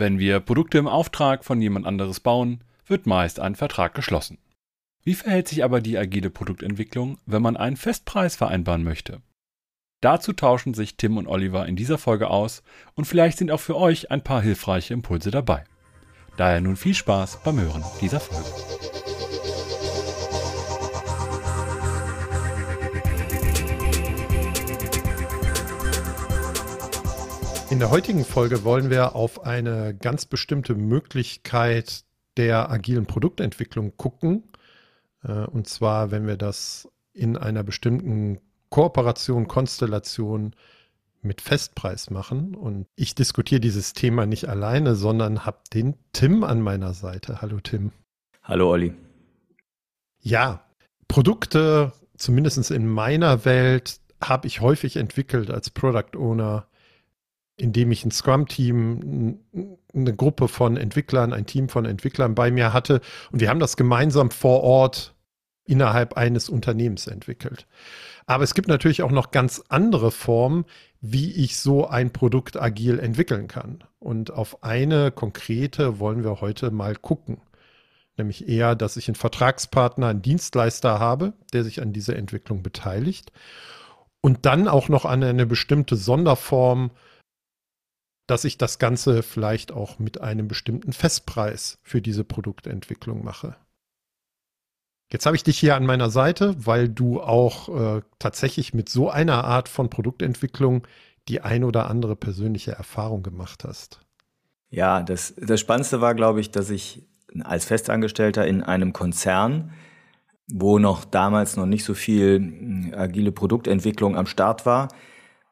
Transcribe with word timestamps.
Wenn 0.00 0.18
wir 0.18 0.40
Produkte 0.40 0.78
im 0.78 0.88
Auftrag 0.88 1.44
von 1.44 1.60
jemand 1.60 1.84
anderes 1.84 2.20
bauen, 2.20 2.64
wird 2.86 3.04
meist 3.04 3.38
ein 3.38 3.54
Vertrag 3.54 3.92
geschlossen. 3.92 4.38
Wie 5.02 5.12
verhält 5.12 5.46
sich 5.46 5.62
aber 5.62 5.82
die 5.82 5.98
agile 5.98 6.30
Produktentwicklung, 6.30 7.18
wenn 7.26 7.42
man 7.42 7.58
einen 7.58 7.76
Festpreis 7.76 8.34
vereinbaren 8.34 8.82
möchte? 8.82 9.20
Dazu 10.00 10.32
tauschen 10.32 10.72
sich 10.72 10.96
Tim 10.96 11.18
und 11.18 11.26
Oliver 11.26 11.66
in 11.66 11.76
dieser 11.76 11.98
Folge 11.98 12.30
aus 12.30 12.62
und 12.94 13.04
vielleicht 13.04 13.36
sind 13.36 13.50
auch 13.50 13.60
für 13.60 13.76
euch 13.76 14.10
ein 14.10 14.24
paar 14.24 14.40
hilfreiche 14.40 14.94
Impulse 14.94 15.30
dabei. 15.30 15.64
Daher 16.38 16.62
nun 16.62 16.76
viel 16.76 16.94
Spaß 16.94 17.42
beim 17.44 17.60
Hören 17.60 17.84
dieser 18.00 18.20
Folge. 18.20 18.48
In 27.70 27.78
der 27.78 27.90
heutigen 27.90 28.24
Folge 28.24 28.64
wollen 28.64 28.90
wir 28.90 29.14
auf 29.14 29.44
eine 29.44 29.94
ganz 29.94 30.26
bestimmte 30.26 30.74
Möglichkeit 30.74 32.02
der 32.36 32.68
agilen 32.68 33.06
Produktentwicklung 33.06 33.96
gucken. 33.96 34.42
Äh, 35.22 35.44
und 35.44 35.68
zwar, 35.68 36.10
wenn 36.10 36.26
wir 36.26 36.36
das 36.36 36.88
in 37.12 37.36
einer 37.36 37.62
bestimmten 37.62 38.40
Kooperation, 38.70 39.46
Konstellation 39.46 40.56
mit 41.22 41.40
Festpreis 41.40 42.10
machen. 42.10 42.56
Und 42.56 42.86
ich 42.96 43.14
diskutiere 43.14 43.60
dieses 43.60 43.92
Thema 43.92 44.26
nicht 44.26 44.48
alleine, 44.48 44.96
sondern 44.96 45.46
habe 45.46 45.58
den 45.72 45.94
Tim 46.12 46.42
an 46.42 46.60
meiner 46.60 46.92
Seite. 46.92 47.40
Hallo 47.40 47.60
Tim. 47.60 47.92
Hallo 48.42 48.68
Olli. 48.68 48.94
Ja, 50.18 50.64
Produkte, 51.06 51.92
zumindest 52.16 52.72
in 52.72 52.88
meiner 52.88 53.44
Welt, 53.44 54.00
habe 54.20 54.48
ich 54.48 54.60
häufig 54.60 54.96
entwickelt 54.96 55.52
als 55.52 55.70
Product 55.70 56.16
Owner 56.16 56.66
indem 57.60 57.92
ich 57.92 58.04
ein 58.04 58.10
Scrum-Team, 58.10 59.38
eine 59.94 60.14
Gruppe 60.14 60.48
von 60.48 60.76
Entwicklern, 60.76 61.32
ein 61.32 61.46
Team 61.46 61.68
von 61.68 61.84
Entwicklern 61.84 62.34
bei 62.34 62.50
mir 62.50 62.72
hatte 62.72 63.00
und 63.30 63.40
wir 63.40 63.48
haben 63.48 63.60
das 63.60 63.76
gemeinsam 63.76 64.30
vor 64.30 64.62
Ort 64.62 65.14
innerhalb 65.66 66.14
eines 66.14 66.48
Unternehmens 66.48 67.06
entwickelt. 67.06 67.66
Aber 68.26 68.44
es 68.44 68.54
gibt 68.54 68.68
natürlich 68.68 69.02
auch 69.02 69.10
noch 69.10 69.30
ganz 69.30 69.62
andere 69.68 70.10
Formen, 70.10 70.64
wie 71.00 71.32
ich 71.32 71.58
so 71.58 71.86
ein 71.86 72.12
Produkt 72.12 72.60
agil 72.60 72.98
entwickeln 72.98 73.48
kann. 73.48 73.84
Und 73.98 74.32
auf 74.32 74.62
eine 74.62 75.10
konkrete 75.10 75.98
wollen 75.98 76.24
wir 76.24 76.40
heute 76.40 76.70
mal 76.70 76.96
gucken. 76.96 77.38
Nämlich 78.16 78.48
eher, 78.48 78.74
dass 78.74 78.96
ich 78.96 79.08
einen 79.08 79.14
Vertragspartner, 79.14 80.08
einen 80.08 80.22
Dienstleister 80.22 80.98
habe, 80.98 81.32
der 81.52 81.64
sich 81.64 81.80
an 81.80 81.92
dieser 81.92 82.16
Entwicklung 82.16 82.62
beteiligt. 82.62 83.32
Und 84.20 84.46
dann 84.46 84.68
auch 84.68 84.88
noch 84.88 85.04
an 85.04 85.22
eine 85.22 85.46
bestimmte 85.46 85.96
Sonderform 85.96 86.90
dass 88.30 88.44
ich 88.44 88.56
das 88.56 88.78
Ganze 88.78 89.24
vielleicht 89.24 89.72
auch 89.72 89.98
mit 89.98 90.20
einem 90.20 90.46
bestimmten 90.46 90.92
Festpreis 90.92 91.78
für 91.82 92.00
diese 92.00 92.22
Produktentwicklung 92.22 93.24
mache. 93.24 93.56
Jetzt 95.12 95.26
habe 95.26 95.34
ich 95.34 95.42
dich 95.42 95.58
hier 95.58 95.74
an 95.74 95.84
meiner 95.84 96.10
Seite, 96.10 96.54
weil 96.64 96.88
du 96.88 97.20
auch 97.20 97.96
äh, 97.96 98.02
tatsächlich 98.20 98.72
mit 98.72 98.88
so 98.88 99.10
einer 99.10 99.42
Art 99.42 99.68
von 99.68 99.90
Produktentwicklung 99.90 100.86
die 101.28 101.40
ein 101.40 101.64
oder 101.64 101.90
andere 101.90 102.14
persönliche 102.14 102.70
Erfahrung 102.70 103.24
gemacht 103.24 103.64
hast. 103.64 104.00
Ja, 104.70 105.02
das, 105.02 105.34
das 105.36 105.58
Spannendste 105.58 106.00
war, 106.00 106.14
glaube 106.14 106.40
ich, 106.40 106.52
dass 106.52 106.70
ich 106.70 107.02
als 107.42 107.64
Festangestellter 107.64 108.46
in 108.46 108.62
einem 108.62 108.92
Konzern, 108.92 109.72
wo 110.46 110.78
noch 110.78 111.04
damals 111.04 111.56
noch 111.56 111.66
nicht 111.66 111.84
so 111.84 111.94
viel 111.94 112.36
hm, 112.36 112.94
agile 112.96 113.32
Produktentwicklung 113.32 114.16
am 114.16 114.26
Start 114.26 114.66
war, 114.66 114.88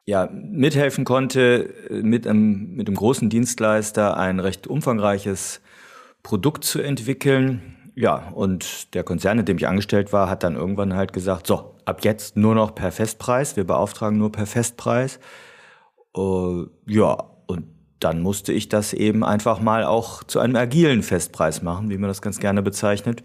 ja, 0.09 0.27
mithelfen 0.33 1.05
konnte, 1.05 1.69
mit 1.91 2.27
einem, 2.27 2.75
mit 2.75 2.89
einem 2.89 2.97
großen 2.97 3.29
Dienstleister 3.29 4.17
ein 4.17 4.41
recht 4.41 4.67
umfangreiches 4.67 5.61
Produkt 6.23 6.65
zu 6.65 6.81
entwickeln. 6.81 7.91
Ja, 7.95 8.31
und 8.31 8.95
der 8.95 9.05
Konzern, 9.05 9.39
in 9.39 9.45
dem 9.45 9.59
ich 9.59 9.69
angestellt 9.69 10.11
war, 10.11 10.31
hat 10.31 10.45
dann 10.45 10.57
irgendwann 10.57 10.95
halt 10.95 11.13
gesagt, 11.13 11.47
so, 11.47 11.75
ab 11.85 12.07
jetzt 12.07 12.39
nur 12.39 12.55
noch 12.55 12.75
per 12.75 12.91
Festpreis, 12.91 13.57
wir 13.57 13.65
beauftragen 13.65 14.17
nur 14.17 14.33
per 14.33 14.47
Festpreis. 14.47 15.21
Uh, 16.17 16.69
ja, 16.87 17.25
und 17.47 17.67
dann 18.01 18.23
musste 18.23 18.55
ich 18.55 18.71
das 18.71 18.95
eben 18.95 19.23
einfach 19.23 19.61
mal 19.61 19.85
auch 19.85 20.25
zu 20.25 20.41
einem 20.41 20.57
agilen 20.57 21.03
Festpreis 21.03 21.61
machen, 21.61 21.91
wie 21.91 21.99
man 21.99 22.09
das 22.09 22.23
ganz 22.23 22.41
gerne 22.41 22.63
bezeichnet. 22.63 23.25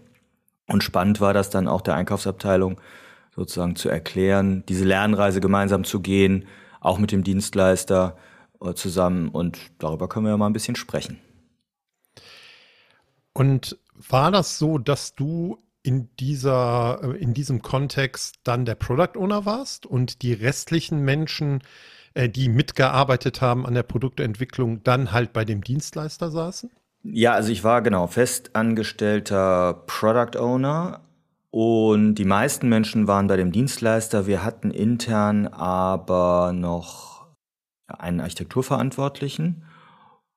Und 0.68 0.84
spannend 0.84 1.22
war 1.22 1.32
das 1.32 1.48
dann 1.48 1.66
auch 1.66 1.80
der 1.80 1.94
Einkaufsabteilung 1.94 2.78
sozusagen 3.34 3.74
zu 3.74 3.88
erklären, 3.88 4.64
diese 4.68 4.84
Lernreise 4.84 5.40
gemeinsam 5.40 5.84
zu 5.84 6.00
gehen, 6.00 6.44
auch 6.84 6.98
mit 6.98 7.12
dem 7.12 7.24
Dienstleister 7.24 8.16
äh, 8.60 8.74
zusammen 8.74 9.28
und 9.28 9.58
darüber 9.78 10.08
können 10.08 10.26
wir 10.26 10.30
ja 10.30 10.36
mal 10.36 10.46
ein 10.46 10.52
bisschen 10.52 10.76
sprechen. 10.76 11.18
Und 13.32 13.78
war 14.08 14.30
das 14.30 14.58
so, 14.58 14.78
dass 14.78 15.14
du 15.14 15.58
in 15.82 16.08
dieser, 16.18 17.00
äh, 17.02 17.16
in 17.16 17.34
diesem 17.34 17.62
Kontext 17.62 18.36
dann 18.44 18.64
der 18.64 18.74
Product 18.74 19.16
Owner 19.16 19.44
warst 19.44 19.86
und 19.86 20.22
die 20.22 20.32
restlichen 20.32 21.04
Menschen, 21.04 21.62
äh, 22.14 22.28
die 22.28 22.48
mitgearbeitet 22.48 23.40
haben 23.40 23.66
an 23.66 23.74
der 23.74 23.82
Produktentwicklung, 23.82 24.82
dann 24.84 25.12
halt 25.12 25.32
bei 25.32 25.44
dem 25.44 25.64
Dienstleister 25.64 26.30
saßen? 26.30 26.70
Ja, 27.02 27.32
also 27.32 27.50
ich 27.50 27.64
war 27.64 27.82
genau 27.82 28.06
festangestellter 28.06 29.84
Product 29.86 30.38
Owner, 30.38 31.03
und 31.54 32.16
die 32.16 32.24
meisten 32.24 32.68
Menschen 32.68 33.06
waren 33.06 33.28
bei 33.28 33.36
dem 33.36 33.52
Dienstleister. 33.52 34.26
Wir 34.26 34.42
hatten 34.42 34.72
intern 34.72 35.46
aber 35.46 36.52
noch 36.52 37.28
einen 37.86 38.18
Architekturverantwortlichen 38.18 39.62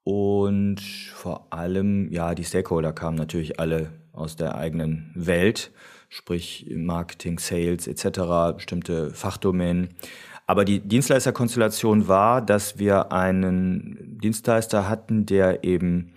und 0.03 0.79
vor 0.79 1.47
allem, 1.49 2.11
ja, 2.11 2.35
die 2.35 2.43
Stakeholder 2.43 2.93
kamen 2.93 3.17
natürlich 3.17 3.59
alle 3.59 3.93
aus 4.13 4.35
der 4.35 4.59
eigenen 4.59 5.11
Welt, 5.15 5.71
sprich 6.07 6.67
Marketing, 6.69 7.39
Sales 7.39 7.87
etc., 7.87 8.53
bestimmte 8.55 9.09
Fachdomänen. 9.09 9.95
Aber 10.45 10.65
die 10.65 10.81
Dienstleisterkonstellation 10.81 12.07
war, 12.07 12.43
dass 12.43 12.77
wir 12.77 13.11
einen 13.11 14.19
Dienstleister 14.21 14.87
hatten, 14.87 15.25
der 15.25 15.63
eben 15.63 16.13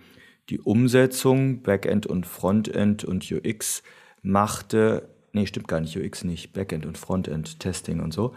die 0.51 0.59
Umsetzung, 0.59 1.63
Backend 1.63 2.05
und 2.05 2.27
Frontend 2.27 3.03
und 3.03 3.31
UX 3.31 3.81
machte, 4.21 5.09
nee, 5.33 5.45
stimmt 5.45 5.67
gar 5.67 5.79
nicht, 5.79 5.97
UX 5.97 6.23
nicht, 6.23 6.53
Backend 6.53 6.85
und 6.85 6.97
Frontend, 6.97 7.59
Testing 7.59 7.99
und 7.99 8.13
so. 8.13 8.33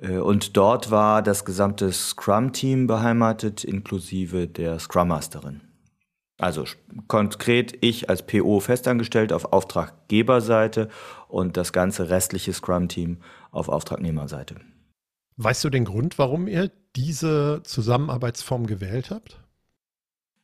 Äh, 0.00 0.18
und 0.18 0.56
dort 0.56 0.90
war 0.90 1.22
das 1.22 1.44
gesamte 1.44 1.92
Scrum-Team 1.92 2.86
beheimatet, 2.86 3.64
inklusive 3.64 4.46
der 4.46 4.78
Scrum 4.78 5.08
Masterin. 5.08 5.60
Also 6.40 6.64
konkret 7.08 7.76
ich 7.80 8.08
als 8.08 8.24
PO 8.24 8.60
festangestellt 8.60 9.32
auf 9.32 9.52
Auftraggeberseite 9.52 10.88
und 11.26 11.56
das 11.56 11.72
ganze 11.72 12.10
restliche 12.10 12.52
Scrum-Team 12.52 13.18
auf 13.50 13.68
Auftragnehmerseite. 13.68 14.56
Weißt 15.36 15.64
du 15.64 15.70
den 15.70 15.84
Grund, 15.84 16.18
warum 16.18 16.46
ihr 16.46 16.70
diese 16.94 17.60
Zusammenarbeitsform 17.64 18.66
gewählt 18.66 19.10
habt? 19.10 19.40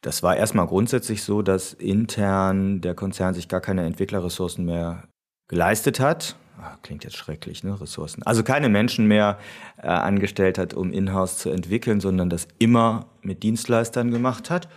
Das 0.04 0.22
war 0.22 0.36
erstmal 0.36 0.66
grundsätzlich 0.66 1.22
so, 1.22 1.40
dass 1.40 1.72
intern 1.72 2.82
der 2.82 2.94
Konzern 2.94 3.32
sich 3.32 3.48
gar 3.48 3.62
keine 3.62 3.86
Entwicklerressourcen 3.86 4.62
mehr 4.62 5.04
geleistet 5.48 5.98
hat. 5.98 6.36
Ah, 6.60 6.76
klingt 6.82 7.04
jetzt 7.04 7.16
schrecklich, 7.16 7.64
ne? 7.64 7.80
Ressourcen. 7.80 8.22
Also 8.22 8.42
keine 8.42 8.68
Menschen 8.68 9.06
mehr 9.06 9.38
äh, 9.82 9.86
angestellt 9.86 10.58
hat, 10.58 10.74
um 10.74 10.92
Inhouse 10.92 11.38
zu 11.38 11.48
entwickeln, 11.48 12.00
sondern 12.00 12.28
das 12.28 12.48
immer 12.58 13.06
mit 13.22 13.42
Dienstleistern 13.42 14.10
gemacht 14.10 14.50
hat. 14.50 14.68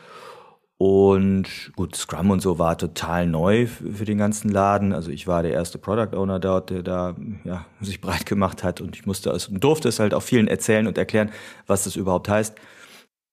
Und 0.77 1.73
gut, 1.75 1.97
Scrum 1.97 2.29
und 2.31 2.41
so 2.41 2.57
war 2.57 2.77
total 2.77 3.27
neu 3.27 3.67
für 3.67 4.05
den 4.05 4.19
ganzen 4.19 4.49
Laden. 4.49 4.93
Also 4.93 5.11
ich 5.11 5.27
war 5.27 5.43
der 5.43 5.51
erste 5.51 5.77
Product 5.77 6.15
Owner 6.15 6.39
dort, 6.39 6.69
der 6.69 6.83
da 6.83 7.15
ja, 7.43 7.65
sich 7.81 7.99
breit 7.99 8.25
gemacht 8.25 8.63
hat 8.63 8.79
und 8.79 8.95
ich 8.95 9.05
musste 9.05 9.31
es 9.31 9.49
und 9.49 9.61
durfte 9.61 9.89
es 9.89 9.99
halt 9.99 10.13
auch 10.13 10.23
vielen 10.23 10.47
erzählen 10.47 10.87
und 10.87 10.97
erklären, 10.97 11.31
was 11.65 11.83
das 11.83 11.97
überhaupt 11.97 12.29
heißt 12.29 12.55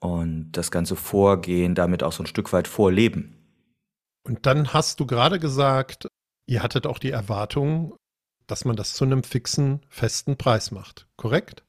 und 0.04 0.53
das 0.53 0.70
ganze 0.70 0.97
Vorgehen 0.97 1.75
damit 1.75 2.03
auch 2.03 2.12
so 2.12 2.22
ein 2.22 2.26
Stück 2.26 2.53
weit 2.53 2.69
vorleben. 2.69 3.38
Und 4.26 4.44
dann 4.46 4.73
hast 4.75 5.00
du 5.00 5.06
gerade 5.06 5.38
gesagt, 5.38 6.08
ihr 6.46 6.62
hattet 6.62 6.87
auch 6.87 6.99
die 6.99 7.11
Erwartung, 7.11 7.96
dass 8.46 8.67
man 8.67 8.76
das 8.76 8.93
zu 8.93 9.05
einem 9.05 9.23
fixen, 9.23 9.81
festen 9.88 10.37
Preis 10.37 10.70
macht, 10.70 11.06
korrekt? 11.17 11.64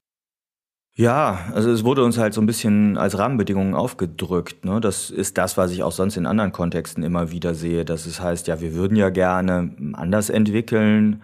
Ja, 0.98 1.50
also 1.54 1.72
es 1.72 1.84
wurde 1.84 2.04
uns 2.04 2.18
halt 2.18 2.34
so 2.34 2.42
ein 2.42 2.46
bisschen 2.46 2.98
als 2.98 3.18
Rahmenbedingungen 3.18 3.74
aufgedrückt. 3.74 4.64
Ne? 4.64 4.80
Das 4.80 5.10
ist 5.10 5.38
das, 5.38 5.58
was 5.58 5.72
ich 5.72 5.84
auch 5.84 5.92
sonst 5.92 6.18
in 6.18 6.26
anderen 6.26 6.52
Kontexten 6.52 7.04
immer 7.04 7.32
wieder 7.32 7.54
sehe, 7.54 7.84
dass 7.84 8.06
es 8.06 8.22
heißt, 8.22 8.48
ja, 8.48 8.62
wir 8.62 8.74
würden 8.74 8.96
ja 8.96 9.10
gerne 9.10 9.76
anders 9.94 10.30
entwickeln, 10.30 11.22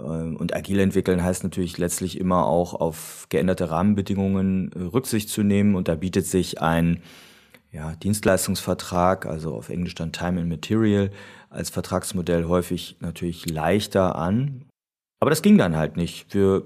und 0.00 0.54
agil 0.54 0.80
entwickeln 0.80 1.22
heißt 1.22 1.44
natürlich 1.44 1.78
letztlich 1.78 2.18
immer 2.18 2.46
auch 2.46 2.74
auf 2.74 3.26
geänderte 3.28 3.70
Rahmenbedingungen 3.70 4.72
äh, 4.72 4.82
Rücksicht 4.82 5.28
zu 5.28 5.42
nehmen. 5.42 5.76
Und 5.76 5.88
da 5.88 5.94
bietet 5.94 6.26
sich 6.26 6.60
ein 6.60 7.00
ja, 7.70 7.94
Dienstleistungsvertrag, 7.96 9.26
also 9.26 9.54
auf 9.54 9.68
Englisch 9.68 9.94
dann 9.94 10.12
Time 10.12 10.40
and 10.40 10.48
Material, 10.48 11.10
als 11.50 11.70
Vertragsmodell 11.70 12.46
häufig 12.46 12.96
natürlich 13.00 13.48
leichter 13.48 14.16
an. 14.16 14.64
Aber 15.20 15.30
das 15.30 15.42
ging 15.42 15.58
dann 15.58 15.76
halt 15.76 15.96
nicht. 15.96 16.34
Wir 16.34 16.64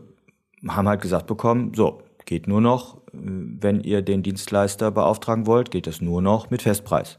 haben 0.67 0.89
halt 0.89 1.03
gesagt 1.03 1.27
bekommen, 1.27 1.73
so, 1.75 2.03
geht 2.25 2.49
nur 2.49 2.61
noch, 2.61 2.99
äh, 3.09 3.11
wenn 3.13 3.81
ihr 3.81 4.03
den 4.03 4.23
Dienstleister 4.23 4.91
beauftragen 4.91 5.47
wollt, 5.47 5.71
geht 5.71 5.87
das 5.87 6.01
nur 6.01 6.23
noch 6.23 6.51
mit 6.51 6.63
Festpreis. 6.63 7.19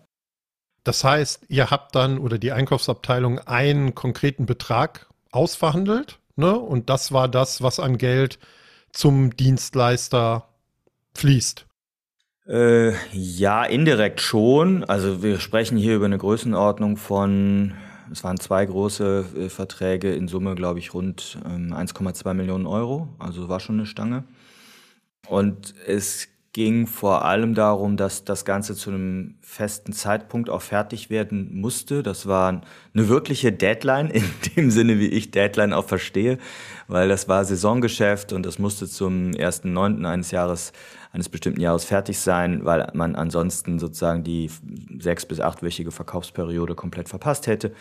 Das 0.83 1.03
heißt, 1.03 1.45
ihr 1.49 1.69
habt 1.69 1.93
dann 1.93 2.17
oder 2.17 2.37
die 2.37 2.51
Einkaufsabteilung 2.51 3.39
einen 3.39 3.93
konkreten 3.95 4.45
Betrag 4.45 5.08
ausverhandelt, 5.31 6.19
ne? 6.35 6.57
Und 6.57 6.89
das 6.89 7.11
war 7.11 7.27
das, 7.27 7.61
was 7.61 7.79
an 7.79 7.97
Geld 7.97 8.39
zum 8.91 9.35
Dienstleister 9.35 10.47
fließt. 11.13 11.65
Äh, 12.47 12.93
ja, 13.13 13.63
indirekt 13.63 14.21
schon. 14.21 14.83
Also 14.83 15.21
wir 15.21 15.39
sprechen 15.39 15.77
hier 15.77 15.95
über 15.95 16.05
eine 16.05 16.17
Größenordnung 16.17 16.97
von, 16.97 17.75
es 18.11 18.23
waren 18.23 18.39
zwei 18.39 18.65
große 18.65 19.25
äh, 19.37 19.49
Verträge, 19.49 20.13
in 20.13 20.27
Summe 20.27 20.55
glaube 20.55 20.79
ich 20.79 20.93
rund 20.93 21.37
ähm, 21.45 21.73
1,2 21.73 22.33
Millionen 22.33 22.65
Euro. 22.65 23.09
Also 23.19 23.49
war 23.49 23.59
schon 23.59 23.75
eine 23.75 23.85
Stange. 23.85 24.23
Und 25.27 25.75
es 25.85 26.27
ging 26.59 26.87
vor 26.87 27.23
allem 27.23 27.55
darum, 27.55 27.95
dass 27.95 28.25
das 28.25 28.43
Ganze 28.43 28.75
zu 28.75 28.89
einem 28.89 29.35
festen 29.39 29.93
Zeitpunkt 29.93 30.49
auch 30.49 30.61
fertig 30.61 31.09
werden 31.09 31.57
musste. 31.57 32.03
Das 32.03 32.27
war 32.27 32.49
eine 32.93 33.07
wirkliche 33.07 33.53
Deadline, 33.53 34.09
in 34.09 34.25
dem 34.57 34.69
Sinne, 34.69 34.99
wie 34.99 35.07
ich 35.07 35.31
Deadline 35.31 35.71
auch 35.71 35.85
verstehe, 35.85 36.37
weil 36.89 37.07
das 37.07 37.29
war 37.29 37.45
Saisongeschäft 37.45 38.33
und 38.33 38.45
das 38.45 38.59
musste 38.59 38.89
zum 38.89 39.31
1.9. 39.31 40.05
eines 40.05 40.31
Jahres, 40.31 40.73
eines 41.13 41.29
bestimmten 41.29 41.61
Jahres 41.61 41.85
fertig 41.85 42.19
sein, 42.19 42.65
weil 42.65 42.89
man 42.93 43.15
ansonsten 43.15 43.79
sozusagen 43.79 44.25
die 44.25 44.51
sechs- 44.99 45.25
bis 45.25 45.39
achtwöchige 45.39 45.91
Verkaufsperiode 45.91 46.75
komplett 46.75 47.07
verpasst 47.07 47.47
hätte. 47.47 47.71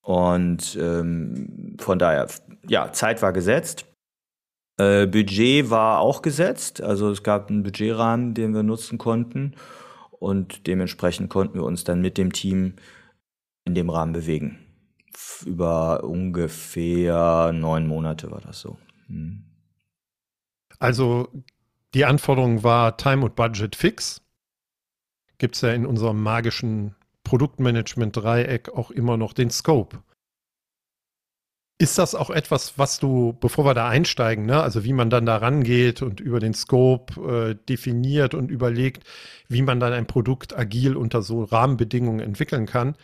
Und 0.00 0.78
ähm, 0.80 1.76
von 1.78 1.98
daher, 1.98 2.28
ja, 2.66 2.92
Zeit 2.92 3.20
war 3.20 3.34
gesetzt. 3.34 3.84
Äh, 4.78 5.06
Budget 5.06 5.70
war 5.70 6.00
auch 6.00 6.22
gesetzt, 6.22 6.82
also 6.82 7.10
es 7.10 7.22
gab 7.22 7.48
einen 7.48 7.62
Budgetrahmen, 7.62 8.34
den 8.34 8.54
wir 8.54 8.62
nutzen 8.62 8.98
konnten 8.98 9.54
und 10.10 10.66
dementsprechend 10.66 11.30
konnten 11.30 11.54
wir 11.54 11.64
uns 11.64 11.84
dann 11.84 12.00
mit 12.00 12.18
dem 12.18 12.32
Team 12.32 12.74
in 13.64 13.74
dem 13.74 13.90
Rahmen 13.90 14.12
bewegen. 14.12 14.58
Über 15.44 16.04
ungefähr 16.04 17.52
neun 17.52 17.86
Monate 17.86 18.30
war 18.30 18.40
das 18.40 18.60
so. 18.60 18.78
Hm. 19.06 19.44
Also 20.78 21.28
die 21.94 22.04
Anforderung 22.04 22.62
war 22.62 22.98
Time 22.98 23.24
und 23.24 23.34
Budget 23.34 23.76
fix. 23.76 24.20
Gibt 25.38 25.54
es 25.54 25.62
ja 25.62 25.72
in 25.72 25.86
unserem 25.86 26.22
magischen 26.22 26.94
Produktmanagement-Dreieck 27.24 28.68
auch 28.70 28.90
immer 28.90 29.16
noch 29.16 29.32
den 29.32 29.50
Scope. 29.50 30.02
Ist 31.78 31.98
das 31.98 32.14
auch 32.14 32.30
etwas, 32.30 32.78
was 32.78 32.98
du, 32.98 33.34
bevor 33.38 33.66
wir 33.66 33.74
da 33.74 33.88
einsteigen, 33.88 34.46
ne, 34.46 34.62
also 34.62 34.82
wie 34.84 34.94
man 34.94 35.10
dann 35.10 35.26
da 35.26 35.36
rangeht 35.36 36.00
und 36.00 36.20
über 36.20 36.40
den 36.40 36.54
Scope 36.54 37.50
äh, 37.50 37.66
definiert 37.68 38.32
und 38.32 38.50
überlegt, 38.50 39.04
wie 39.48 39.60
man 39.60 39.78
dann 39.78 39.92
ein 39.92 40.06
Produkt 40.06 40.56
agil 40.56 40.96
unter 40.96 41.20
so 41.20 41.44
Rahmenbedingungen 41.44 42.20
entwickeln 42.20 42.64
kann, 42.64 42.96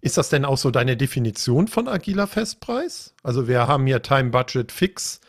ist 0.00 0.16
das 0.16 0.28
denn 0.28 0.44
auch 0.44 0.58
so 0.58 0.70
deine 0.70 0.96
Definition 0.96 1.68
von 1.68 1.88
agiler 1.88 2.26
Festpreis? 2.26 3.14
Also 3.22 3.48
wir 3.48 3.68
haben 3.68 3.86
hier 3.86 4.02
Time 4.02 4.30
Budget 4.30 4.72
fix, 4.72 5.20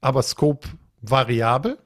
aber 0.00 0.22
Scope 0.22 0.68
variabel? 1.00 1.78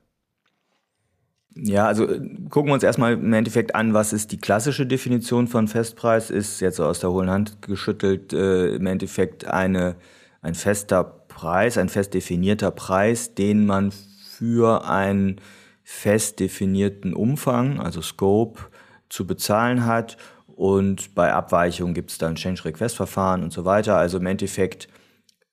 Ja, 1.57 1.87
also 1.87 2.07
äh, 2.09 2.21
gucken 2.51 2.71
wir 2.71 2.75
uns 2.75 2.83
erstmal 2.83 3.15
im 3.15 3.33
Endeffekt 3.33 3.75
an, 3.75 3.95
was 3.95 4.13
ist 4.13 4.31
die 4.33 4.39
klassische 4.39 4.87
Definition 4.87 5.49
von 5.49 5.69
Festpreis? 5.69 6.31
Ist 6.31 6.61
jetzt 6.61 6.77
so 6.77 6.85
aus 6.85 7.01
der 7.01 7.11
hohlen 7.11 7.31
Hand 7.31 7.63
geschüttelt 7.63 8.33
äh, 8.33 8.75
im 8.75 8.87
Endeffekt 8.87 9.47
eine, 9.47 9.97
ein 10.43 10.55
fester 10.55 11.05
Preis, 11.29 11.79
ein 11.79 11.89
fest 11.89 12.15
definierter 12.15 12.71
Preis, 12.71 13.35
den 13.35 13.65
man 13.67 13.93
für 13.93 14.87
einen 14.87 15.41
fest 15.83 16.41
definierten 16.41 17.15
Umfang, 17.15 17.81
also 17.81 18.03
Scope, 18.03 18.61
zu 19.09 19.27
bezahlen 19.27 19.87
hat. 19.87 20.19
Und 20.47 21.15
bei 21.15 21.33
Abweichungen 21.33 21.95
gibt 21.95 22.11
es 22.11 22.19
dann 22.19 22.35
Change-Request-Verfahren 22.35 23.43
und 23.43 23.53
so 23.53 23.65
weiter. 23.65 23.97
Also 23.97 24.19
im 24.19 24.27
Endeffekt 24.27 24.89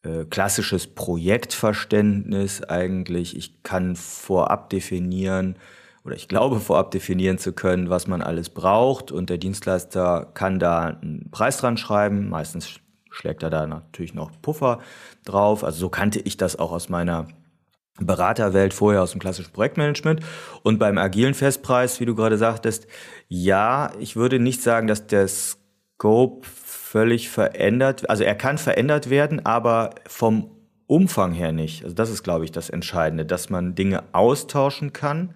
äh, 0.04 0.26
klassisches 0.26 0.88
Projektverständnis 0.88 2.62
eigentlich. 2.64 3.38
Ich 3.38 3.64
kann 3.64 3.96
vorab 3.96 4.70
definieren, 4.70 5.56
oder 6.06 6.16
ich 6.16 6.28
glaube 6.28 6.60
vorab 6.60 6.92
definieren 6.92 7.38
zu 7.38 7.54
können, 7.54 7.90
was 7.90 8.08
man 8.08 8.22
alles 8.22 8.50
braucht 8.50 9.12
und 9.12 9.30
der 9.30 9.38
Dienstleister 9.38 10.32
kann 10.34 10.60
da 10.60 10.98
einen 11.02 11.30
Preis 11.32 11.58
dran 11.58 11.78
schreiben. 11.78 12.30
Meistens 12.30 12.80
schlägt 13.10 13.44
er 13.44 13.50
da 13.50 13.68
natürlich 13.68 14.14
noch 14.14 14.32
Puffer 14.42 14.80
drauf. 15.24 15.64
Also 15.64 15.80
so 15.80 15.90
kannte 15.90 16.20
ich 16.20 16.36
das 16.36 16.58
auch 16.60 16.72
aus 16.72 16.90
meiner 16.90 17.28
Beraterwelt 18.00 18.74
vorher 18.74 19.04
aus 19.04 19.12
dem 19.12 19.22
klassischen 19.22 19.54
Projektmanagement. 19.54 20.22
Und 20.64 20.80
beim 20.80 20.98
agilen 20.98 21.36
Festpreis, 21.36 22.00
wie 22.00 22.06
du 22.06 22.16
gerade 22.16 22.38
sagtest, 22.38 22.88
ja, 23.28 23.92
ich 24.00 24.16
würde 24.16 24.40
nicht 24.40 24.62
sagen, 24.62 24.88
dass 24.88 25.08
der 25.08 25.28
Scope 25.28 26.46
völlig 26.46 27.30
verändert, 27.30 28.10
also 28.10 28.24
er 28.24 28.36
kann 28.36 28.58
verändert 28.58 29.10
werden, 29.10 29.46
aber 29.46 29.96
vom 30.08 30.52
Umfang 30.86 31.34
her 31.34 31.52
nicht. 31.52 31.84
Also 31.84 31.96
das 31.96 32.10
ist, 32.10 32.24
glaube 32.24 32.46
ich, 32.46 32.52
das 32.52 32.70
Entscheidende, 32.70 33.26
dass 33.26 33.50
man 33.50 33.74
Dinge 33.74 34.04
austauschen 34.12 34.92
kann 34.92 35.34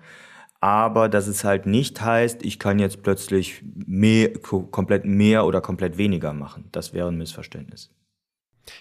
aber 0.59 1.09
dass 1.09 1.27
es 1.27 1.43
halt 1.43 1.65
nicht 1.65 2.01
heißt, 2.01 2.43
ich 2.43 2.59
kann 2.59 2.79
jetzt 2.79 3.03
plötzlich 3.03 3.63
mehr, 3.63 4.33
komplett 4.39 5.05
mehr 5.05 5.45
oder 5.45 5.61
komplett 5.61 5.97
weniger 5.97 6.33
machen. 6.33 6.69
Das 6.71 6.93
wäre 6.93 7.09
ein 7.09 7.17
Missverständnis. 7.17 7.91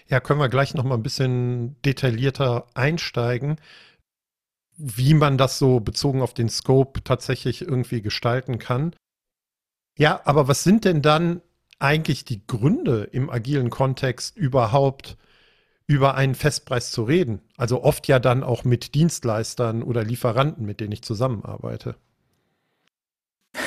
Ja, 0.07 0.19
können 0.19 0.39
wir 0.39 0.49
gleich 0.49 0.73
noch 0.73 0.83
mal 0.83 0.95
ein 0.95 1.03
bisschen 1.03 1.81
detaillierter 1.83 2.67
einsteigen, 2.73 3.57
wie 4.75 5.13
man 5.13 5.37
das 5.37 5.57
so 5.59 5.79
bezogen 5.79 6.21
auf 6.21 6.33
den 6.33 6.49
Scope 6.49 7.03
tatsächlich 7.03 7.61
irgendwie 7.61 8.01
gestalten 8.01 8.59
kann. 8.59 8.95
Ja, 9.97 10.21
aber 10.25 10.47
was 10.47 10.63
sind 10.63 10.85
denn 10.85 11.01
dann 11.01 11.41
eigentlich 11.79 12.25
die 12.25 12.45
Gründe 12.45 13.03
im 13.11 13.29
agilen 13.29 13.69
Kontext 13.69 14.35
überhaupt 14.35 15.17
über 15.87 16.15
einen 16.15 16.35
Festpreis 16.35 16.91
zu 16.91 17.03
reden. 17.03 17.41
Also 17.55 17.81
oft 17.81 18.07
ja 18.07 18.19
dann 18.19 18.43
auch 18.43 18.65
mit 18.65 18.93
Dienstleistern 18.93 19.81
oder 19.81 20.03
Lieferanten, 20.03 20.65
mit 20.65 20.81
denen 20.81 20.91
ich 20.91 21.01
zusammenarbeite. 21.01 21.95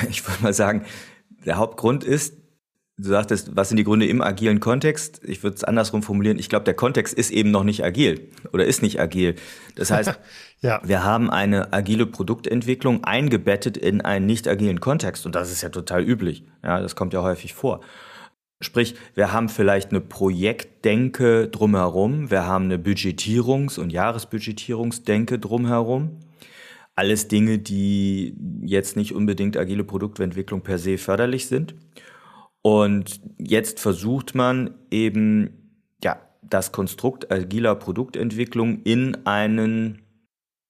Ich 0.09 0.27
würde 0.29 0.43
mal 0.43 0.55
sagen, 0.55 0.85
der 1.45 1.57
Hauptgrund 1.57 2.05
ist, 2.05 2.37
du 2.99 3.09
sagtest, 3.09 3.57
was 3.57 3.71
sind 3.71 3.79
die 3.79 3.85
Gründe 3.85 4.07
im 4.07 4.21
agilen 4.21 4.61
Kontext? 4.61 5.23
Ich 5.25 5.43
würde 5.43 5.57
es 5.57 5.65
andersrum 5.65 6.03
formulieren. 6.03 6.39
Ich 6.39 6.51
glaube, 6.51 6.65
der 6.65 6.75
Kontext 6.75 7.15
ist 7.15 7.31
eben 7.31 7.51
noch 7.51 7.65
nicht 7.65 7.83
agil 7.83 8.31
oder 8.53 8.67
ist 8.67 8.83
nicht 8.83 9.01
agil. 9.01 9.37
Das 9.75 9.91
heißt, 9.91 10.21
ja. 10.61 10.81
wir 10.85 11.03
haben 11.03 11.31
eine 11.31 11.73
agile 11.73 12.05
Produktentwicklung 12.05 13.03
eingebettet 13.05 13.79
in 13.79 14.03
einen 14.03 14.27
nicht 14.27 14.47
agilen 14.47 14.81
Kontext 14.81 15.25
und 15.25 15.35
das 15.35 15.51
ist 15.51 15.63
ja 15.63 15.71
total 15.71 16.05
üblich. 16.05 16.45
Ja, 16.63 16.81
das 16.81 16.95
kommt 16.95 17.15
ja 17.15 17.23
häufig 17.23 17.55
vor. 17.55 17.81
Sprich, 18.63 18.95
wir 19.15 19.33
haben 19.33 19.49
vielleicht 19.49 19.91
eine 19.91 20.03
Projektdenke 20.03 21.49
drumherum, 21.49 22.31
wir 22.31 22.45
haben 22.45 22.67
eine 22.67 22.77
Budgetierungs- 22.77 23.81
und 23.81 23.91
Jahresbudgetierungsdenke 23.91 25.39
drumherum. 25.39 26.19
Alles 26.95 27.29
Dinge, 27.29 27.59
die 27.59 28.37
jetzt 28.63 28.97
nicht 28.97 29.15
unbedingt 29.15 29.57
agile 29.57 29.85
Produktentwicklung 29.85 30.61
per 30.61 30.79
se 30.79 30.99
förderlich 30.99 31.47
sind. 31.47 31.75
Und 32.61 33.23
jetzt 33.39 33.81
versucht 33.81 34.35
man 34.35 34.75
eben, 34.91 35.81
ja, 36.05 36.21
das 36.43 36.73
Konstrukt 36.73 37.33
agiler 37.33 37.75
Produktentwicklung 37.75 38.83
in 38.83 39.27
einen 39.27 40.03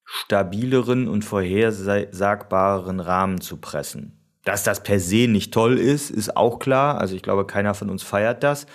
stabileren 0.05 1.09
und 1.09 1.25
vorhersagbareren 1.25 3.01
Rahmen 3.01 3.41
zu 3.41 3.57
pressen. 3.57 4.20
Dass 4.45 4.63
das 4.63 4.83
per 4.83 5.01
se 5.01 5.29
nicht 5.29 5.53
toll 5.53 5.79
ist, 5.79 6.11
ist 6.11 6.37
auch 6.37 6.59
klar. 6.59 6.99
Also 6.99 7.15
ich 7.15 7.23
glaube, 7.23 7.47
keiner 7.47 7.75
von 7.75 7.91
uns 7.91 8.03
feiert 8.03 8.43
das. 8.43 8.67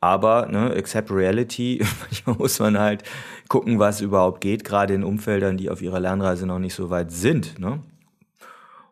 Aber, 0.00 0.46
ne, 0.46 0.70
accept 0.76 1.10
reality, 1.10 1.84
manchmal 2.00 2.36
muss 2.36 2.60
man 2.60 2.78
halt 2.78 3.02
gucken, 3.48 3.78
was 3.78 4.00
überhaupt 4.00 4.40
geht, 4.40 4.64
gerade 4.64 4.94
in 4.94 5.02
Umfeldern, 5.02 5.56
die 5.56 5.70
auf 5.70 5.82
ihrer 5.82 5.98
Lernreise 5.98 6.46
noch 6.46 6.60
nicht 6.60 6.74
so 6.74 6.90
weit 6.90 7.10
sind. 7.10 7.58
Ne? 7.58 7.82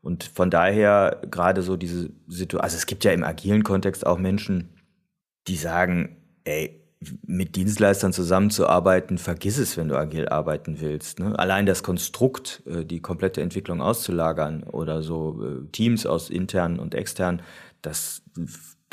Und 0.02 0.24
von 0.24 0.50
daher 0.50 1.20
gerade 1.30 1.62
so 1.62 1.76
diese 1.76 2.10
Situation, 2.26 2.60
also 2.60 2.76
es 2.76 2.86
gibt 2.86 3.04
ja 3.04 3.12
im 3.12 3.24
agilen 3.24 3.62
Kontext 3.62 4.06
auch 4.06 4.18
Menschen, 4.18 4.68
die 5.46 5.56
sagen, 5.56 6.16
ey, 6.44 6.85
mit 7.26 7.56
Dienstleistern 7.56 8.12
zusammenzuarbeiten, 8.12 9.18
vergiss 9.18 9.58
es, 9.58 9.76
wenn 9.76 9.88
du 9.88 9.96
agil 9.96 10.28
arbeiten 10.28 10.80
willst. 10.80 11.20
Ne? 11.20 11.38
Allein 11.38 11.66
das 11.66 11.82
Konstrukt, 11.82 12.62
äh, 12.66 12.84
die 12.84 13.00
komplette 13.00 13.42
Entwicklung 13.42 13.80
auszulagern 13.80 14.62
oder 14.64 15.02
so 15.02 15.44
äh, 15.44 15.66
Teams 15.72 16.06
aus 16.06 16.30
intern 16.30 16.78
und 16.78 16.94
extern, 16.94 17.42
das 17.82 18.22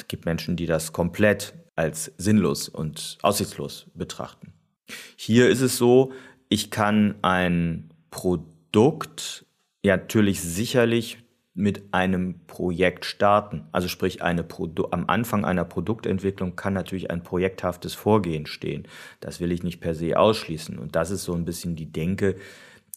gibt 0.07 0.25
Menschen, 0.25 0.55
die 0.55 0.65
das 0.65 0.91
komplett 0.91 1.53
als 1.75 2.11
sinnlos 2.17 2.69
und 2.69 3.17
aussichtslos 3.21 3.87
betrachten. 3.95 4.53
Hier 5.15 5.49
ist 5.49 5.61
es 5.61 5.77
so, 5.77 6.11
ich 6.49 6.69
kann 6.69 7.15
ein 7.21 7.89
Produkt 8.11 9.45
ja 9.81 9.97
natürlich 9.97 10.41
sicherlich 10.41 11.22
mit 11.53 11.93
einem 11.93 12.45
Projekt 12.47 13.05
starten. 13.05 13.67
Also 13.71 13.87
sprich, 13.87 14.23
eine 14.23 14.45
am 14.91 15.05
Anfang 15.07 15.45
einer 15.45 15.65
Produktentwicklung 15.65 16.55
kann 16.55 16.73
natürlich 16.73 17.11
ein 17.11 17.23
projekthaftes 17.23 17.93
Vorgehen 17.93 18.47
stehen. 18.47 18.87
Das 19.19 19.39
will 19.39 19.51
ich 19.51 19.61
nicht 19.61 19.79
per 19.79 19.93
se 19.93 20.17
ausschließen. 20.17 20.79
Und 20.79 20.95
das 20.95 21.11
ist 21.11 21.23
so 21.23 21.33
ein 21.33 21.45
bisschen 21.45 21.75
die 21.75 21.91
Denke, 21.91 22.37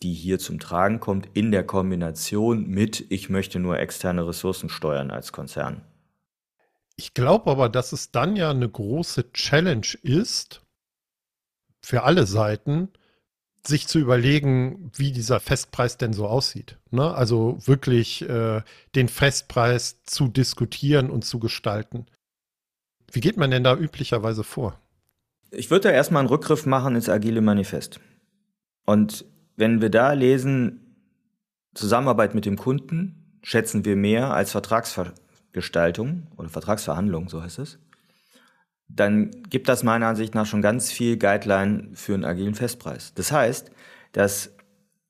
die 0.02 0.12
hier 0.12 0.38
zum 0.38 0.58
Tragen 0.58 1.00
kommt, 1.00 1.28
in 1.34 1.50
der 1.50 1.64
Kombination 1.64 2.66
mit, 2.66 3.04
ich 3.10 3.28
möchte 3.28 3.58
nur 3.58 3.78
externe 3.78 4.26
Ressourcen 4.26 4.68
steuern 4.68 5.10
als 5.10 5.32
Konzern. 5.32 5.82
Ich 6.96 7.12
glaube 7.12 7.50
aber, 7.50 7.68
dass 7.68 7.92
es 7.92 8.10
dann 8.10 8.36
ja 8.36 8.50
eine 8.50 8.68
große 8.68 9.32
Challenge 9.32 9.86
ist, 10.02 10.62
für 11.82 12.02
alle 12.02 12.26
Seiten, 12.26 12.88
sich 13.66 13.86
zu 13.88 13.98
überlegen, 13.98 14.90
wie 14.94 15.12
dieser 15.12 15.40
Festpreis 15.40 15.96
denn 15.96 16.12
so 16.12 16.26
aussieht. 16.26 16.78
Ne? 16.90 17.14
Also 17.14 17.58
wirklich 17.64 18.28
äh, 18.28 18.62
den 18.94 19.08
Festpreis 19.08 20.02
zu 20.04 20.28
diskutieren 20.28 21.10
und 21.10 21.24
zu 21.24 21.38
gestalten. 21.38 22.06
Wie 23.10 23.20
geht 23.20 23.36
man 23.36 23.50
denn 23.50 23.64
da 23.64 23.76
üblicherweise 23.76 24.44
vor? 24.44 24.80
Ich 25.50 25.70
würde 25.70 25.88
da 25.88 25.94
erstmal 25.94 26.20
einen 26.20 26.28
Rückgriff 26.28 26.66
machen 26.66 26.96
ins 26.96 27.08
Agile 27.08 27.40
Manifest. 27.40 28.00
Und 28.84 29.24
wenn 29.56 29.80
wir 29.80 29.90
da 29.90 30.12
lesen, 30.12 30.80
Zusammenarbeit 31.74 32.34
mit 32.34 32.46
dem 32.46 32.56
Kunden 32.56 33.38
schätzen 33.42 33.84
wir 33.84 33.96
mehr 33.96 34.32
als 34.34 34.50
Vertragsgestaltung 34.50 36.26
oder 36.36 36.48
Vertragsverhandlung, 36.48 37.28
so 37.28 37.42
heißt 37.42 37.60
es, 37.60 37.78
dann 38.88 39.30
gibt 39.50 39.68
das 39.68 39.82
meiner 39.82 40.06
Ansicht 40.06 40.34
nach 40.34 40.46
schon 40.46 40.62
ganz 40.62 40.92
viel 40.92 41.16
Guideline 41.16 41.90
für 41.94 42.14
einen 42.14 42.24
agilen 42.24 42.54
Festpreis. 42.54 43.12
Das 43.14 43.32
heißt, 43.32 43.70
dass 44.12 44.54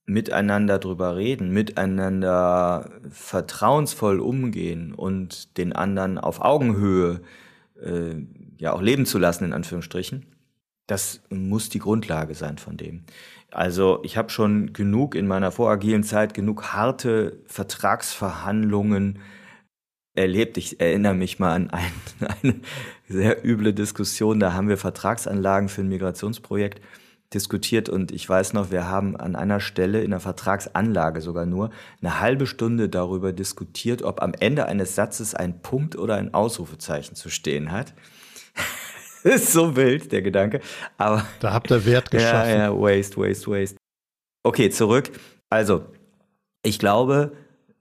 miteinander 0.07 0.79
drüber 0.79 1.17
reden, 1.17 1.51
miteinander 1.51 2.91
vertrauensvoll 3.11 4.21
umgehen 4.21 4.95
und 4.95 5.57
den 5.59 5.73
anderen 5.73 6.19
auf 6.19 6.41
Augenhöhe 6.41 7.21
äh, 7.83 8.15
ja 8.59 8.73
auch 8.73 8.81
leben 8.81 9.05
zu 9.05 9.19
lassen, 9.19 9.45
in 9.45 9.53
Anführungsstrichen, 9.53 10.27
das 10.87 11.21
muss 11.29 11.69
die 11.69 11.81
Grundlage 11.81 12.35
sein 12.35 12.59
von 12.59 12.77
dem. 12.77 13.05
Also 13.51 14.01
ich 14.05 14.17
habe 14.17 14.31
schon 14.31 14.73
genug 14.73 15.15
in 15.15 15.27
meiner 15.27 15.51
voragilen 15.51 16.05
Zeit, 16.05 16.35
genug 16.35 16.73
harte 16.73 17.41
Vertragsverhandlungen 17.47 19.19
erlebt. 20.17 20.57
Ich 20.57 20.81
erinnere 20.81 21.15
mich 21.15 21.39
mal 21.39 21.55
an 21.55 21.71
ein, 21.71 21.93
eine 22.43 22.61
sehr 23.09 23.45
üble 23.45 23.73
Diskussion. 23.73 24.41
Da 24.41 24.53
haben 24.53 24.69
wir 24.69 24.79
Vertragsanlagen 24.79 25.69
für 25.69 25.83
ein 25.83 25.89
Migrationsprojekt 25.89 26.81
diskutiert 27.35 27.89
und 27.89 28.13
ich 28.13 28.29
weiß 28.29 28.53
noch, 28.53 28.71
wir 28.71 28.89
haben 28.89 29.17
an 29.17 29.35
einer 29.35 29.59
Stelle 29.59 30.03
in 30.03 30.13
der 30.13 30.21
Vertragsanlage 30.21 31.21
sogar 31.21 31.45
nur 31.45 31.71
eine 32.01 32.21
halbe 32.21 32.47
Stunde 32.47 32.89
darüber 32.89 33.33
diskutiert, 33.33 34.03
ob 34.03 34.23
am 34.23 34.33
Ende 34.39 34.67
eines 34.67 34.95
Satzes 34.95 35.35
ein 35.35 35.61
Punkt 35.61 35.97
oder 35.97 36.15
ein 36.17 36.35
Ausrufezeichen 36.35 37.17
zu 37.17 37.29
stehen 37.29 37.73
hat. 37.73 37.95
ist 39.25 39.53
so 39.53 39.75
wild, 39.75 40.13
der 40.13 40.23
Gedanke. 40.23 40.61
Aber. 40.99 41.27
Da 41.41 41.53
habt 41.53 41.71
ihr 41.71 41.85
Wert 41.85 42.11
geschaffen. 42.13 42.51
Ja, 42.51 42.71
ja, 42.71 42.73
waste, 42.73 43.17
waste, 43.17 43.51
waste. 43.51 43.77
Okay, 44.45 44.71
zurück. 44.71 45.11
Also, 45.51 45.87
ich 46.63 46.79
glaube, 46.79 47.33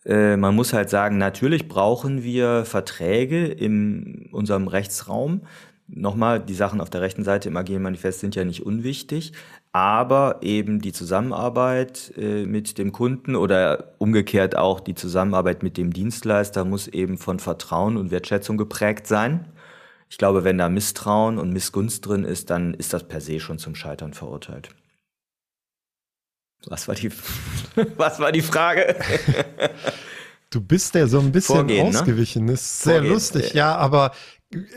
äh, 0.05 0.37
man 0.37 0.55
muss 0.55 0.73
halt 0.73 0.89
sagen, 0.89 1.17
natürlich 1.17 1.67
brauchen 1.67 2.23
wir 2.23 2.65
Verträge 2.65 3.45
in 3.47 4.29
unserem 4.31 4.67
Rechtsraum. 4.67 5.41
Nochmal, 5.87 6.39
die 6.39 6.53
Sachen 6.55 6.81
auf 6.81 6.89
der 6.89 7.01
rechten 7.01 7.23
Seite 7.23 7.49
im 7.49 7.57
Agilen 7.57 7.83
Manifest 7.83 8.19
sind 8.19 8.35
ja 8.35 8.43
nicht 8.43 8.65
unwichtig, 8.65 9.33
aber 9.71 10.39
eben 10.41 10.79
die 10.81 10.93
Zusammenarbeit 10.93 12.11
äh, 12.17 12.45
mit 12.45 12.77
dem 12.77 12.91
Kunden 12.91 13.35
oder 13.35 13.93
umgekehrt 13.99 14.57
auch 14.57 14.79
die 14.79 14.95
Zusammenarbeit 14.95 15.61
mit 15.63 15.77
dem 15.77 15.93
Dienstleister 15.93 16.65
muss 16.65 16.87
eben 16.87 17.17
von 17.17 17.39
Vertrauen 17.39 17.97
und 17.97 18.09
Wertschätzung 18.09 18.57
geprägt 18.57 19.05
sein. 19.05 19.45
Ich 20.09 20.17
glaube, 20.17 20.43
wenn 20.43 20.57
da 20.57 20.69
Misstrauen 20.69 21.37
und 21.37 21.51
Missgunst 21.51 22.05
drin 22.05 22.23
ist, 22.23 22.49
dann 22.49 22.73
ist 22.73 22.93
das 22.93 23.07
per 23.07 23.21
se 23.21 23.39
schon 23.39 23.59
zum 23.59 23.75
Scheitern 23.75 24.13
verurteilt. 24.13 24.69
Was 26.67 26.87
war 26.87 26.95
die, 26.95 27.11
was 27.97 28.19
war 28.19 28.31
die 28.31 28.41
Frage? 28.41 28.95
Du 30.51 30.61
bist 30.61 30.95
ja 30.95 31.05
so 31.07 31.19
ein 31.19 31.33
bisschen 31.33 31.55
Vorgehen, 31.55 31.89
ne? 31.89 31.99
ausgewichen. 31.99 32.45
Ne? 32.45 32.53
Ist 32.53 32.83
sehr 32.83 32.93
Vorgehen. 32.93 33.13
lustig, 33.13 33.53
ja, 33.53 33.75
aber 33.75 34.13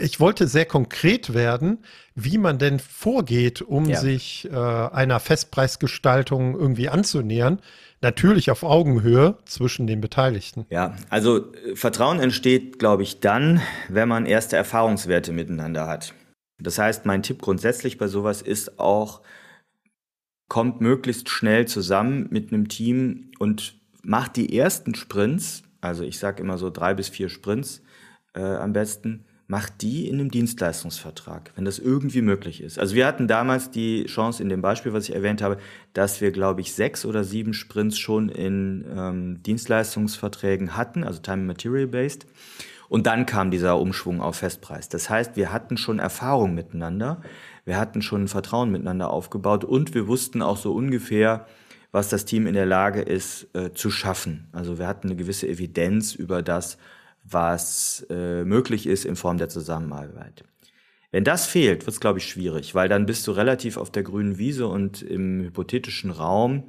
ich 0.01 0.19
wollte 0.19 0.49
sehr 0.49 0.65
konkret 0.65 1.35
werden, 1.35 1.85
wie 2.15 2.39
man 2.39 2.59
denn 2.59 2.81
vorgeht, 2.81 3.63
um 3.63 3.85
ja. 3.89 4.01
sich 4.01 4.49
äh, 4.51 4.57
einer 4.57 5.21
Festpreisgestaltung 5.21 6.59
irgendwie 6.59 6.89
anzunähern. 6.89 7.61
Natürlich 8.01 8.51
auf 8.51 8.63
Augenhöhe 8.63 9.39
zwischen 9.45 9.87
den 9.87 10.01
Beteiligten. 10.01 10.67
Ja, 10.71 10.95
also 11.11 11.53
äh, 11.53 11.77
Vertrauen 11.77 12.19
entsteht, 12.19 12.79
glaube 12.79 13.03
ich, 13.03 13.21
dann, 13.21 13.61
wenn 13.89 14.09
man 14.09 14.27
erste 14.27 14.57
Erfahrungswerte 14.57 15.33
miteinander 15.33 15.87
hat. 15.87 16.15
Das 16.61 16.79
heißt, 16.79 17.07
mein 17.07 17.23
Tipp 17.23 17.41
grundsätzlich 17.41 17.99
bei 17.99 18.09
sowas 18.09 18.43
ist 18.43 18.81
auch, 18.81 19.21
kommt 20.49 20.81
möglichst 20.81 21.29
schnell 21.29 21.67
zusammen 21.67 22.27
mit 22.31 22.53
einem 22.53 22.69
Team 22.69 23.31
und 23.39 23.75
macht 24.03 24.37
die 24.37 24.57
ersten 24.57 24.95
Sprints, 24.95 25.63
also 25.81 26.03
ich 26.03 26.19
sage 26.19 26.43
immer 26.43 26.59
so 26.59 26.71
drei 26.71 26.95
bis 26.95 27.09
vier 27.09 27.29
Sprints 27.29 27.83
äh, 28.35 28.41
am 28.41 28.73
besten, 28.73 29.25
macht 29.47 29.81
die 29.81 30.09
in 30.09 30.17
einem 30.17 30.31
Dienstleistungsvertrag, 30.31 31.53
wenn 31.57 31.65
das 31.65 31.79
irgendwie 31.79 32.21
möglich 32.21 32.63
ist. 32.63 32.79
Also 32.79 32.95
wir 32.95 33.07
hatten 33.07 33.29
damals 33.29 33.71
die 33.71 34.05
Chance 34.05 34.43
in 34.43 34.51
dem 34.51 34.61
Beispiel, 34.61 34.93
was 34.93 35.09
ich 35.09 35.15
erwähnt 35.15 35.41
habe, 35.41 35.57
dass 35.95 36.21
wir, 36.21 36.33
glaube 36.33 36.61
ich, 36.61 36.75
sechs 36.75 37.07
oder 37.07 37.25
sieben 37.25 37.55
Sprints 37.55 37.99
schon 37.99 38.29
in 38.29 38.85
ähm, 38.95 39.43
Dienstleistungsverträgen 39.43 40.77
hatten, 40.77 41.03
also 41.03 41.21
Time 41.21 41.39
and 41.39 41.47
Material 41.47 41.87
Based. 41.87 42.27
Und 42.91 43.07
dann 43.07 43.25
kam 43.25 43.51
dieser 43.51 43.79
Umschwung 43.79 44.21
auf 44.21 44.37
Festpreis. 44.37 44.89
Das 44.91 45.09
heißt, 45.09 45.37
wir 45.37 45.51
hatten 45.51 45.79
schon 45.79 45.99
Erfahrung 45.99 46.55
miteinander 46.55 47.23
wir 47.69 47.79
hatten 47.79 48.01
schon 48.01 48.25
ein 48.25 48.29
Vertrauen 48.29 48.71
miteinander 48.73 49.11
aufgebaut 49.11 49.63
und 49.63 49.95
wir 49.95 50.09
wussten 50.09 50.41
auch 50.41 50.57
so 50.57 50.73
ungefähr, 50.73 51.47
was 51.93 52.09
das 52.09 52.25
Team 52.25 52.47
in 52.47 52.55
der 52.55 52.65
Lage 52.65 53.03
ist 53.03 53.55
äh, 53.55 53.73
zu 53.73 53.91
schaffen. 53.91 54.49
Also 54.53 54.79
wir 54.79 54.87
hatten 54.87 55.09
eine 55.09 55.17
gewisse 55.17 55.47
Evidenz 55.47 56.15
über 56.15 56.43
das, 56.43 56.79
was 57.25 58.07
äh, 58.09 58.45
möglich 58.45 58.87
ist 58.87 59.05
in 59.05 59.17
Form 59.17 59.37
der 59.37 59.51
Zusammenarbeit. 59.51 60.45
Wenn 61.11 61.25
das 61.25 61.47
fehlt, 61.47 61.83
wird 61.83 61.95
es, 61.95 62.01
glaube 62.01 62.19
ich, 62.19 62.27
schwierig, 62.27 62.75
weil 62.75 62.89
dann 62.89 63.05
bist 63.05 63.27
du 63.27 63.33
relativ 63.33 63.77
auf 63.77 63.91
der 63.91 64.03
grünen 64.03 64.39
Wiese 64.39 64.67
und 64.67 65.03
im 65.03 65.43
hypothetischen 65.43 66.11
Raum, 66.11 66.65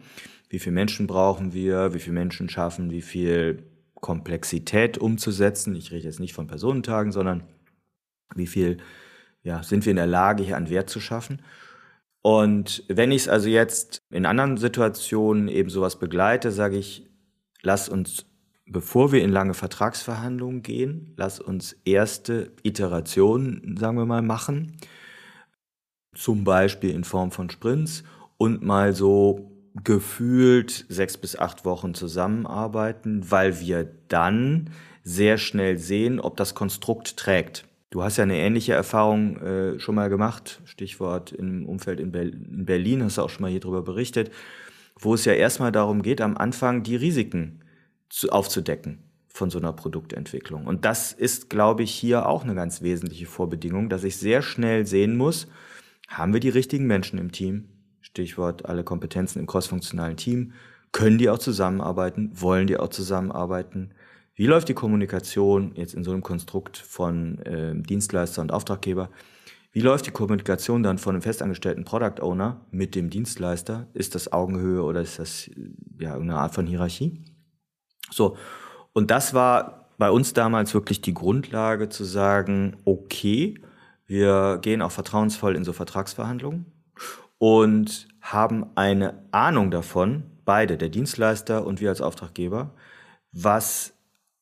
wie 0.49 0.59
viele 0.59 0.73
Menschen 0.73 1.07
brauchen 1.07 1.53
wir, 1.53 1.93
wie 1.93 1.99
viele 1.99 2.13
Menschen 2.13 2.49
schaffen, 2.49 2.91
wie 2.91 3.01
viel 3.01 3.63
Komplexität 3.95 4.97
umzusetzen. 4.97 5.75
Ich 5.75 5.91
rede 5.91 6.05
jetzt 6.05 6.19
nicht 6.19 6.33
von 6.33 6.47
Personentagen, 6.47 7.13
sondern 7.13 7.43
wie 8.35 8.47
viel 8.47 8.79
ja, 9.49 9.63
sind 9.63 9.85
wir 9.85 9.89
in 9.89 9.97
der 9.97 10.05
Lage, 10.05 10.43
hier 10.43 10.57
einen 10.57 10.69
Wert 10.69 10.91
zu 10.91 10.99
schaffen. 10.99 11.41
Und 12.21 12.83
wenn 12.87 13.11
ich 13.11 13.23
es 13.23 13.29
also 13.29 13.49
jetzt 13.49 14.03
in 14.11 14.27
anderen 14.27 14.57
Situationen 14.57 15.47
eben 15.47 15.71
sowas 15.71 15.97
begleite, 15.97 16.51
sage 16.51 16.77
ich, 16.77 17.07
lass 17.63 17.89
uns, 17.89 18.27
bevor 18.67 19.11
wir 19.11 19.23
in 19.23 19.31
lange 19.31 19.55
Vertragsverhandlungen 19.55 20.61
gehen, 20.61 21.13
lass 21.17 21.39
uns 21.39 21.75
erste 21.83 22.51
Iterationen, 22.61 23.75
sagen 23.75 23.97
wir 23.97 24.05
mal, 24.05 24.21
machen. 24.21 24.77
Zum 26.13 26.43
Beispiel 26.43 26.91
in 26.91 27.03
Form 27.03 27.31
von 27.31 27.49
Sprints 27.49 28.03
und 28.37 28.61
mal 28.61 28.93
so 28.93 29.51
gefühlt 29.83 30.85
sechs 30.89 31.17
bis 31.17 31.35
acht 31.35 31.65
Wochen 31.65 31.95
zusammenarbeiten, 31.95 33.31
weil 33.31 33.59
wir 33.59 33.89
dann 34.09 34.69
sehr 35.03 35.39
schnell 35.39 35.79
sehen, 35.79 36.19
ob 36.19 36.37
das 36.37 36.53
Konstrukt 36.53 37.17
trägt. 37.17 37.68
Du 37.89 38.03
hast 38.03 38.17
ja 38.17 38.23
eine 38.23 38.37
ähnliche 38.37 38.73
Erfahrung 38.73 39.37
äh, 39.37 39.79
schon 39.79 39.95
mal 39.95 40.09
gemacht, 40.09 40.61
Stichwort 40.65 41.31
im 41.31 41.65
Umfeld 41.65 41.99
in, 41.99 42.11
Ber 42.11 42.21
in 42.21 42.65
Berlin, 42.65 43.03
hast 43.03 43.17
du 43.17 43.23
auch 43.23 43.29
schon 43.29 43.41
mal 43.41 43.51
hier 43.51 43.59
drüber 43.59 43.81
berichtet, 43.81 44.31
wo 44.99 45.15
es 45.15 45.25
ja 45.25 45.33
erstmal 45.33 45.71
darum 45.71 46.03
geht, 46.03 46.21
am 46.21 46.37
Anfang 46.37 46.83
die 46.83 46.95
Risiken 46.95 47.63
zu, 48.09 48.29
aufzudecken 48.29 48.99
von 49.27 49.49
so 49.49 49.57
einer 49.57 49.73
Produktentwicklung. 49.73 50.67
Und 50.67 50.85
das 50.85 51.13
ist, 51.13 51.49
glaube 51.49 51.81
ich, 51.81 51.91
hier 51.91 52.27
auch 52.27 52.43
eine 52.43 52.53
ganz 52.53 52.81
wesentliche 52.81 53.25
Vorbedingung, 53.25 53.89
dass 53.89 54.03
ich 54.03 54.17
sehr 54.17 54.41
schnell 54.41 54.85
sehen 54.85 55.17
muss, 55.17 55.47
haben 56.07 56.33
wir 56.33 56.39
die 56.39 56.49
richtigen 56.49 56.85
Menschen 56.85 57.17
im 57.17 57.31
Team? 57.31 57.69
Stichwort 58.01 58.65
alle 58.65 58.83
Kompetenzen 58.83 59.39
im 59.39 59.47
crossfunktionalen 59.47 60.17
Team. 60.17 60.53
Können 60.91 61.19
die 61.19 61.29
auch 61.29 61.37
zusammenarbeiten? 61.37 62.31
Wollen 62.33 62.67
die 62.67 62.77
auch 62.77 62.89
zusammenarbeiten? 62.89 63.91
Wie 64.39 64.47
läuft 64.47 64.69
die 64.69 64.73
Kommunikation 64.73 65.73
jetzt 65.75 65.93
in 65.93 66.05
so 66.05 66.11
einem 66.11 66.23
Konstrukt 66.23 66.77
von 66.77 67.39
äh, 67.39 67.75
Dienstleister 67.75 68.41
und 68.41 68.53
Auftraggeber? 68.53 69.09
Wie 69.73 69.81
läuft 69.81 70.05
die 70.05 70.11
Kommunikation 70.11 70.81
dann 70.81 70.97
von 70.97 71.13
einem 71.13 71.21
festangestellten 71.21 71.83
Product 71.83 72.21
Owner 72.21 72.65
mit 72.71 72.95
dem 72.95 73.09
Dienstleister? 73.09 73.87
Ist 73.93 74.15
das 74.15 74.31
Augenhöhe 74.31 74.81
oder 74.81 75.01
ist 75.01 75.19
das 75.19 75.49
ja 75.99 76.15
eine 76.15 76.37
Art 76.37 76.55
von 76.55 76.65
Hierarchie? 76.67 77.21
So. 78.11 78.37
Und 78.93 79.11
das 79.11 79.33
war 79.33 79.89
bei 79.97 80.09
uns 80.09 80.31
damals 80.31 80.73
wirklich 80.73 81.01
die 81.01 81.13
Grundlage 81.13 81.89
zu 81.89 82.05
sagen, 82.05 82.77
okay, 82.85 83.59
wir 84.05 84.59
gehen 84.61 84.81
auch 84.81 84.91
vertrauensvoll 84.91 85.57
in 85.57 85.65
so 85.65 85.73
Vertragsverhandlungen 85.73 86.65
und 87.39 88.07
haben 88.21 88.67
eine 88.75 89.21
Ahnung 89.33 89.69
davon, 89.69 90.23
beide, 90.45 90.77
der 90.77 90.87
Dienstleister 90.87 91.67
und 91.67 91.81
wir 91.81 91.89
als 91.89 91.99
Auftraggeber, 91.99 92.73
was 93.33 93.98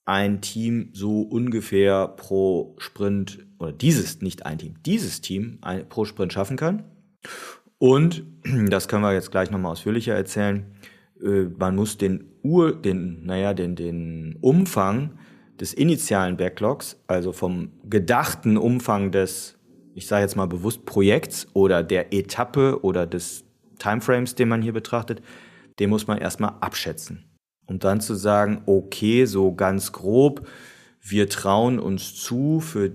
ein 0.07 0.39
Team 0.39 0.89
so 0.93 1.21
ungefähr 1.21 2.07
pro 2.07 2.75
Sprint 2.79 3.45
oder 3.59 3.73
dieses, 3.73 4.21
nicht 4.21 4.45
ein 4.45 4.57
Team, 4.57 4.75
dieses 4.85 5.19
Team 5.19 5.57
ein, 5.61 5.87
pro 5.89 6.05
Sprint 6.05 6.31
schaffen 6.31 6.55
kann. 6.55 6.83
Und, 7.77 8.23
das 8.69 8.87
können 8.87 9.03
wir 9.03 9.13
jetzt 9.13 9.31
gleich 9.31 9.51
nochmal 9.51 9.73
ausführlicher 9.73 10.15
erzählen, 10.15 10.65
äh, 11.21 11.43
man 11.57 11.75
muss 11.75 11.97
den 11.97 12.23
Ur, 12.41 12.73
den, 12.73 13.25
naja, 13.25 13.53
den, 13.53 13.75
den 13.75 14.37
Umfang 14.39 15.19
des 15.59 15.73
initialen 15.73 16.37
Backlogs, 16.37 17.03
also 17.07 17.33
vom 17.33 17.73
gedachten 17.83 18.55
Umfang 18.55 19.11
des, 19.11 19.57
ich 19.93 20.07
sage 20.07 20.21
jetzt 20.21 20.37
mal 20.37 20.47
bewusst 20.47 20.85
Projekts 20.85 21.47
oder 21.53 21.83
der 21.83 22.13
Etappe 22.13 22.81
oder 22.81 23.05
des 23.05 23.43
Timeframes, 23.77 24.35
den 24.35 24.47
man 24.47 24.61
hier 24.61 24.73
betrachtet, 24.73 25.21
den 25.79 25.89
muss 25.89 26.07
man 26.07 26.17
erstmal 26.17 26.53
abschätzen. 26.61 27.26
Und 27.67 27.83
dann 27.83 28.01
zu 28.01 28.15
sagen, 28.15 28.63
okay, 28.65 29.25
so 29.25 29.53
ganz 29.53 29.91
grob, 29.91 30.47
wir 31.01 31.29
trauen 31.29 31.79
uns 31.79 32.15
zu 32.15 32.59
für 32.59 32.91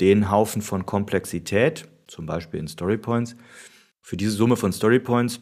den 0.00 0.30
Haufen 0.30 0.62
von 0.62 0.84
Komplexität, 0.84 1.88
zum 2.06 2.26
Beispiel 2.26 2.60
in 2.60 2.68
Storypoints, 2.68 3.36
für 4.02 4.16
diese 4.16 4.32
Summe 4.32 4.56
von 4.56 4.72
Storypoints, 4.72 5.40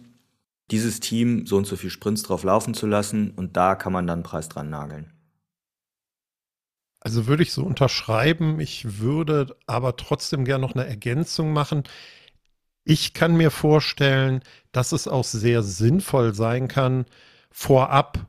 dieses 0.71 1.01
Team 1.01 1.47
so 1.47 1.57
und 1.57 1.67
so 1.67 1.77
viel 1.77 1.91
Sprints 1.91 2.23
drauf 2.23 2.45
laufen 2.45 2.75
zu 2.75 2.87
lassen 2.87 3.31
und 3.31 3.57
da 3.57 3.75
kann 3.75 3.93
man 3.93 4.07
dann 4.07 4.23
Preis 4.23 4.49
dran 4.49 4.69
nageln. 4.69 5.13
Also 7.01 7.27
würde 7.27 7.43
ich 7.43 7.53
so 7.53 7.65
unterschreiben. 7.65 8.61
Ich 8.61 8.99
würde 8.99 9.57
aber 9.67 9.97
trotzdem 9.97 10.45
gerne 10.45 10.63
noch 10.63 10.75
eine 10.75 10.87
Ergänzung 10.87 11.53
machen. 11.53 11.85
Ich 12.85 13.15
kann 13.15 13.37
mir 13.37 13.51
vorstellen, 13.51 14.43
dass 14.73 14.93
es 14.93 15.07
auch 15.09 15.25
sehr 15.25 15.63
sinnvoll 15.63 16.35
sein 16.35 16.69
kann, 16.69 17.07
vorab 17.51 18.29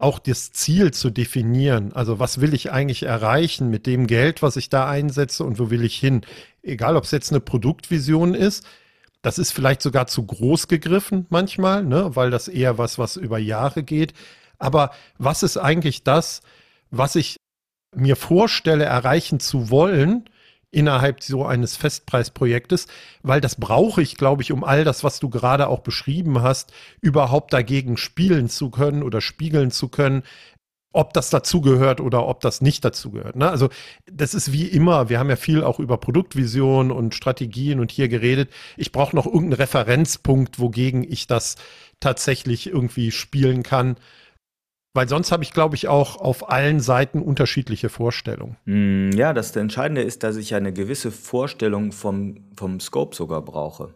auch 0.00 0.18
das 0.18 0.52
Ziel 0.52 0.92
zu 0.92 1.10
definieren. 1.10 1.92
Also 1.92 2.18
was 2.18 2.40
will 2.40 2.54
ich 2.54 2.72
eigentlich 2.72 3.02
erreichen 3.02 3.68
mit 3.68 3.86
dem 3.86 4.06
Geld, 4.06 4.42
was 4.42 4.56
ich 4.56 4.70
da 4.70 4.88
einsetze 4.88 5.44
und 5.44 5.58
wo 5.58 5.70
will 5.70 5.84
ich 5.84 5.96
hin? 5.96 6.22
Egal, 6.62 6.96
ob 6.96 7.04
es 7.04 7.10
jetzt 7.10 7.30
eine 7.30 7.40
Produktvision 7.40 8.34
ist, 8.34 8.66
das 9.22 9.38
ist 9.38 9.52
vielleicht 9.52 9.82
sogar 9.82 10.06
zu 10.06 10.24
groß 10.24 10.68
gegriffen 10.68 11.26
manchmal, 11.28 11.84
ne, 11.84 12.16
weil 12.16 12.30
das 12.30 12.48
eher 12.48 12.78
was, 12.78 12.98
was 12.98 13.16
über 13.16 13.38
Jahre 13.38 13.82
geht. 13.82 14.14
Aber 14.58 14.90
was 15.18 15.42
ist 15.42 15.58
eigentlich 15.58 16.02
das, 16.02 16.40
was 16.90 17.14
ich 17.16 17.36
mir 17.94 18.16
vorstelle, 18.16 18.84
erreichen 18.84 19.38
zu 19.38 19.68
wollen 19.68 20.24
innerhalb 20.72 21.22
so 21.22 21.44
eines 21.44 21.76
Festpreisprojektes, 21.76 22.86
weil 23.22 23.40
das 23.40 23.56
brauche 23.56 24.02
ich, 24.02 24.16
glaube 24.16 24.42
ich, 24.42 24.52
um 24.52 24.64
all 24.64 24.84
das, 24.84 25.02
was 25.02 25.18
du 25.18 25.28
gerade 25.28 25.68
auch 25.68 25.80
beschrieben 25.80 26.42
hast, 26.42 26.72
überhaupt 27.00 27.52
dagegen 27.52 27.96
spielen 27.96 28.48
zu 28.48 28.70
können 28.70 29.02
oder 29.02 29.20
spiegeln 29.20 29.70
zu 29.70 29.88
können, 29.88 30.22
ob 30.92 31.12
das 31.12 31.30
dazugehört 31.30 32.00
oder 32.00 32.26
ob 32.26 32.40
das 32.40 32.60
nicht 32.60 32.84
dazugehört. 32.84 33.36
Ne? 33.36 33.48
Also 33.48 33.68
das 34.10 34.34
ist 34.34 34.52
wie 34.52 34.66
immer, 34.66 35.08
wir 35.08 35.18
haben 35.18 35.30
ja 35.30 35.36
viel 35.36 35.62
auch 35.62 35.78
über 35.78 35.98
Produktvision 35.98 36.90
und 36.90 37.14
Strategien 37.14 37.78
und 37.78 37.92
hier 37.92 38.08
geredet. 38.08 38.50
Ich 38.76 38.90
brauche 38.90 39.14
noch 39.14 39.26
irgendeinen 39.26 39.60
Referenzpunkt, 39.60 40.58
wogegen 40.58 41.04
ich 41.08 41.26
das 41.28 41.56
tatsächlich 42.00 42.66
irgendwie 42.66 43.12
spielen 43.12 43.62
kann. 43.62 43.96
Weil 44.92 45.08
sonst 45.08 45.30
habe 45.30 45.44
ich, 45.44 45.52
glaube 45.52 45.76
ich, 45.76 45.86
auch 45.86 46.16
auf 46.16 46.50
allen 46.50 46.80
Seiten 46.80 47.22
unterschiedliche 47.22 47.88
Vorstellungen. 47.88 48.56
Mm, 48.64 49.10
ja, 49.12 49.32
das 49.32 49.54
Entscheidende 49.54 50.02
ist, 50.02 50.24
dass 50.24 50.36
ich 50.36 50.54
eine 50.54 50.72
gewisse 50.72 51.12
Vorstellung 51.12 51.92
vom, 51.92 52.48
vom 52.56 52.80
Scope 52.80 53.14
sogar 53.14 53.42
brauche. 53.42 53.94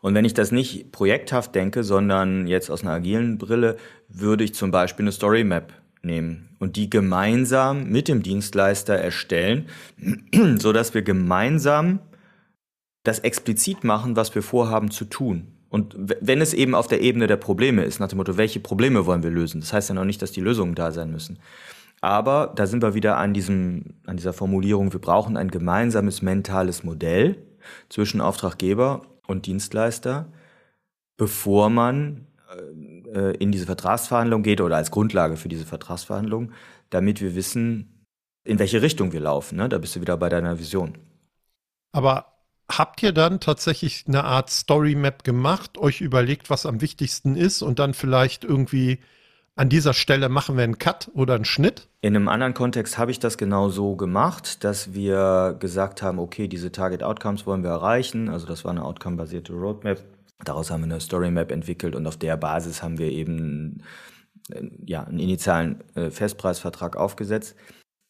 Und 0.00 0.14
wenn 0.14 0.24
ich 0.24 0.34
das 0.34 0.52
nicht 0.52 0.92
projekthaft 0.92 1.54
denke, 1.54 1.82
sondern 1.82 2.46
jetzt 2.46 2.70
aus 2.70 2.82
einer 2.82 2.92
agilen 2.92 3.38
Brille, 3.38 3.76
würde 4.08 4.44
ich 4.44 4.54
zum 4.54 4.70
Beispiel 4.70 5.04
eine 5.04 5.12
Story 5.12 5.44
Map 5.44 5.72
nehmen 6.02 6.50
und 6.58 6.76
die 6.76 6.90
gemeinsam 6.90 7.88
mit 7.88 8.06
dem 8.06 8.22
Dienstleister 8.22 8.94
erstellen, 8.94 9.68
so 10.58 10.72
dass 10.72 10.94
wir 10.94 11.02
gemeinsam 11.02 12.00
das 13.02 13.20
explizit 13.20 13.84
machen, 13.84 14.14
was 14.14 14.34
wir 14.34 14.42
vorhaben 14.42 14.90
zu 14.90 15.04
tun. 15.06 15.57
Und 15.70 15.94
wenn 15.98 16.40
es 16.40 16.54
eben 16.54 16.74
auf 16.74 16.86
der 16.86 17.02
Ebene 17.02 17.26
der 17.26 17.36
Probleme 17.36 17.84
ist, 17.84 18.00
nach 18.00 18.08
dem 18.08 18.16
Motto, 18.16 18.36
welche 18.36 18.60
Probleme 18.60 19.04
wollen 19.06 19.22
wir 19.22 19.30
lösen? 19.30 19.60
Das 19.60 19.72
heißt 19.72 19.90
ja 19.90 19.94
noch 19.94 20.04
nicht, 20.04 20.22
dass 20.22 20.32
die 20.32 20.40
Lösungen 20.40 20.74
da 20.74 20.92
sein 20.92 21.10
müssen. 21.10 21.38
Aber 22.00 22.52
da 22.54 22.66
sind 22.66 22.82
wir 22.82 22.94
wieder 22.94 23.16
an 23.18 23.34
diesem, 23.34 23.96
an 24.06 24.16
dieser 24.16 24.32
Formulierung, 24.32 24.92
wir 24.92 25.00
brauchen 25.00 25.36
ein 25.36 25.50
gemeinsames 25.50 26.22
mentales 26.22 26.84
Modell 26.84 27.36
zwischen 27.88 28.20
Auftraggeber 28.20 29.02
und 29.26 29.46
Dienstleister, 29.46 30.32
bevor 31.16 31.70
man 31.70 32.28
äh, 33.14 33.36
in 33.36 33.52
diese 33.52 33.66
Vertragsverhandlung 33.66 34.42
geht 34.42 34.60
oder 34.60 34.76
als 34.76 34.90
Grundlage 34.90 35.36
für 35.36 35.48
diese 35.48 35.66
Vertragsverhandlung, 35.66 36.52
damit 36.90 37.20
wir 37.20 37.34
wissen, 37.34 38.06
in 38.44 38.58
welche 38.58 38.80
Richtung 38.80 39.12
wir 39.12 39.20
laufen. 39.20 39.56
Ne? 39.56 39.68
Da 39.68 39.78
bist 39.78 39.96
du 39.96 40.00
wieder 40.00 40.16
bei 40.16 40.28
deiner 40.28 40.58
Vision. 40.58 40.96
Aber 41.92 42.37
habt 42.70 43.02
ihr 43.02 43.12
dann 43.12 43.40
tatsächlich 43.40 44.04
eine 44.06 44.24
Art 44.24 44.50
Story 44.50 44.94
Map 44.94 45.24
gemacht, 45.24 45.78
euch 45.78 46.00
überlegt, 46.00 46.50
was 46.50 46.66
am 46.66 46.80
wichtigsten 46.80 47.36
ist 47.36 47.62
und 47.62 47.78
dann 47.78 47.94
vielleicht 47.94 48.44
irgendwie 48.44 48.98
an 49.56 49.68
dieser 49.68 49.92
Stelle 49.92 50.28
machen 50.28 50.56
wir 50.56 50.62
einen 50.62 50.78
Cut 50.78 51.10
oder 51.14 51.34
einen 51.34 51.44
Schnitt? 51.44 51.88
In 52.00 52.14
einem 52.14 52.28
anderen 52.28 52.54
Kontext 52.54 52.96
habe 52.96 53.10
ich 53.10 53.18
das 53.18 53.38
genau 53.38 53.70
so 53.70 53.96
gemacht, 53.96 54.62
dass 54.62 54.94
wir 54.94 55.56
gesagt 55.58 56.00
haben, 56.00 56.20
okay, 56.20 56.46
diese 56.46 56.70
Target 56.70 57.02
Outcomes 57.02 57.44
wollen 57.44 57.64
wir 57.64 57.70
erreichen. 57.70 58.28
Also 58.28 58.46
das 58.46 58.64
war 58.64 58.70
eine 58.70 58.84
outcome-basierte 58.84 59.52
Roadmap. 59.52 59.98
Daraus 60.44 60.70
haben 60.70 60.82
wir 60.82 60.92
eine 60.92 61.00
Story 61.00 61.32
Map 61.32 61.50
entwickelt 61.50 61.96
und 61.96 62.06
auf 62.06 62.16
der 62.16 62.36
Basis 62.36 62.84
haben 62.84 62.98
wir 62.98 63.10
eben 63.10 63.82
ja, 64.84 65.04
einen 65.04 65.18
initialen 65.18 65.82
äh, 65.94 66.10
Festpreisvertrag 66.10 66.96
aufgesetzt. 66.96 67.56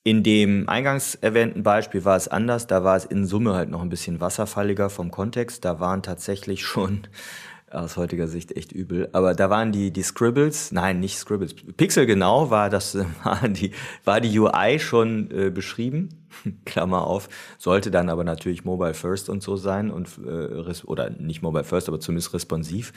In 0.08 0.22
dem 0.22 0.70
eingangs 0.70 1.16
erwähnten 1.16 1.62
Beispiel 1.62 2.02
war 2.06 2.16
es 2.16 2.28
anders. 2.28 2.66
Da 2.66 2.82
war 2.82 2.96
es 2.96 3.04
in 3.04 3.26
Summe 3.26 3.52
halt 3.52 3.68
noch 3.68 3.82
ein 3.82 3.90
bisschen 3.90 4.22
wasserfalliger 4.22 4.88
vom 4.88 5.10
Kontext. 5.10 5.66
Da 5.66 5.80
waren 5.80 6.02
tatsächlich 6.02 6.64
schon 6.64 7.02
aus 7.70 7.98
heutiger 7.98 8.26
Sicht 8.26 8.56
echt 8.56 8.72
übel. 8.72 9.10
Aber 9.12 9.34
da 9.34 9.50
waren 9.50 9.70
die, 9.70 9.90
die 9.90 10.02
Scribbles, 10.02 10.72
nein, 10.72 10.98
nicht 11.00 11.18
Scribbles, 11.18 11.54
Pixel 11.76 12.06
genau 12.06 12.48
war 12.48 12.70
das, 12.70 12.96
war 13.22 13.46
die, 13.50 13.72
war 14.06 14.22
die 14.22 14.38
UI 14.38 14.78
schon 14.78 15.30
äh, 15.30 15.50
beschrieben, 15.50 16.26
Klammer 16.64 17.06
auf, 17.06 17.28
sollte 17.58 17.90
dann 17.90 18.08
aber 18.08 18.24
natürlich 18.24 18.64
Mobile 18.64 18.94
First 18.94 19.28
und 19.28 19.42
so 19.42 19.56
sein 19.56 19.90
und, 19.90 20.08
äh, 20.26 20.86
oder 20.86 21.10
nicht 21.10 21.42
Mobile 21.42 21.64
First, 21.64 21.86
aber 21.86 22.00
zumindest 22.00 22.32
responsiv. 22.32 22.94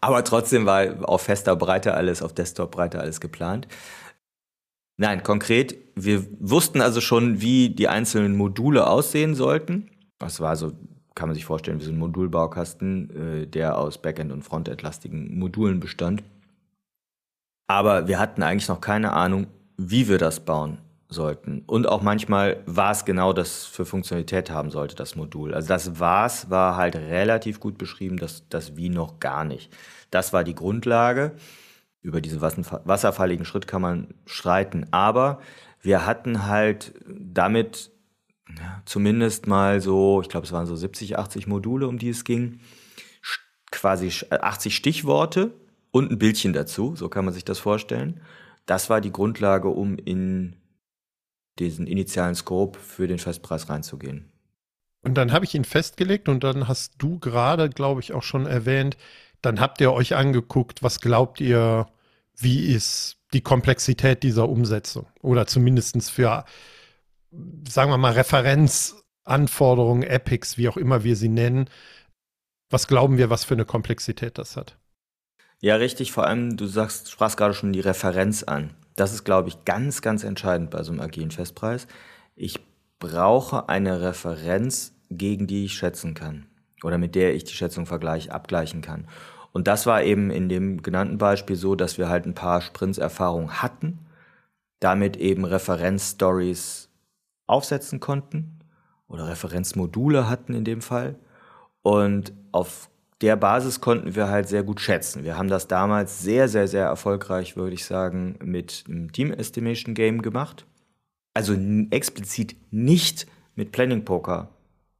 Aber 0.00 0.24
trotzdem 0.24 0.64
war 0.64 1.08
auf 1.08 1.22
fester 1.22 1.56
Breite 1.56 1.92
alles, 1.92 2.22
auf 2.22 2.32
Desktop-Breite 2.32 3.00
alles 3.00 3.20
geplant. 3.20 3.66
Nein, 4.98 5.22
konkret, 5.22 5.76
wir 5.94 6.26
wussten 6.40 6.80
also 6.80 7.00
schon, 7.00 7.40
wie 7.40 7.70
die 7.70 7.88
einzelnen 7.88 8.36
Module 8.36 8.86
aussehen 8.86 9.34
sollten. 9.34 9.90
Das 10.18 10.40
war 10.40 10.56
so, 10.56 10.72
kann 11.14 11.28
man 11.28 11.34
sich 11.34 11.44
vorstellen, 11.44 11.80
wie 11.80 11.84
so 11.84 11.92
ein 11.92 11.98
Modulbaukasten, 11.98 13.42
äh, 13.42 13.46
der 13.46 13.78
aus 13.78 13.98
Backend- 13.98 14.32
und 14.32 14.42
Frontend-lastigen 14.42 15.38
Modulen 15.38 15.80
bestand. 15.80 16.22
Aber 17.66 18.08
wir 18.08 18.18
hatten 18.18 18.42
eigentlich 18.42 18.68
noch 18.68 18.80
keine 18.80 19.12
Ahnung, 19.12 19.48
wie 19.76 20.08
wir 20.08 20.18
das 20.18 20.40
bauen 20.40 20.78
sollten. 21.08 21.62
Und 21.66 21.88
auch 21.88 22.02
manchmal, 22.02 22.62
was 22.66 23.04
genau 23.04 23.32
das 23.32 23.64
für 23.64 23.84
Funktionalität 23.84 24.50
haben 24.50 24.70
sollte, 24.70 24.96
das 24.96 25.14
Modul. 25.14 25.54
Also 25.54 25.68
das 25.68 26.00
Was 26.00 26.50
war 26.50 26.76
halt 26.76 26.96
relativ 26.96 27.60
gut 27.60 27.76
beschrieben, 27.78 28.16
das, 28.16 28.48
das 28.48 28.76
Wie 28.76 28.88
noch 28.88 29.20
gar 29.20 29.44
nicht. 29.44 29.72
Das 30.10 30.32
war 30.32 30.42
die 30.42 30.54
Grundlage 30.54 31.32
über 32.06 32.20
diesen 32.20 32.40
wasserfalligen 32.40 33.44
Schritt 33.44 33.66
kann 33.66 33.82
man 33.82 34.14
streiten. 34.26 34.86
Aber 34.92 35.40
wir 35.82 36.06
hatten 36.06 36.46
halt 36.46 36.94
damit 37.08 37.90
ja, 38.56 38.80
zumindest 38.84 39.48
mal 39.48 39.80
so, 39.80 40.22
ich 40.22 40.28
glaube, 40.28 40.46
es 40.46 40.52
waren 40.52 40.66
so 40.66 40.76
70, 40.76 41.18
80 41.18 41.48
Module, 41.48 41.88
um 41.88 41.98
die 41.98 42.10
es 42.10 42.22
ging, 42.22 42.60
quasi 43.72 44.12
80 44.30 44.76
Stichworte 44.76 45.52
und 45.90 46.12
ein 46.12 46.18
Bildchen 46.18 46.52
dazu, 46.52 46.94
so 46.94 47.08
kann 47.08 47.24
man 47.24 47.34
sich 47.34 47.44
das 47.44 47.58
vorstellen. 47.58 48.20
Das 48.66 48.88
war 48.88 49.00
die 49.00 49.12
Grundlage, 49.12 49.68
um 49.68 49.98
in 49.98 50.54
diesen 51.58 51.88
initialen 51.88 52.36
Scope 52.36 52.78
für 52.78 53.08
den 53.08 53.18
Festpreis 53.18 53.68
reinzugehen. 53.68 54.30
Und 55.02 55.14
dann 55.14 55.32
habe 55.32 55.44
ich 55.44 55.56
ihn 55.56 55.64
festgelegt 55.64 56.28
und 56.28 56.44
dann 56.44 56.68
hast 56.68 56.94
du 56.98 57.18
gerade, 57.18 57.68
glaube 57.68 58.00
ich, 58.00 58.12
auch 58.12 58.22
schon 58.22 58.46
erwähnt, 58.46 58.96
dann 59.42 59.60
habt 59.60 59.80
ihr 59.80 59.92
euch 59.92 60.14
angeguckt, 60.14 60.82
was 60.82 61.00
glaubt 61.00 61.40
ihr, 61.40 61.86
wie 62.36 62.66
ist 62.72 63.16
die 63.32 63.40
Komplexität 63.40 64.22
dieser 64.22 64.48
Umsetzung? 64.48 65.06
Oder 65.22 65.46
zumindest 65.46 66.10
für, 66.10 66.44
sagen 67.68 67.90
wir 67.90 67.98
mal, 67.98 68.12
Referenzanforderungen, 68.12 70.02
Epics, 70.02 70.58
wie 70.58 70.68
auch 70.68 70.76
immer 70.76 71.02
wir 71.02 71.16
sie 71.16 71.28
nennen. 71.28 71.68
Was 72.70 72.88
glauben 72.88 73.18
wir, 73.18 73.30
was 73.30 73.44
für 73.44 73.54
eine 73.54 73.64
Komplexität 73.64 74.38
das 74.38 74.56
hat? 74.56 74.76
Ja, 75.60 75.76
richtig. 75.76 76.12
Vor 76.12 76.26
allem, 76.26 76.56
du 76.56 76.66
sagst, 76.66 77.10
sprachst 77.10 77.36
gerade 77.36 77.54
schon 77.54 77.72
die 77.72 77.80
Referenz 77.80 78.42
an. 78.42 78.74
Das 78.94 79.12
ist, 79.12 79.24
glaube 79.24 79.48
ich, 79.48 79.64
ganz, 79.64 80.02
ganz 80.02 80.24
entscheidend 80.24 80.70
bei 80.70 80.82
so 80.82 80.92
einem 80.92 81.00
agilen 81.00 81.30
Festpreis. 81.30 81.86
Ich 82.34 82.60
brauche 82.98 83.68
eine 83.68 84.00
Referenz, 84.00 84.94
gegen 85.10 85.46
die 85.46 85.64
ich 85.66 85.74
schätzen 85.74 86.14
kann. 86.14 86.46
Oder 86.82 86.98
mit 86.98 87.14
der 87.14 87.34
ich 87.34 87.44
die 87.44 87.54
Schätzung 87.54 87.86
vergleich, 87.86 88.32
abgleichen 88.32 88.82
kann. 88.82 89.08
Und 89.56 89.68
das 89.68 89.86
war 89.86 90.02
eben 90.02 90.28
in 90.30 90.50
dem 90.50 90.82
genannten 90.82 91.16
Beispiel 91.16 91.56
so, 91.56 91.76
dass 91.76 91.96
wir 91.96 92.10
halt 92.10 92.26
ein 92.26 92.34
paar 92.34 92.60
Sprints 92.60 92.98
Erfahrung 92.98 93.52
hatten, 93.52 94.00
damit 94.80 95.16
eben 95.16 95.46
Referenzstories 95.46 96.90
aufsetzen 97.46 97.98
konnten 97.98 98.58
oder 99.08 99.28
Referenzmodule 99.28 100.28
hatten 100.28 100.52
in 100.52 100.64
dem 100.64 100.82
Fall. 100.82 101.16
Und 101.80 102.34
auf 102.52 102.90
der 103.22 103.36
Basis 103.36 103.80
konnten 103.80 104.14
wir 104.14 104.28
halt 104.28 104.46
sehr 104.46 104.62
gut 104.62 104.78
schätzen. 104.78 105.24
Wir 105.24 105.38
haben 105.38 105.48
das 105.48 105.68
damals 105.68 106.20
sehr, 106.20 106.48
sehr, 106.48 106.68
sehr 106.68 106.84
erfolgreich, 106.84 107.56
würde 107.56 107.72
ich 107.72 107.86
sagen, 107.86 108.38
mit 108.44 108.84
einem 108.86 109.10
Team 109.10 109.32
Estimation 109.32 109.94
Game 109.94 110.20
gemacht. 110.20 110.66
Also 111.32 111.54
explizit 111.88 112.56
nicht 112.70 113.26
mit 113.54 113.72
Planning 113.72 114.04
Poker 114.04 114.50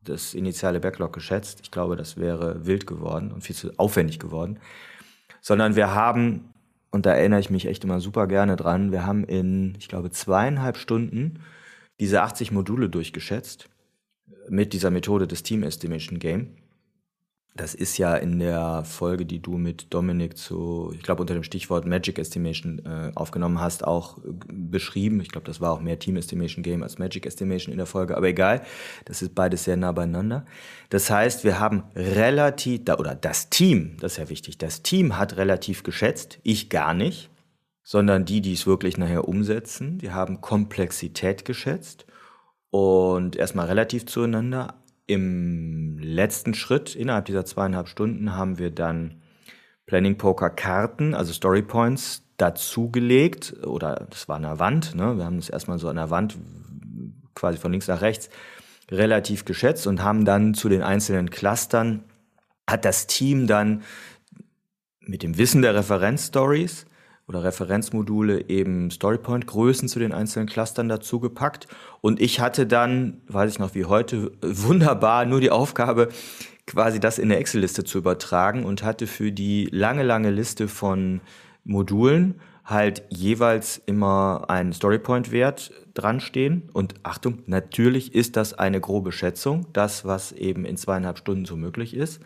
das 0.08 0.34
initiale 0.34 0.80
Backlog 0.80 1.12
geschätzt. 1.12 1.60
Ich 1.62 1.70
glaube, 1.70 1.96
das 1.96 2.16
wäre 2.16 2.66
wild 2.66 2.86
geworden 2.86 3.32
und 3.32 3.42
viel 3.42 3.56
zu 3.56 3.72
aufwendig 3.76 4.18
geworden. 4.18 4.58
Sondern 5.40 5.76
wir 5.76 5.94
haben, 5.94 6.52
und 6.90 7.06
da 7.06 7.14
erinnere 7.14 7.40
ich 7.40 7.50
mich 7.50 7.66
echt 7.66 7.84
immer 7.84 8.00
super 8.00 8.26
gerne 8.26 8.56
dran, 8.56 8.92
wir 8.92 9.06
haben 9.06 9.24
in, 9.24 9.74
ich 9.78 9.88
glaube, 9.88 10.10
zweieinhalb 10.10 10.76
Stunden 10.76 11.40
diese 12.00 12.22
80 12.22 12.52
Module 12.52 12.88
durchgeschätzt 12.88 13.68
mit 14.48 14.72
dieser 14.72 14.90
Methode 14.90 15.26
des 15.26 15.42
Team 15.42 15.62
Estimation 15.62 16.18
Game. 16.18 16.56
Das 17.56 17.74
ist 17.74 17.96
ja 17.96 18.14
in 18.14 18.38
der 18.38 18.84
Folge, 18.84 19.24
die 19.24 19.40
du 19.40 19.56
mit 19.56 19.92
Dominik 19.92 20.36
zu, 20.36 20.92
ich 20.94 21.02
glaube, 21.02 21.22
unter 21.22 21.34
dem 21.34 21.42
Stichwort 21.42 21.86
Magic 21.86 22.18
Estimation 22.18 22.84
äh, 22.84 23.12
aufgenommen 23.14 23.60
hast, 23.60 23.84
auch 23.84 24.18
äh, 24.18 24.22
beschrieben. 24.46 25.20
Ich 25.20 25.30
glaube, 25.30 25.46
das 25.46 25.60
war 25.60 25.72
auch 25.72 25.80
mehr 25.80 25.98
Team 25.98 26.16
Estimation 26.16 26.62
Game 26.62 26.82
als 26.82 26.98
Magic 26.98 27.24
Estimation 27.24 27.72
in 27.72 27.78
der 27.78 27.86
Folge, 27.86 28.16
aber 28.16 28.28
egal. 28.28 28.62
Das 29.06 29.22
ist 29.22 29.34
beides 29.34 29.64
sehr 29.64 29.76
nah 29.76 29.92
beieinander. 29.92 30.44
Das 30.90 31.10
heißt, 31.10 31.44
wir 31.44 31.58
haben 31.58 31.84
relativ, 31.94 32.82
oder 32.98 33.14
das 33.14 33.48
Team, 33.48 33.96
das 34.00 34.12
ist 34.12 34.18
ja 34.18 34.28
wichtig, 34.28 34.58
das 34.58 34.82
Team 34.82 35.16
hat 35.16 35.36
relativ 35.36 35.82
geschätzt, 35.82 36.38
ich 36.42 36.68
gar 36.68 36.92
nicht, 36.92 37.30
sondern 37.82 38.24
die, 38.24 38.40
die 38.40 38.52
es 38.52 38.66
wirklich 38.66 38.98
nachher 38.98 39.28
umsetzen, 39.28 39.98
die 39.98 40.10
haben 40.10 40.40
Komplexität 40.40 41.44
geschätzt 41.44 42.04
und 42.70 43.36
erstmal 43.36 43.66
relativ 43.66 44.06
zueinander, 44.06 44.74
im 45.06 45.98
letzten 45.98 46.54
Schritt, 46.54 46.94
innerhalb 46.94 47.26
dieser 47.26 47.44
zweieinhalb 47.44 47.88
Stunden, 47.88 48.34
haben 48.34 48.58
wir 48.58 48.70
dann 48.70 49.22
Planning 49.86 50.18
Poker 50.18 50.50
Karten, 50.50 51.14
also 51.14 51.32
Story 51.32 51.62
Points, 51.62 52.24
dazugelegt. 52.36 53.54
Oder 53.64 54.06
das 54.10 54.28
war 54.28 54.36
an 54.36 54.42
der 54.42 54.58
Wand. 54.58 54.94
Ne? 54.94 55.16
Wir 55.16 55.24
haben 55.24 55.36
das 55.36 55.48
erstmal 55.48 55.78
so 55.78 55.88
an 55.88 55.96
der 55.96 56.10
Wand, 56.10 56.36
quasi 57.34 57.58
von 57.58 57.70
links 57.70 57.88
nach 57.88 58.00
rechts, 58.00 58.28
relativ 58.90 59.44
geschätzt 59.44 59.86
und 59.86 60.02
haben 60.02 60.24
dann 60.24 60.54
zu 60.54 60.68
den 60.68 60.82
einzelnen 60.82 61.30
Clustern, 61.30 62.04
hat 62.68 62.84
das 62.84 63.06
Team 63.06 63.46
dann 63.46 63.82
mit 65.00 65.22
dem 65.22 65.38
Wissen 65.38 65.62
der 65.62 65.74
Referenzstories 65.74 66.86
oder 67.28 67.42
Referenzmodule 67.42 68.48
eben 68.48 68.90
Storypoint-Größen 68.90 69.88
zu 69.88 69.98
den 69.98 70.12
einzelnen 70.12 70.48
Clustern 70.48 70.88
dazugepackt. 70.88 71.66
Und 72.00 72.20
ich 72.20 72.40
hatte 72.40 72.66
dann, 72.66 73.20
weiß 73.28 73.52
ich 73.52 73.58
noch 73.58 73.74
wie 73.74 73.84
heute, 73.84 74.32
wunderbar 74.42 75.26
nur 75.26 75.40
die 75.40 75.50
Aufgabe, 75.50 76.08
quasi 76.66 77.00
das 77.00 77.18
in 77.18 77.26
eine 77.30 77.36
Excel-Liste 77.36 77.84
zu 77.84 77.98
übertragen 77.98 78.64
und 78.64 78.82
hatte 78.82 79.06
für 79.06 79.32
die 79.32 79.68
lange, 79.70 80.02
lange 80.02 80.30
Liste 80.30 80.68
von 80.68 81.20
Modulen 81.64 82.40
halt 82.64 83.04
jeweils 83.10 83.80
immer 83.86 84.46
einen 84.48 84.72
Storypoint-Wert 84.72 85.72
dran 85.94 86.18
stehen. 86.18 86.68
Und 86.72 86.94
Achtung, 87.04 87.42
natürlich 87.46 88.14
ist 88.14 88.36
das 88.36 88.54
eine 88.54 88.80
grobe 88.80 89.12
Schätzung, 89.12 89.66
das, 89.72 90.04
was 90.04 90.32
eben 90.32 90.64
in 90.64 90.76
zweieinhalb 90.76 91.18
Stunden 91.18 91.44
so 91.44 91.56
möglich 91.56 91.94
ist 91.94 92.20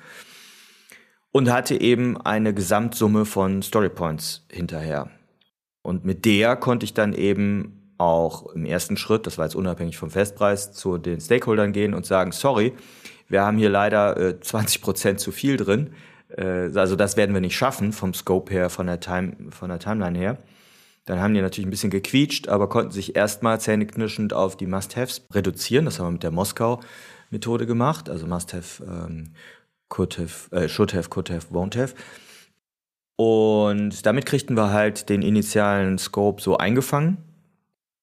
und 1.32 1.50
hatte 1.50 1.80
eben 1.80 2.20
eine 2.20 2.54
Gesamtsumme 2.54 3.24
von 3.24 3.62
Storypoints 3.62 4.46
hinterher. 4.50 5.10
Und 5.82 6.04
mit 6.04 6.24
der 6.24 6.56
konnte 6.56 6.84
ich 6.84 6.94
dann 6.94 7.12
eben 7.12 7.94
auch 7.98 8.46
im 8.54 8.64
ersten 8.64 8.96
Schritt, 8.96 9.26
das 9.26 9.38
war 9.38 9.44
jetzt 9.44 9.54
unabhängig 9.54 9.96
vom 9.96 10.10
Festpreis, 10.10 10.72
zu 10.72 10.98
den 10.98 11.20
Stakeholdern 11.20 11.72
gehen 11.72 11.94
und 11.94 12.06
sagen, 12.06 12.32
sorry, 12.32 12.72
wir 13.28 13.42
haben 13.42 13.58
hier 13.58 13.70
leider 13.70 14.16
äh, 14.16 14.40
20 14.40 14.80
Prozent 14.80 15.20
zu 15.20 15.32
viel 15.32 15.56
drin. 15.56 15.92
Äh, 16.36 16.70
also 16.74 16.96
das 16.96 17.16
werden 17.16 17.34
wir 17.34 17.40
nicht 17.40 17.56
schaffen 17.56 17.92
vom 17.92 18.14
Scope 18.14 18.52
her, 18.52 18.70
von 18.70 18.86
der, 18.86 19.00
Time, 19.00 19.36
von 19.50 19.68
der 19.68 19.78
Timeline 19.78 20.18
her. 20.18 20.38
Dann 21.04 21.20
haben 21.20 21.34
die 21.34 21.40
natürlich 21.40 21.66
ein 21.66 21.70
bisschen 21.70 21.90
gequietscht, 21.90 22.48
aber 22.48 22.68
konnten 22.68 22.92
sich 22.92 23.16
erstmal 23.16 23.60
zähneknirschend 23.60 24.32
auf 24.32 24.56
die 24.56 24.66
Must-Haves 24.66 25.26
reduzieren. 25.32 25.84
Das 25.84 25.98
haben 25.98 26.06
wir 26.06 26.12
mit 26.12 26.22
der 26.22 26.30
Moskau-Methode 26.30 27.66
gemacht, 27.66 28.08
also 28.08 28.26
Must-Have 28.26 28.84
ähm, 28.84 29.34
could 29.90 30.18
have, 30.18 30.50
äh, 30.56 30.68
should 30.68 30.94
have, 30.94 31.10
could 31.10 31.28
have, 31.28 31.48
won't 31.52 31.78
have. 31.78 31.94
Und 33.16 34.06
damit 34.06 34.24
kriegten 34.24 34.56
wir 34.56 34.70
halt 34.70 35.10
den 35.10 35.20
initialen 35.20 35.98
Scope 35.98 36.40
so 36.40 36.56
eingefangen. 36.56 37.18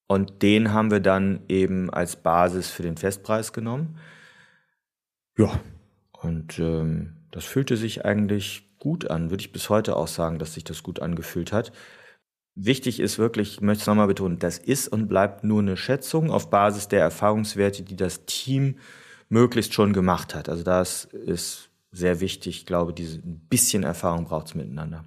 Und 0.05 0.43
den 0.43 0.71
haben 0.73 0.91
wir 0.91 0.99
dann 0.99 1.41
eben 1.49 1.89
als 1.89 2.17
Basis 2.17 2.69
für 2.69 2.83
den 2.83 2.97
Festpreis 2.97 3.51
genommen. 3.51 3.97
Ja, 5.37 5.59
und 6.21 6.59
ähm, 6.59 7.15
das 7.31 7.45
fühlte 7.45 7.77
sich 7.77 8.05
eigentlich 8.05 8.69
gut 8.79 9.09
an. 9.09 9.31
Würde 9.31 9.41
ich 9.41 9.51
bis 9.51 9.69
heute 9.69 9.95
auch 9.95 10.07
sagen, 10.07 10.39
dass 10.39 10.53
sich 10.53 10.63
das 10.63 10.83
gut 10.83 11.01
angefühlt 11.01 11.51
hat. 11.51 11.71
Wichtig 12.55 12.99
ist 12.99 13.19
wirklich, 13.19 13.53
ich 13.53 13.61
möchte 13.61 13.81
es 13.81 13.87
nochmal 13.87 14.07
betonen, 14.07 14.39
das 14.39 14.57
ist 14.57 14.87
und 14.87 15.07
bleibt 15.07 15.43
nur 15.43 15.61
eine 15.61 15.77
Schätzung 15.77 16.31
auf 16.31 16.49
Basis 16.49 16.87
der 16.87 17.01
Erfahrungswerte, 17.01 17.83
die 17.83 17.95
das 17.95 18.25
Team 18.25 18.77
möglichst 19.29 19.73
schon 19.73 19.93
gemacht 19.93 20.33
hat. 20.33 20.49
Also 20.49 20.63
das 20.63 21.05
ist 21.05 21.66
sehr 21.97 22.19
wichtig. 22.19 22.59
Ich 22.59 22.65
glaube, 22.65 22.93
diese 22.93 23.19
ein 23.19 23.39
bisschen 23.49 23.83
Erfahrung 23.83 24.25
braucht 24.25 24.47
es 24.47 24.55
miteinander. 24.55 25.05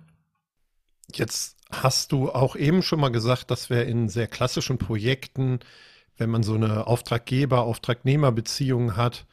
Jetzt 1.12 1.56
hast 1.70 2.12
du 2.12 2.30
auch 2.30 2.56
eben 2.56 2.82
schon 2.82 3.00
mal 3.00 3.10
gesagt, 3.10 3.50
dass 3.50 3.68
wir 3.70 3.86
in 3.86 4.08
sehr 4.08 4.26
klassischen 4.26 4.78
Projekten, 4.78 5.60
wenn 6.16 6.30
man 6.30 6.42
so 6.42 6.54
eine 6.54 6.86
Auftraggeber-Auftragnehmer-Beziehung 6.86 8.96
hat, 8.96 9.26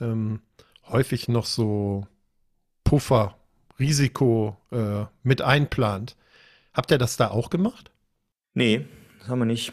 ähm, 0.00 0.40
häufig 0.88 1.28
noch 1.28 1.44
so 1.46 2.06
Puffer, 2.84 3.36
Risiko 3.78 4.56
äh, 4.70 5.04
mit 5.22 5.42
einplant. 5.42 6.16
Habt 6.72 6.90
ihr 6.90 6.98
das 6.98 7.16
da 7.16 7.30
auch 7.30 7.50
gemacht? 7.50 7.90
Nee, 8.54 8.86
das 9.18 9.28
haben 9.28 9.40
wir 9.40 9.46
nicht. 9.46 9.72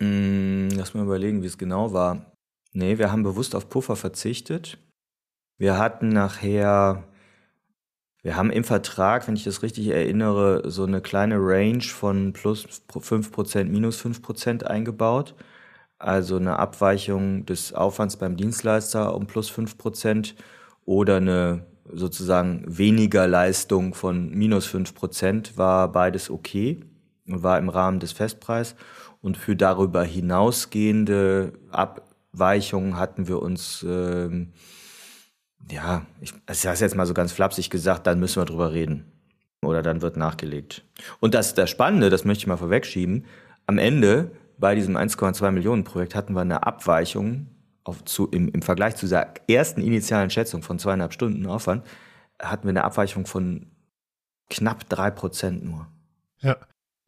Hm, 0.00 0.70
lass 0.70 0.94
mal 0.94 1.04
überlegen, 1.04 1.42
wie 1.42 1.46
es 1.46 1.58
genau 1.58 1.92
war. 1.92 2.32
Nee, 2.72 2.98
wir 2.98 3.12
haben 3.12 3.22
bewusst 3.22 3.54
auf 3.54 3.68
Puffer 3.68 3.94
verzichtet. 3.96 4.78
Wir 5.58 5.78
hatten 5.78 6.08
nachher, 6.10 7.04
wir 8.22 8.36
haben 8.36 8.50
im 8.50 8.64
Vertrag, 8.64 9.26
wenn 9.26 9.36
ich 9.36 9.44
das 9.44 9.62
richtig 9.62 9.88
erinnere, 9.88 10.70
so 10.70 10.84
eine 10.84 11.00
kleine 11.00 11.36
Range 11.38 11.82
von 11.82 12.32
plus 12.32 12.66
5%, 12.90 13.64
minus 13.64 14.04
5% 14.04 14.64
eingebaut. 14.64 15.34
Also 15.98 16.36
eine 16.36 16.58
Abweichung 16.58 17.46
des 17.46 17.72
Aufwands 17.72 18.18
beim 18.18 18.36
Dienstleister 18.36 19.14
um 19.14 19.26
plus 19.26 19.50
5% 19.50 20.34
oder 20.84 21.16
eine 21.16 21.64
sozusagen 21.90 22.64
weniger 22.66 23.26
Leistung 23.26 23.94
von 23.94 24.30
minus 24.30 24.66
5% 24.68 25.56
war 25.56 25.90
beides 25.90 26.30
okay 26.30 26.80
und 27.26 27.42
war 27.42 27.58
im 27.58 27.70
Rahmen 27.70 28.00
des 28.00 28.12
Festpreis. 28.12 28.76
Und 29.22 29.38
für 29.38 29.56
darüber 29.56 30.04
hinausgehende 30.04 31.54
Abweichungen 31.70 32.98
hatten 32.98 33.26
wir 33.26 33.40
uns 33.40 33.84
ähm, 33.88 34.52
ja, 35.70 36.06
ich, 36.20 36.32
sage 36.52 36.80
jetzt 36.80 36.94
mal 36.94 37.06
so 37.06 37.14
ganz 37.14 37.32
flapsig 37.32 37.70
gesagt, 37.70 38.06
dann 38.06 38.20
müssen 38.20 38.40
wir 38.40 38.46
drüber 38.46 38.72
reden. 38.72 39.10
Oder 39.62 39.82
dann 39.82 40.02
wird 40.02 40.16
nachgelegt. 40.16 40.84
Und 41.18 41.34
das 41.34 41.54
das 41.54 41.70
Spannende, 41.70 42.10
das 42.10 42.24
möchte 42.24 42.42
ich 42.42 42.46
mal 42.46 42.56
vorwegschieben, 42.56 43.24
am 43.66 43.78
Ende 43.78 44.30
bei 44.58 44.74
diesem 44.74 44.96
1,2 44.96 45.50
Millionen 45.50 45.84
Projekt 45.84 46.14
hatten 46.14 46.34
wir 46.34 46.42
eine 46.42 46.66
Abweichung 46.66 47.48
auf, 47.84 48.04
zu, 48.04 48.28
im, 48.28 48.48
im 48.48 48.62
Vergleich 48.62 48.96
zu 48.96 49.06
dieser 49.06 49.34
ersten 49.48 49.80
initialen 49.80 50.30
Schätzung 50.30 50.62
von 50.62 50.78
zweieinhalb 50.78 51.12
Stunden 51.12 51.46
Aufwand, 51.46 51.84
hatten 52.40 52.64
wir 52.64 52.70
eine 52.70 52.84
Abweichung 52.84 53.26
von 53.26 53.66
knapp 54.50 54.88
drei 54.88 55.10
Prozent 55.10 55.64
nur. 55.64 55.88
Ja. 56.40 56.56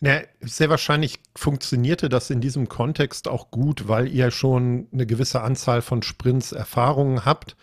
Ja, 0.01 0.21
sehr 0.40 0.71
wahrscheinlich 0.71 1.18
funktionierte 1.37 2.09
das 2.09 2.31
in 2.31 2.40
diesem 2.40 2.68
Kontext 2.68 3.27
auch 3.27 3.51
gut, 3.51 3.88
weil 3.88 4.07
ihr 4.07 4.31
schon 4.31 4.87
eine 4.92 5.07
gewisse 5.07 5.40
Anzahl 5.40 5.83
von 5.83 6.03
Sprints 6.03 6.53
Erfahrungen 6.53 7.25
habt. 7.25 7.57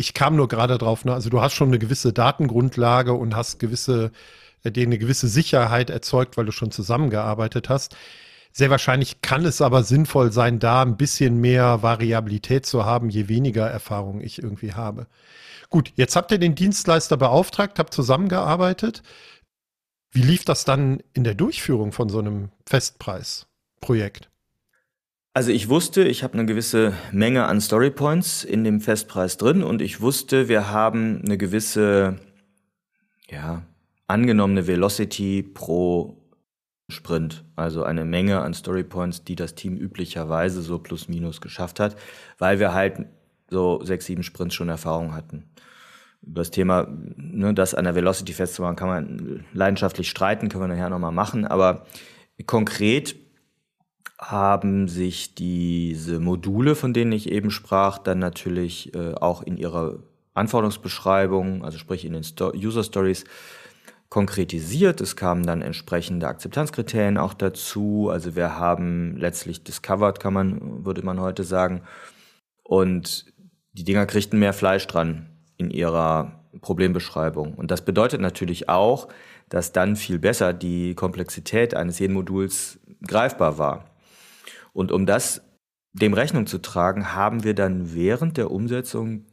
Ich 0.00 0.14
kam 0.14 0.34
nur 0.34 0.48
gerade 0.48 0.78
drauf, 0.78 1.04
ne? 1.04 1.12
also 1.12 1.28
du 1.28 1.42
hast 1.42 1.52
schon 1.52 1.68
eine 1.68 1.78
gewisse 1.78 2.14
Datengrundlage 2.14 3.12
und 3.12 3.36
hast 3.36 3.58
gewisse, 3.58 4.12
äh, 4.64 4.72
dir 4.72 4.84
eine 4.86 4.96
gewisse 4.96 5.28
Sicherheit 5.28 5.90
erzeugt, 5.90 6.38
weil 6.38 6.46
du 6.46 6.52
schon 6.52 6.70
zusammengearbeitet 6.70 7.68
hast. 7.68 7.94
Sehr 8.50 8.70
wahrscheinlich 8.70 9.20
kann 9.20 9.44
es 9.44 9.60
aber 9.60 9.82
sinnvoll 9.82 10.32
sein, 10.32 10.58
da 10.58 10.80
ein 10.80 10.96
bisschen 10.96 11.38
mehr 11.42 11.82
Variabilität 11.82 12.64
zu 12.64 12.86
haben, 12.86 13.10
je 13.10 13.28
weniger 13.28 13.68
Erfahrung 13.68 14.22
ich 14.22 14.42
irgendwie 14.42 14.72
habe. 14.72 15.06
Gut, 15.68 15.92
jetzt 15.96 16.16
habt 16.16 16.32
ihr 16.32 16.38
den 16.38 16.54
Dienstleister 16.54 17.18
beauftragt, 17.18 17.78
habt 17.78 17.92
zusammengearbeitet. 17.92 19.02
Wie 20.12 20.22
lief 20.22 20.46
das 20.46 20.64
dann 20.64 21.02
in 21.12 21.24
der 21.24 21.34
Durchführung 21.34 21.92
von 21.92 22.08
so 22.08 22.20
einem 22.20 22.48
Festpreisprojekt? 22.64 24.29
Also 25.32 25.52
ich 25.52 25.68
wusste, 25.68 26.02
ich 26.02 26.24
habe 26.24 26.34
eine 26.34 26.44
gewisse 26.44 26.92
Menge 27.12 27.46
an 27.46 27.60
Storypoints 27.60 28.42
in 28.42 28.64
dem 28.64 28.80
Festpreis 28.80 29.36
drin 29.36 29.62
und 29.62 29.80
ich 29.80 30.00
wusste, 30.00 30.48
wir 30.48 30.70
haben 30.70 31.22
eine 31.24 31.38
gewisse, 31.38 32.18
ja, 33.28 33.62
angenommene 34.08 34.66
Velocity 34.66 35.44
pro 35.44 36.16
Sprint, 36.88 37.44
also 37.54 37.84
eine 37.84 38.04
Menge 38.04 38.40
an 38.40 38.54
Storypoints, 38.54 39.22
die 39.22 39.36
das 39.36 39.54
Team 39.54 39.76
üblicherweise 39.76 40.62
so 40.62 40.80
plus 40.80 41.06
minus 41.06 41.40
geschafft 41.40 41.78
hat, 41.78 41.94
weil 42.38 42.58
wir 42.58 42.74
halt 42.74 43.06
so 43.48 43.84
sechs, 43.84 44.06
sieben 44.06 44.24
Sprints 44.24 44.56
schon 44.56 44.68
Erfahrung 44.68 45.14
hatten. 45.14 45.44
über 46.22 46.40
das 46.40 46.50
Thema, 46.50 46.88
ne, 47.16 47.54
das 47.54 47.74
an 47.74 47.84
der 47.84 47.94
Velocity 47.94 48.32
festzumachen, 48.32 48.74
kann 48.74 48.88
man 48.88 49.44
leidenschaftlich 49.52 50.10
streiten, 50.10 50.48
können 50.48 50.64
wir 50.64 50.68
nachher 50.74 50.90
nochmal 50.90 51.12
machen. 51.12 51.46
Aber 51.46 51.86
konkret 52.46 53.14
haben 54.20 54.86
sich 54.86 55.34
diese 55.34 56.20
Module, 56.20 56.74
von 56.74 56.92
denen 56.92 57.12
ich 57.12 57.30
eben 57.30 57.50
sprach, 57.50 57.98
dann 57.98 58.18
natürlich 58.18 58.94
äh, 58.94 59.14
auch 59.14 59.42
in 59.42 59.56
ihrer 59.56 59.98
Anforderungsbeschreibung, 60.34 61.64
also 61.64 61.78
sprich 61.78 62.04
in 62.04 62.12
den 62.12 62.22
Sto 62.22 62.52
User 62.54 62.84
Stories, 62.84 63.24
konkretisiert. 64.10 65.00
Es 65.00 65.16
kamen 65.16 65.46
dann 65.46 65.62
entsprechende 65.62 66.28
Akzeptanzkriterien 66.28 67.16
auch 67.16 67.32
dazu. 67.32 68.10
Also 68.12 68.36
wir 68.36 68.58
haben 68.58 69.16
letztlich 69.16 69.64
discovered, 69.64 70.20
kann 70.20 70.34
man, 70.34 70.84
würde 70.84 71.02
man 71.02 71.20
heute 71.20 71.44
sagen. 71.44 71.82
Und 72.62 73.26
die 73.72 73.84
Dinger 73.84 74.06
kriegten 74.06 74.38
mehr 74.38 74.52
Fleisch 74.52 74.86
dran 74.86 75.30
in 75.56 75.70
ihrer 75.70 76.44
Problembeschreibung. 76.60 77.54
Und 77.54 77.70
das 77.70 77.84
bedeutet 77.84 78.20
natürlich 78.20 78.68
auch, 78.68 79.08
dass 79.48 79.72
dann 79.72 79.96
viel 79.96 80.18
besser 80.18 80.52
die 80.52 80.94
Komplexität 80.94 81.74
eines 81.74 81.98
jeden 81.98 82.14
Moduls 82.14 82.80
greifbar 83.06 83.58
war. 83.58 83.89
Und 84.72 84.92
um 84.92 85.06
das 85.06 85.42
dem 85.92 86.14
Rechnung 86.14 86.46
zu 86.46 86.58
tragen, 86.58 87.14
haben 87.14 87.44
wir 87.44 87.54
dann 87.54 87.94
während 87.94 88.36
der 88.36 88.50
Umsetzung 88.50 89.26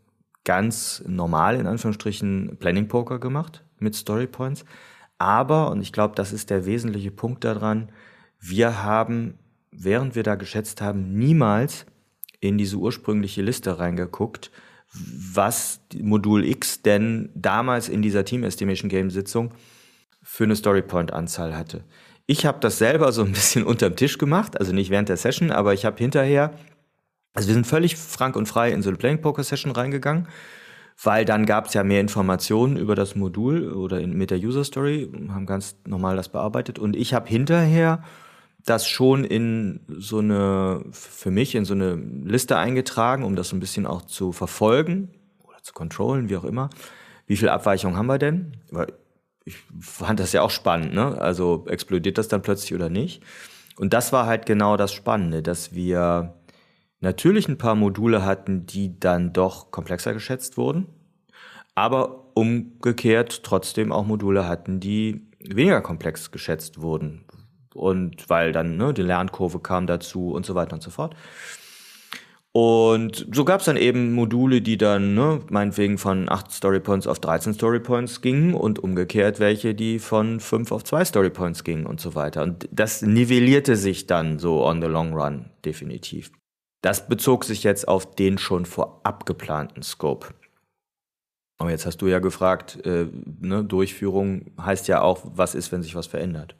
ganz 0.43 1.03
normal 1.05 1.57
in 1.57 1.67
Anführungsstrichen 1.67 2.57
Planning 2.59 2.87
Poker 2.87 3.19
gemacht 3.19 3.63
mit 3.79 3.95
Story 3.95 4.27
Points. 4.27 4.65
Aber, 5.17 5.71
und 5.71 5.81
ich 5.81 5.91
glaube, 5.91 6.15
das 6.15 6.31
ist 6.31 6.49
der 6.49 6.65
wesentliche 6.65 7.11
Punkt 7.11 7.43
daran, 7.43 7.91
wir 8.39 8.83
haben, 8.83 9.37
während 9.71 10.15
wir 10.15 10.23
da 10.23 10.35
geschätzt 10.35 10.81
haben, 10.81 11.17
niemals 11.17 11.85
in 12.39 12.57
diese 12.57 12.77
ursprüngliche 12.77 13.41
Liste 13.41 13.79
reingeguckt, 13.79 14.51
was 14.93 15.81
Modul 15.99 16.45
X 16.45 16.81
denn 16.81 17.29
damals 17.35 17.89
in 17.89 18.01
dieser 18.01 18.25
Team 18.25 18.43
Estimation 18.43 18.89
Game 18.89 19.09
Sitzung 19.09 19.53
für 20.21 20.45
eine 20.45 20.55
Story 20.55 20.81
Point 20.81 21.11
Anzahl 21.11 21.57
hatte. 21.57 21.83
Ich 22.29 22.45
habe 22.45 22.59
das 22.59 22.77
selber 22.77 23.11
so 23.13 23.23
ein 23.23 23.31
bisschen 23.31 23.63
unterm 23.65 23.95
Tisch 23.95 24.17
gemacht, 24.17 24.59
also 24.59 24.73
nicht 24.73 24.89
während 24.89 25.09
der 25.09 25.17
Session, 25.17 25.49
aber 25.49 25.73
ich 25.73 25.85
habe 25.85 25.97
hinterher, 25.97 26.51
also 27.33 27.47
wir 27.47 27.53
sind 27.53 27.65
völlig 27.65 27.95
frank 27.95 28.35
und 28.35 28.47
frei 28.47 28.71
in 28.71 28.83
so 28.83 28.89
eine 28.89 28.97
Playing 28.97 29.21
Poker 29.21 29.43
Session 29.43 29.71
reingegangen, 29.71 30.27
weil 31.01 31.25
dann 31.25 31.45
gab 31.45 31.67
es 31.67 31.73
ja 31.73 31.83
mehr 31.83 32.01
Informationen 32.01 32.75
über 32.75 32.95
das 32.95 33.15
Modul 33.15 33.71
oder 33.71 34.01
in, 34.01 34.13
mit 34.13 34.29
der 34.29 34.39
User 34.39 34.65
Story, 34.65 35.09
haben 35.29 35.45
ganz 35.45 35.77
normal 35.87 36.17
das 36.17 36.29
bearbeitet 36.29 36.79
und 36.79 36.95
ich 36.95 37.13
habe 37.13 37.29
hinterher 37.29 38.03
das 38.65 38.85
schon 38.85 39.23
in 39.23 39.79
so 39.87 40.19
eine, 40.19 40.83
für 40.91 41.31
mich 41.31 41.55
in 41.55 41.63
so 41.63 41.73
eine 41.73 41.95
Liste 41.95 42.57
eingetragen, 42.57 43.23
um 43.23 43.37
das 43.37 43.49
so 43.49 43.55
ein 43.55 43.61
bisschen 43.61 43.85
auch 43.85 44.01
zu 44.01 44.33
verfolgen 44.33 45.13
oder 45.43 45.63
zu 45.63 45.71
kontrollen, 45.71 46.27
wie 46.27 46.35
auch 46.35 46.43
immer. 46.43 46.69
Wie 47.25 47.37
viel 47.37 47.47
Abweichung 47.47 47.95
haben 47.95 48.07
wir 48.07 48.17
denn? 48.17 48.57
Weil 48.69 48.87
ich 49.47 49.55
fand 49.79 50.19
das 50.19 50.33
ja 50.33 50.41
auch 50.41 50.49
spannend, 50.49 50.93
ne? 50.93 51.19
Also 51.21 51.65
explodiert 51.67 52.17
das 52.17 52.27
dann 52.27 52.41
plötzlich 52.41 52.73
oder 52.73 52.89
nicht? 52.89 53.23
Und 53.77 53.93
das 53.93 54.11
war 54.11 54.25
halt 54.25 54.45
genau 54.45 54.75
das 54.75 54.91
Spannende, 54.91 55.41
dass 55.41 55.73
wir 55.73 56.33
natürlich 56.99 57.47
ein 57.47 57.57
paar 57.57 57.75
Module 57.75 58.25
hatten, 58.25 58.65
die 58.65 58.99
dann 58.99 59.31
doch 59.31 59.71
komplexer 59.71 60.13
geschätzt 60.13 60.57
wurden, 60.57 60.87
aber 61.75 62.35
umgekehrt 62.35 63.43
trotzdem 63.43 63.93
auch 63.93 64.05
Module 64.05 64.47
hatten, 64.47 64.81
die 64.81 65.27
weniger 65.39 65.79
komplex 65.81 66.31
geschätzt 66.31 66.81
wurden. 66.81 67.23
Und 67.73 68.29
weil 68.29 68.51
dann 68.51 68.75
ne, 68.75 68.93
die 68.93 69.03
Lernkurve 69.03 69.59
kam 69.59 69.87
dazu 69.87 70.31
und 70.31 70.45
so 70.45 70.55
weiter 70.55 70.73
und 70.73 70.83
so 70.83 70.89
fort. 70.89 71.15
Und 72.59 73.27
so 73.31 73.45
gab 73.45 73.59
es 73.59 73.67
dann 73.67 73.77
eben 73.77 74.13
Module, 74.13 74.63
die 74.63 74.79
dann 74.79 75.13
ne, 75.13 75.41
meinetwegen 75.51 75.99
von 75.99 76.27
8 76.27 76.51
Storypoints 76.51 77.05
auf 77.05 77.19
13 77.19 77.53
Storypoints 77.53 78.21
gingen 78.21 78.55
und 78.55 78.79
umgekehrt 78.79 79.39
welche, 79.39 79.75
die 79.75 79.99
von 79.99 80.39
5 80.39 80.71
auf 80.71 80.83
2 80.83 81.05
Storypoints 81.05 81.63
gingen 81.63 81.85
und 81.85 82.01
so 82.01 82.15
weiter. 82.15 82.41
Und 82.41 82.67
das 82.71 83.03
nivellierte 83.03 83.75
sich 83.75 84.07
dann 84.07 84.39
so 84.39 84.65
on 84.65 84.81
the 84.81 84.87
long 84.87 85.13
run 85.13 85.51
definitiv. 85.65 86.31
Das 86.81 87.07
bezog 87.07 87.43
sich 87.43 87.63
jetzt 87.63 87.87
auf 87.87 88.15
den 88.15 88.39
schon 88.39 88.65
vorab 88.65 89.27
geplanten 89.27 89.83
Scope. 89.83 90.33
Aber 91.59 91.69
jetzt 91.69 91.85
hast 91.85 91.97
du 91.97 92.07
ja 92.07 92.17
gefragt, 92.17 92.83
äh, 92.87 93.05
ne, 93.39 93.63
Durchführung 93.65 94.47
heißt 94.59 94.87
ja 94.87 95.03
auch, 95.03 95.21
was 95.31 95.53
ist, 95.53 95.71
wenn 95.71 95.83
sich 95.83 95.93
was 95.93 96.07
verändert. 96.07 96.55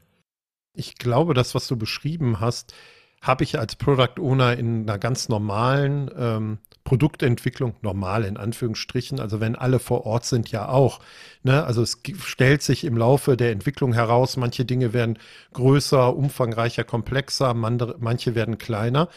Ich 0.73 0.99
glaube, 0.99 1.33
das, 1.33 1.55
was 1.55 1.67
du 1.67 1.75
beschrieben 1.75 2.39
hast, 2.39 2.75
habe 3.21 3.43
ich 3.43 3.59
als 3.59 3.75
Product 3.75 4.19
Owner 4.19 4.57
in 4.57 4.83
einer 4.83 4.97
ganz 4.97 5.29
normalen 5.29 6.09
ähm, 6.17 6.57
Produktentwicklung, 6.87 7.75
normal 7.81 8.23
in 8.23 8.37
Anführungsstrichen, 8.37 9.19
also 9.19 9.41
wenn 9.41 9.57
alle 9.57 9.79
vor 9.79 10.05
Ort 10.05 10.23
sind, 10.23 10.51
ja 10.51 10.69
auch. 10.69 11.01
Ne? 11.43 11.65
Also 11.65 11.81
es 11.81 12.01
stellt 12.23 12.61
sich 12.61 12.85
im 12.85 12.95
Laufe 12.95 13.35
der 13.35 13.51
Entwicklung 13.51 13.91
heraus, 13.91 14.37
manche 14.37 14.63
Dinge 14.63 14.93
werden 14.93 15.19
größer, 15.51 16.15
umfangreicher, 16.15 16.85
komplexer, 16.85 17.53
manche 17.53 18.35
werden 18.35 18.57
kleiner. 18.57 19.09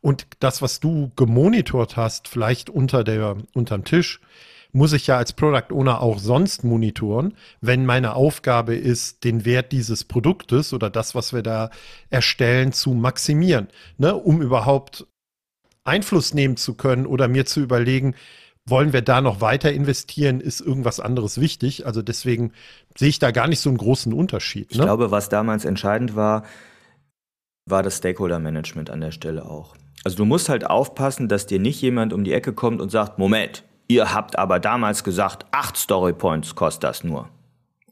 Und 0.00 0.26
das, 0.40 0.62
was 0.62 0.80
du 0.80 1.12
gemonitort 1.16 1.98
hast, 1.98 2.28
vielleicht 2.28 2.70
unter 2.70 3.04
der, 3.04 3.36
unterm 3.52 3.84
Tisch, 3.84 4.20
muss 4.72 4.92
ich 4.92 5.06
ja 5.06 5.16
als 5.16 5.32
Product 5.32 5.72
Owner 5.72 6.00
auch 6.00 6.18
sonst 6.18 6.64
monitoren, 6.64 7.34
wenn 7.60 7.86
meine 7.86 8.14
Aufgabe 8.14 8.74
ist, 8.74 9.24
den 9.24 9.44
Wert 9.44 9.72
dieses 9.72 10.04
Produktes 10.04 10.72
oder 10.72 10.90
das, 10.90 11.14
was 11.14 11.32
wir 11.32 11.42
da 11.42 11.70
erstellen, 12.10 12.72
zu 12.72 12.92
maximieren, 12.92 13.68
ne, 13.96 14.14
um 14.14 14.42
überhaupt 14.42 15.06
Einfluss 15.84 16.34
nehmen 16.34 16.56
zu 16.56 16.74
können 16.74 17.06
oder 17.06 17.28
mir 17.28 17.46
zu 17.46 17.60
überlegen, 17.60 18.14
wollen 18.66 18.92
wir 18.92 19.02
da 19.02 19.20
noch 19.22 19.40
weiter 19.40 19.72
investieren, 19.72 20.40
ist 20.40 20.60
irgendwas 20.60 21.00
anderes 21.00 21.40
wichtig. 21.40 21.86
Also 21.86 22.02
deswegen 22.02 22.52
sehe 22.96 23.08
ich 23.08 23.18
da 23.18 23.30
gar 23.30 23.48
nicht 23.48 23.60
so 23.60 23.70
einen 23.70 23.78
großen 23.78 24.12
Unterschied. 24.12 24.70
Ne? 24.70 24.76
Ich 24.76 24.80
glaube, 24.80 25.10
was 25.10 25.30
damals 25.30 25.64
entscheidend 25.64 26.14
war, 26.14 26.44
war 27.64 27.82
das 27.82 27.96
Stakeholder-Management 27.96 28.90
an 28.90 29.00
der 29.00 29.10
Stelle 29.10 29.46
auch. 29.46 29.74
Also 30.04 30.16
du 30.16 30.24
musst 30.24 30.48
halt 30.48 30.66
aufpassen, 30.66 31.28
dass 31.28 31.46
dir 31.46 31.58
nicht 31.58 31.80
jemand 31.80 32.12
um 32.12 32.24
die 32.24 32.32
Ecke 32.32 32.52
kommt 32.52 32.80
und 32.80 32.90
sagt, 32.90 33.18
Moment, 33.18 33.64
Ihr 33.88 34.12
habt 34.12 34.38
aber 34.38 34.60
damals 34.60 35.02
gesagt, 35.02 35.46
acht 35.50 35.76
Story 35.76 36.12
Points 36.12 36.54
kostet 36.54 36.84
das 36.84 37.04
nur. 37.04 37.28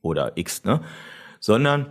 Oder 0.02 0.32
X, 0.36 0.62
ne? 0.64 0.82
Sondern, 1.40 1.86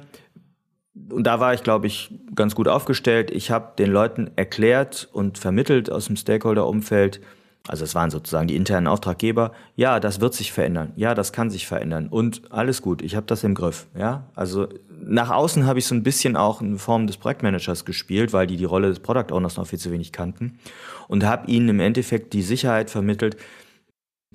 und 1.10 1.26
da 1.26 1.40
war 1.40 1.54
ich, 1.54 1.64
glaube 1.64 1.88
ich, 1.88 2.14
ganz 2.36 2.54
gut 2.54 2.68
aufgestellt. 2.68 3.32
Ich 3.32 3.50
habe 3.50 3.74
den 3.78 3.92
Leuten 3.92 4.30
erklärt 4.36 5.10
und 5.12 5.40
vermittelt 5.40 5.92
aus 5.92 6.06
dem 6.06 6.16
Stakeholder-Umfeld, 6.16 7.20
also 7.68 7.84
es 7.84 7.96
waren 7.96 8.12
sozusagen 8.12 8.48
die 8.48 8.56
internen 8.56 8.86
Auftraggeber, 8.86 9.52
ja, 9.76 10.00
das 10.00 10.22
wird 10.22 10.36
sich 10.36 10.52
verändern, 10.52 10.94
ja, 10.96 11.16
das 11.16 11.34
kann 11.34 11.50
sich 11.50 11.66
verändern 11.66 12.08
und 12.08 12.52
alles 12.52 12.84
gut, 12.84 13.02
ich 13.02 13.16
habe 13.16 13.26
das 13.26 13.44
im 13.44 13.56
Griff, 13.56 13.88
ja. 13.98 14.26
Also 14.36 14.68
nach 15.04 15.32
außen 15.32 15.66
habe 15.66 15.80
ich 15.80 15.88
so 15.88 15.96
ein 15.96 16.04
bisschen 16.04 16.36
auch 16.36 16.62
in 16.62 16.78
Form 16.78 17.08
des 17.08 17.18
Projektmanagers 17.18 17.86
gespielt, 17.86 18.34
weil 18.34 18.46
die 18.46 18.58
die 18.58 18.66
Rolle 18.66 18.90
des 18.90 19.00
Product 19.00 19.34
Owners 19.34 19.58
noch 19.58 19.68
viel 19.68 19.80
zu 19.80 19.92
wenig 19.92 20.12
kannten 20.12 20.60
und 21.08 21.24
habe 21.24 21.50
ihnen 21.50 21.70
im 21.70 21.80
Endeffekt 21.80 22.34
die 22.34 22.44
Sicherheit 22.44 22.92
vermittelt, 22.92 23.38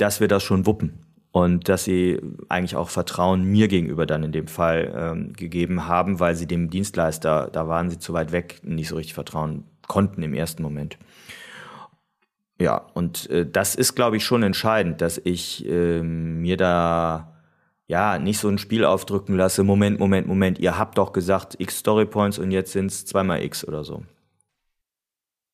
dass 0.00 0.20
wir 0.20 0.28
das 0.28 0.42
schon 0.42 0.66
wuppen 0.66 1.04
und 1.32 1.68
dass 1.68 1.84
sie 1.84 2.20
eigentlich 2.48 2.76
auch 2.76 2.88
Vertrauen 2.88 3.44
mir 3.44 3.68
gegenüber 3.68 4.06
dann 4.06 4.24
in 4.24 4.32
dem 4.32 4.48
Fall 4.48 4.92
ähm, 4.96 5.32
gegeben 5.34 5.86
haben, 5.86 6.18
weil 6.18 6.34
sie 6.34 6.46
dem 6.46 6.70
Dienstleister, 6.70 7.48
da 7.52 7.68
waren 7.68 7.90
sie 7.90 7.98
zu 7.98 8.12
weit 8.12 8.32
weg, 8.32 8.60
nicht 8.62 8.88
so 8.88 8.96
richtig 8.96 9.14
vertrauen 9.14 9.64
konnten 9.86 10.22
im 10.22 10.34
ersten 10.34 10.62
Moment. 10.62 10.98
Ja, 12.60 12.86
und 12.94 13.30
äh, 13.30 13.48
das 13.50 13.74
ist, 13.74 13.94
glaube 13.94 14.16
ich, 14.16 14.24
schon 14.24 14.42
entscheidend, 14.42 15.00
dass 15.00 15.18
ich 15.18 15.66
äh, 15.66 16.02
mir 16.02 16.56
da 16.56 17.32
ja 17.86 18.18
nicht 18.18 18.38
so 18.38 18.48
ein 18.48 18.58
Spiel 18.58 18.84
aufdrücken 18.84 19.36
lasse, 19.36 19.64
Moment, 19.64 19.98
Moment, 19.98 20.26
Moment, 20.26 20.58
ihr 20.58 20.78
habt 20.78 20.98
doch 20.98 21.12
gesagt 21.12 21.56
X 21.58 21.78
Story 21.78 22.06
Points 22.06 22.38
und 22.38 22.50
jetzt 22.50 22.72
sind 22.72 22.86
es 22.86 23.06
zweimal 23.06 23.42
X 23.42 23.66
oder 23.66 23.82
so. 23.82 24.02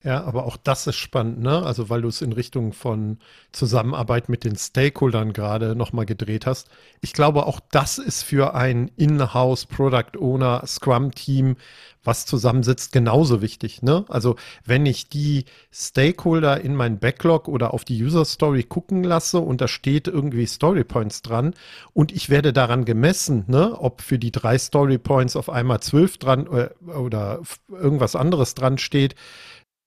Ja, 0.07 0.23
aber 0.23 0.45
auch 0.47 0.57
das 0.57 0.87
ist 0.87 0.95
spannend, 0.99 1.41
ne? 1.41 1.65
Also 1.67 1.91
weil 1.91 2.03
du 2.03 2.07
es 2.09 2.23
in 2.23 2.33
Richtung 2.33 2.73
von 2.73 3.19
Zusammenarbeit 3.51 4.29
mit 4.29 4.45
den 4.45 4.55
Stakeholdern 4.55 5.33
gerade 5.33 5.75
nochmal 5.75 6.07
gedreht 6.07 6.47
hast. 6.47 6.69
Ich 7.01 7.13
glaube, 7.13 7.45
auch 7.47 7.59
das 7.73 7.99
ist 7.99 8.23
für 8.23 8.55
ein 8.55 8.89
In-house 8.97 9.67
Product 9.67 10.17
Owner 10.17 10.63
Scrum 10.65 11.11
Team, 11.11 11.57
was 12.05 12.25
zusammensitzt, 12.25 12.93
genauso 12.93 13.43
wichtig, 13.43 13.83
ne? 13.83 14.05
Also 14.09 14.37
wenn 14.65 14.87
ich 14.87 15.09
die 15.09 15.45
Stakeholder 15.73 16.61
in 16.61 16.77
mein 16.77 17.01
Backlog 17.01 17.49
oder 17.49 17.75
auf 17.75 17.85
die 17.85 18.01
User 18.01 18.25
Story 18.25 18.63
gucken 18.63 19.03
lasse 19.03 19.41
und 19.41 19.61
da 19.61 19.67
steht 19.67 20.07
irgendwie 20.07 20.47
Story 20.47 20.85
Points 20.85 21.23
dran 21.23 21.53
und 21.95 22.13
ich 22.13 22.31
werde 22.31 22.53
daran 22.53 22.85
gemessen, 22.85 23.43
ne? 23.49 23.77
Ob 23.81 24.03
für 24.03 24.21
die 24.21 24.31
drei 24.31 24.57
Story 24.57 24.99
Points 24.99 25.35
auf 25.35 25.51
einmal 25.51 25.81
zwölf 25.81 26.17
dran 26.19 26.47
oder, 26.47 26.71
äh, 26.87 26.91
oder 26.93 27.41
irgendwas 27.69 28.15
anderes 28.15 28.55
dran 28.55 28.79
steht, 28.79 29.17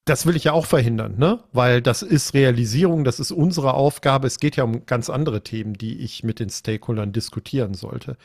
das 0.09 0.25
will 0.25 0.35
ich 0.35 0.45
ja 0.45 0.53
auch 0.53 0.65
verhindern, 0.65 1.15
ne? 1.17 1.39
Weil 1.53 1.81
das 1.81 2.01
ist 2.01 2.33
Realisierung, 2.33 3.03
das 3.03 3.19
ist 3.19 3.31
unsere 3.31 3.75
Aufgabe. 3.75 4.27
Es 4.27 4.39
geht 4.39 4.55
ja 4.55 4.63
um 4.63 4.85
ganz 4.85 5.09
andere 5.09 5.43
Themen, 5.43 5.73
die 5.73 5.99
ich 5.99 6.23
mit 6.23 6.39
den 6.39 6.49
Stakeholdern 6.49 7.11
diskutieren 7.11 7.75
sollte. 7.75 8.17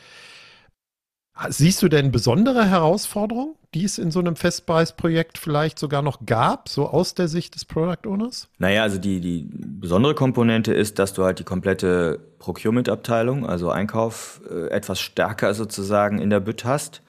Siehst 1.49 1.81
du 1.83 1.89
denn 1.89 2.11
besondere 2.11 2.65
Herausforderungen, 2.65 3.55
die 3.73 3.83
es 3.83 3.97
in 3.97 4.09
so 4.09 4.19
einem 4.19 4.37
Festpreisprojekt 4.37 5.37
vielleicht 5.37 5.77
sogar 5.77 6.01
noch 6.01 6.25
gab, 6.25 6.69
so 6.69 6.87
aus 6.87 7.13
der 7.13 7.27
Sicht 7.27 7.55
des 7.55 7.65
Product 7.65 8.07
Owners? 8.07 8.47
Naja, 8.57 8.83
also 8.83 8.97
die, 8.97 9.19
die 9.19 9.45
besondere 9.51 10.15
Komponente 10.15 10.73
ist, 10.73 10.97
dass 10.97 11.13
du 11.13 11.25
halt 11.25 11.39
die 11.39 11.43
komplette 11.43 12.19
Procurement-Abteilung, 12.39 13.45
also 13.45 13.69
Einkauf, 13.69 14.41
äh, 14.49 14.69
etwas 14.69 15.01
stärker 15.01 15.53
sozusagen 15.53 16.19
in 16.19 16.29
der 16.29 16.39
Bütt 16.39 16.63
hast, 16.63 17.01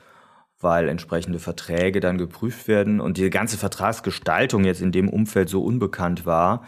weil 0.60 0.88
entsprechende 0.88 1.38
Verträge 1.38 2.00
dann 2.00 2.18
geprüft 2.18 2.68
werden 2.68 3.00
und 3.00 3.18
die 3.18 3.30
ganze 3.30 3.58
Vertragsgestaltung 3.58 4.64
jetzt 4.64 4.80
in 4.80 4.92
dem 4.92 5.08
Umfeld 5.08 5.48
so 5.48 5.62
unbekannt 5.62 6.24
war, 6.24 6.64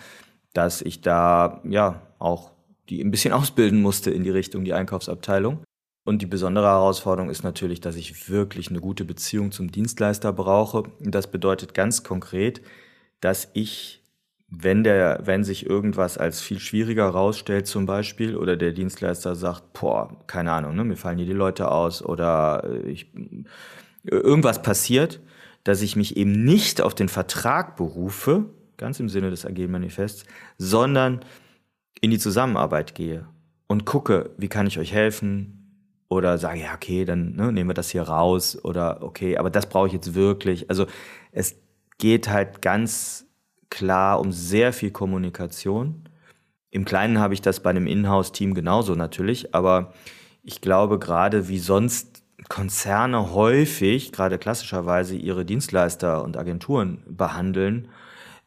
dass 0.52 0.82
ich 0.82 1.00
da 1.00 1.60
ja 1.64 2.02
auch 2.18 2.52
die 2.88 3.02
ein 3.02 3.10
bisschen 3.10 3.32
ausbilden 3.34 3.80
musste 3.80 4.10
in 4.10 4.24
die 4.24 4.30
Richtung 4.30 4.64
die 4.64 4.74
Einkaufsabteilung. 4.74 5.62
Und 6.04 6.22
die 6.22 6.26
besondere 6.26 6.66
Herausforderung 6.66 7.28
ist 7.28 7.44
natürlich, 7.44 7.82
dass 7.82 7.94
ich 7.94 8.30
wirklich 8.30 8.70
eine 8.70 8.80
gute 8.80 9.04
Beziehung 9.04 9.52
zum 9.52 9.70
Dienstleister 9.70 10.32
brauche. 10.32 10.84
Das 11.00 11.30
bedeutet 11.30 11.74
ganz 11.74 12.02
konkret, 12.02 12.62
dass 13.20 13.50
ich, 13.52 14.02
wenn 14.50 14.82
der, 14.82 15.20
wenn 15.24 15.44
sich 15.44 15.66
irgendwas 15.66 16.16
als 16.16 16.40
viel 16.40 16.58
schwieriger 16.58 17.04
herausstellt 17.04 17.66
zum 17.66 17.86
Beispiel, 17.86 18.36
oder 18.36 18.56
der 18.56 18.72
Dienstleister 18.72 19.34
sagt, 19.34 19.74
boah, 19.74 20.24
keine 20.26 20.52
Ahnung, 20.52 20.74
ne, 20.74 20.84
mir 20.84 20.96
fallen 20.96 21.18
hier 21.18 21.26
die 21.26 21.32
Leute 21.32 21.70
aus 21.70 22.02
oder 22.02 22.64
äh, 22.64 22.90
ich, 22.90 23.12
irgendwas 24.04 24.62
passiert, 24.62 25.20
dass 25.64 25.82
ich 25.82 25.96
mich 25.96 26.16
eben 26.16 26.44
nicht 26.44 26.80
auf 26.80 26.94
den 26.94 27.08
Vertrag 27.08 27.76
berufe, 27.76 28.46
ganz 28.78 29.00
im 29.00 29.08
Sinne 29.08 29.30
des 29.30 29.44
AG-Manifests, 29.44 30.24
sondern 30.56 31.20
in 32.00 32.10
die 32.10 32.18
Zusammenarbeit 32.18 32.94
gehe 32.94 33.26
und 33.66 33.84
gucke, 33.84 34.30
wie 34.38 34.48
kann 34.48 34.66
ich 34.66 34.78
euch 34.78 34.92
helfen, 34.92 35.58
oder 36.08 36.38
sage, 36.38 36.60
ja, 36.60 36.74
okay, 36.74 37.04
dann 37.04 37.34
ne, 37.36 37.52
nehmen 37.52 37.68
wir 37.68 37.74
das 37.74 37.90
hier 37.90 38.02
raus 38.02 38.58
oder 38.64 39.02
okay, 39.02 39.36
aber 39.36 39.50
das 39.50 39.68
brauche 39.68 39.88
ich 39.88 39.92
jetzt 39.92 40.14
wirklich. 40.14 40.70
Also 40.70 40.86
es 41.32 41.56
geht 41.98 42.30
halt 42.30 42.62
ganz 42.62 43.27
klar 43.70 44.20
um 44.20 44.32
sehr 44.32 44.72
viel 44.72 44.90
Kommunikation. 44.90 46.08
Im 46.70 46.84
Kleinen 46.84 47.18
habe 47.18 47.34
ich 47.34 47.42
das 47.42 47.60
bei 47.60 47.70
einem 47.70 47.86
Inhouse-Team 47.86 48.54
genauso 48.54 48.94
natürlich, 48.94 49.54
aber 49.54 49.92
ich 50.42 50.60
glaube 50.60 50.98
gerade 50.98 51.48
wie 51.48 51.58
sonst 51.58 52.22
Konzerne 52.48 53.32
häufig, 53.34 54.12
gerade 54.12 54.38
klassischerweise 54.38 55.16
ihre 55.16 55.44
Dienstleister 55.44 56.22
und 56.22 56.36
Agenturen 56.36 57.02
behandeln, 57.06 57.88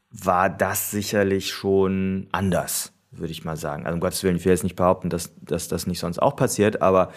war 0.09 0.49
das 0.49 0.91
sicherlich 0.91 1.51
schon 1.51 2.27
anders, 2.31 2.93
würde 3.11 3.31
ich 3.31 3.45
mal 3.45 3.57
sagen. 3.57 3.85
Also 3.85 3.95
um 3.95 3.99
Gottes 3.99 4.23
Willen, 4.23 4.37
ich 4.37 4.45
will 4.45 4.51
jetzt 4.51 4.63
nicht 4.63 4.75
behaupten, 4.75 5.09
dass, 5.09 5.31
dass 5.41 5.67
das 5.67 5.87
nicht 5.87 5.99
sonst 5.99 6.19
auch 6.19 6.35
passiert, 6.35 6.81
aber 6.81 7.11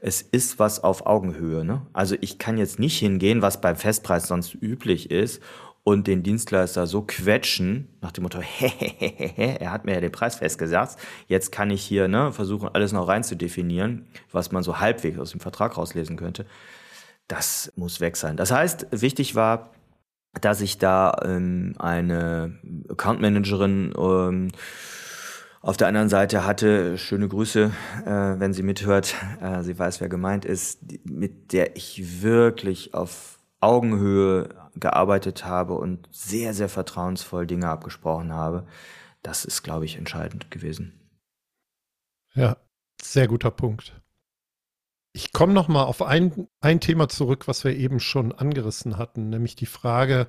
es 0.00 0.20
ist 0.20 0.58
was 0.58 0.84
auf 0.84 1.06
Augenhöhe. 1.06 1.64
Ne? 1.64 1.82
Also 1.92 2.16
ich 2.20 2.38
kann 2.38 2.58
jetzt 2.58 2.78
nicht 2.78 2.98
hingehen, 2.98 3.42
was 3.42 3.60
beim 3.60 3.76
Festpreis 3.76 4.28
sonst 4.28 4.54
üblich 4.54 5.10
ist, 5.10 5.42
und 5.86 6.08
den 6.08 6.24
Dienstleister 6.24 6.88
so 6.88 7.02
quetschen, 7.02 7.86
nach 8.00 8.10
dem 8.10 8.24
Motto, 8.24 8.40
er 9.38 9.70
hat 9.70 9.84
mir 9.84 9.94
ja 9.94 10.00
den 10.00 10.10
Preis 10.10 10.34
festgesagt, 10.34 10.96
jetzt 11.28 11.52
kann 11.52 11.70
ich 11.70 11.80
hier 11.80 12.08
ne, 12.08 12.32
versuchen, 12.32 12.68
alles 12.72 12.90
noch 12.90 13.06
rein 13.06 13.22
zu 13.22 13.36
definieren, 13.36 14.04
was 14.32 14.50
man 14.50 14.64
so 14.64 14.80
halbwegs 14.80 15.16
aus 15.20 15.30
dem 15.30 15.38
Vertrag 15.38 15.76
rauslesen 15.76 16.16
könnte. 16.16 16.44
Das 17.28 17.72
muss 17.76 18.00
weg 18.00 18.16
sein. 18.16 18.36
Das 18.36 18.50
heißt, 18.50 18.88
wichtig 18.90 19.36
war, 19.36 19.70
dass 20.40 20.60
ich 20.60 20.78
da 20.78 21.20
ähm, 21.24 21.76
eine 21.78 22.58
Account 22.88 23.20
Managerin 23.20 23.94
ähm, 23.96 24.50
auf 25.62 25.76
der 25.76 25.86
anderen 25.86 26.08
Seite 26.08 26.44
hatte, 26.44 26.98
schöne 26.98 27.28
Grüße, 27.28 27.70
äh, 28.04 28.10
wenn 28.10 28.52
sie 28.52 28.64
mithört, 28.64 29.14
äh, 29.40 29.62
sie 29.62 29.78
weiß, 29.78 30.00
wer 30.00 30.08
gemeint 30.08 30.44
ist, 30.44 30.80
mit 31.04 31.52
der 31.52 31.76
ich 31.76 32.22
wirklich 32.22 32.92
auf 32.92 33.38
Augenhöhe 33.60 34.48
gearbeitet 34.76 35.44
habe 35.44 35.74
und 35.74 36.08
sehr, 36.10 36.54
sehr 36.54 36.68
vertrauensvoll 36.68 37.46
Dinge 37.46 37.68
abgesprochen 37.68 38.32
habe. 38.32 38.66
Das 39.22 39.44
ist, 39.44 39.62
glaube 39.62 39.84
ich, 39.84 39.96
entscheidend 39.96 40.50
gewesen. 40.50 40.92
Ja, 42.34 42.56
sehr 43.00 43.28
guter 43.28 43.50
Punkt. 43.50 44.00
Ich 45.12 45.32
komme 45.32 45.54
noch 45.54 45.68
mal 45.68 45.84
auf 45.84 46.02
ein, 46.02 46.46
ein 46.60 46.80
Thema 46.80 47.08
zurück, 47.08 47.48
was 47.48 47.64
wir 47.64 47.74
eben 47.74 48.00
schon 48.00 48.32
angerissen 48.32 48.98
hatten, 48.98 49.30
nämlich 49.30 49.56
die 49.56 49.66
Frage, 49.66 50.28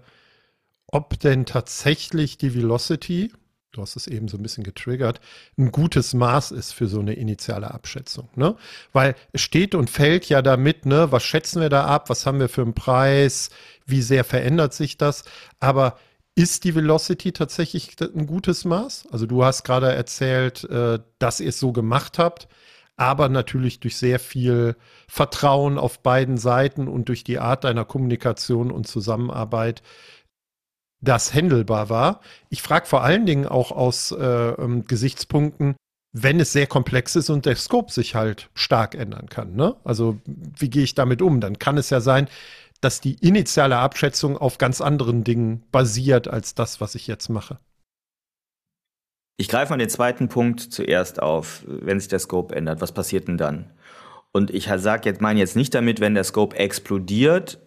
ob 0.87 1.19
denn 1.19 1.45
tatsächlich 1.45 2.37
die 2.37 2.55
Velocity, 2.55 3.33
du 3.71 3.81
hast 3.81 3.95
es 3.95 4.07
eben 4.07 4.27
so 4.27 4.37
ein 4.37 4.43
bisschen 4.43 4.63
getriggert, 4.63 5.19
ein 5.57 5.71
gutes 5.71 6.13
Maß 6.13 6.51
ist 6.51 6.73
für 6.73 6.87
so 6.87 6.99
eine 6.99 7.13
initiale 7.13 7.71
Abschätzung. 7.71 8.29
Ne? 8.35 8.55
Weil 8.93 9.15
es 9.33 9.41
steht 9.41 9.75
und 9.75 9.89
fällt 9.89 10.29
ja 10.29 10.41
damit, 10.41 10.85
ne, 10.85 11.11
was 11.11 11.23
schätzen 11.23 11.61
wir 11.61 11.69
da 11.69 11.85
ab, 11.85 12.09
was 12.09 12.25
haben 12.25 12.39
wir 12.39 12.49
für 12.49 12.63
einen 12.63 12.73
Preis, 12.73 13.49
wie 13.85 14.01
sehr 14.01 14.23
verändert 14.23 14.73
sich 14.73 14.97
das. 14.97 15.23
Aber 15.59 15.97
ist 16.35 16.63
die 16.65 16.75
Velocity 16.75 17.31
tatsächlich 17.31 17.95
ein 17.99 18.27
gutes 18.27 18.63
Maß? 18.63 19.07
Also 19.11 19.25
du 19.25 19.43
hast 19.43 19.63
gerade 19.63 19.91
erzählt, 19.91 20.63
äh, 20.65 20.99
dass 21.19 21.39
ihr 21.39 21.49
es 21.49 21.59
so 21.59 21.71
gemacht 21.71 22.19
habt, 22.19 22.47
aber 22.95 23.29
natürlich 23.29 23.79
durch 23.79 23.97
sehr 23.97 24.19
viel 24.19 24.75
Vertrauen 25.07 25.77
auf 25.77 25.99
beiden 25.99 26.37
Seiten 26.37 26.87
und 26.87 27.09
durch 27.09 27.23
die 27.23 27.39
Art 27.39 27.63
deiner 27.63 27.85
Kommunikation 27.85 28.71
und 28.71 28.87
Zusammenarbeit 28.87 29.83
das 31.01 31.33
händelbar 31.33 31.89
war. 31.89 32.21
Ich 32.49 32.61
frage 32.61 32.85
vor 32.85 33.03
allen 33.03 33.25
Dingen 33.25 33.45
auch 33.45 33.71
aus 33.71 34.11
äh, 34.11 34.23
ähm, 34.23 34.85
Gesichtspunkten, 34.85 35.75
wenn 36.13 36.39
es 36.39 36.51
sehr 36.53 36.67
komplex 36.67 37.15
ist 37.15 37.29
und 37.29 37.45
der 37.45 37.55
Scope 37.55 37.91
sich 37.91 38.15
halt 38.15 38.49
stark 38.55 38.95
ändern 38.95 39.29
kann. 39.29 39.55
Ne? 39.55 39.75
Also 39.83 40.19
wie 40.25 40.69
gehe 40.69 40.83
ich 40.83 40.95
damit 40.95 41.21
um? 41.21 41.39
Dann 41.39 41.59
kann 41.59 41.77
es 41.77 41.89
ja 41.89 42.01
sein, 42.01 42.27
dass 42.81 43.01
die 43.01 43.15
initiale 43.15 43.77
Abschätzung 43.77 44.37
auf 44.37 44.57
ganz 44.57 44.81
anderen 44.81 45.23
Dingen 45.23 45.63
basiert 45.71 46.27
als 46.27 46.55
das, 46.55 46.81
was 46.81 46.95
ich 46.95 47.07
jetzt 47.07 47.29
mache. 47.29 47.59
Ich 49.39 49.49
greife 49.49 49.71
mal 49.71 49.77
den 49.77 49.89
zweiten 49.89 50.29
Punkt 50.29 50.61
zuerst 50.61 51.21
auf, 51.21 51.63
wenn 51.67 51.99
sich 51.99 52.09
der 52.09 52.19
Scope 52.19 52.55
ändert. 52.55 52.81
Was 52.81 52.91
passiert 52.91 53.27
denn 53.27 53.37
dann? 53.37 53.71
Und 54.31 54.51
ich 54.51 54.67
sage 54.77 55.09
jetzt, 55.09 55.21
meine 55.21 55.39
jetzt 55.39 55.55
nicht 55.55 55.73
damit, 55.73 55.99
wenn 55.99 56.15
der 56.15 56.23
Scope 56.23 56.55
explodiert 56.57 57.59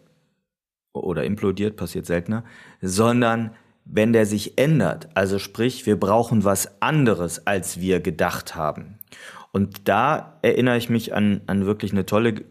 oder 0.93 1.25
implodiert, 1.25 1.77
passiert 1.77 2.07
seltener, 2.07 2.45
sondern 2.81 3.51
wenn 3.85 4.13
der 4.13 4.27
sich 4.27 4.59
ändert, 4.59 5.09
also 5.15 5.39
sprich, 5.39 5.87
wir 5.87 5.99
brauchen 5.99 6.45
was 6.45 6.81
anderes, 6.81 7.47
als 7.47 7.81
wir 7.81 8.01
gedacht 8.01 8.55
haben. 8.55 8.99
Und 9.53 9.89
da 9.89 10.39
erinnere 10.43 10.77
ich 10.77 10.91
mich 10.91 11.15
an, 11.15 11.41
an 11.47 11.67
wirklich 11.67 11.93
eine 11.93 12.07
tolle 12.07 12.45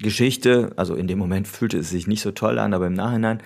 Geschichte. 0.00 0.72
Also 0.76 0.94
in 0.94 1.06
dem 1.06 1.18
Moment 1.18 1.48
fühlte 1.48 1.78
es 1.78 1.90
sich 1.90 2.06
nicht 2.06 2.20
so 2.20 2.32
toll 2.32 2.58
an, 2.58 2.74
aber 2.74 2.86
im 2.86 2.94
Nachhinein. 2.94 3.42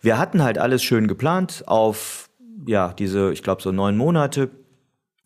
Wir 0.00 0.18
hatten 0.18 0.42
halt 0.42 0.58
alles 0.58 0.82
schön 0.82 1.06
geplant 1.06 1.64
auf, 1.66 2.28
ja, 2.66 2.92
diese, 2.92 3.32
ich 3.32 3.42
glaube, 3.42 3.62
so 3.62 3.70
neun 3.70 3.96
Monate. 3.96 4.50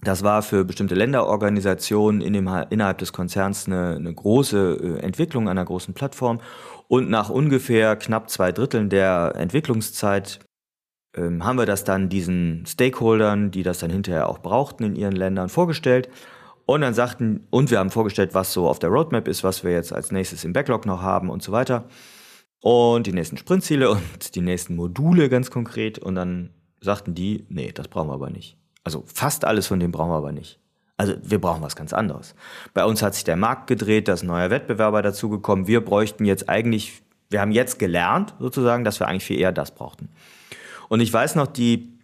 Das 0.03 0.23
war 0.23 0.43
für 0.43 0.65
bestimmte 0.65 0.95
Länderorganisationen 0.95 2.23
in 2.23 2.33
dem, 2.33 2.49
innerhalb 2.71 2.99
des 2.99 3.13
Konzerns 3.13 3.67
eine, 3.67 3.97
eine 3.97 4.15
große 4.15 4.79
äh, 4.83 4.99
Entwicklung 5.01 5.49
einer 5.49 5.65
großen 5.65 5.93
Plattform. 5.93 6.41
Und 6.89 7.11
nach 7.11 7.29
ungefähr 7.29 7.97
knapp 7.97 8.31
zwei 8.31 8.51
Dritteln 8.51 8.89
der 8.89 9.35
Entwicklungszeit 9.37 10.41
ähm, 11.17 11.45
haben 11.45 11.59
wir 11.59 11.67
das 11.67 11.85
dann 11.85 12.09
diesen 12.09 12.65
Stakeholdern, 12.67 13.51
die 13.51 13.63
das 13.63 13.79
dann 13.79 13.91
hinterher 13.91 14.29
auch 14.29 14.39
brauchten 14.39 14.85
in 14.85 14.97
ihren 14.97 15.15
Ländern, 15.15 15.49
vorgestellt. 15.49 16.09
Und 16.67 16.83
dann 16.83 16.95
sagten, 16.95 17.47
und 17.51 17.71
wir 17.71 17.79
haben 17.79 17.91
vorgestellt, 17.91 18.33
was 18.33 18.53
so 18.53 18.69
auf 18.69 18.79
der 18.79 18.91
Roadmap 18.91 19.29
ist, 19.29 19.45
was 19.45 19.65
wir 19.65 19.73
jetzt 19.73 19.93
als 19.93 20.13
nächstes 20.13 20.45
im 20.45 20.53
Backlog 20.53 20.87
noch 20.87 21.03
haben 21.03 21.29
und 21.29 21.43
so 21.43 21.53
weiter. 21.53 21.87
Und 22.63 23.07
die 23.07 23.13
nächsten 23.13 23.37
Sprintziele 23.37 23.91
und 23.91 24.35
die 24.35 24.41
nächsten 24.41 24.77
Module 24.77 25.29
ganz 25.29 25.51
konkret. 25.51 25.99
Und 25.99 26.15
dann 26.15 26.51
sagten 26.81 27.15
die, 27.15 27.45
nee, 27.49 27.73
das 27.73 27.89
brauchen 27.89 28.09
wir 28.09 28.15
aber 28.15 28.31
nicht. 28.31 28.60
Also 28.85 29.05
fast 29.13 29.45
alles 29.45 29.67
von 29.67 29.81
dem 29.81 29.93
brauchen 29.93 30.11
wir 30.11 30.17
aber 30.17 30.33
nicht. 30.33 30.59
Also 30.97 31.15
wir 31.23 31.41
brauchen 31.41 31.63
was 31.63 31.77
ganz 31.77 31.93
anderes. 31.93 32.35
Bei 32.75 32.85
uns 32.85 33.03
hat 33.03 33.15
sich 33.15 33.25
der 33.25 33.37
Markt 33.37 33.67
gedreht, 33.67 34.07
da 34.07 34.13
ist 34.13 34.23
ein 34.23 34.27
neuer 34.27 34.51
Wettbewerber 34.51 35.01
dazugekommen. 35.01 35.67
Wir 35.67 35.83
bräuchten 35.83 36.27
jetzt 36.27 36.49
eigentlich, 36.49 37.03
wir 37.31 37.41
haben 37.41 37.53
jetzt 37.53 37.79
gelernt 37.79 38.35
sozusagen, 38.39 38.85
dass 38.85 39.01
wir 39.01 39.09
eigentlich 39.09 39.25
viel 39.25 39.41
eher 39.41 39.53
das 39.53 39.71
brauchten. 39.71 40.11
Und 40.89 41.01
ich 41.01 41.11
weiß 41.13 41.37
noch, 41.37 41.47
die 41.47 41.99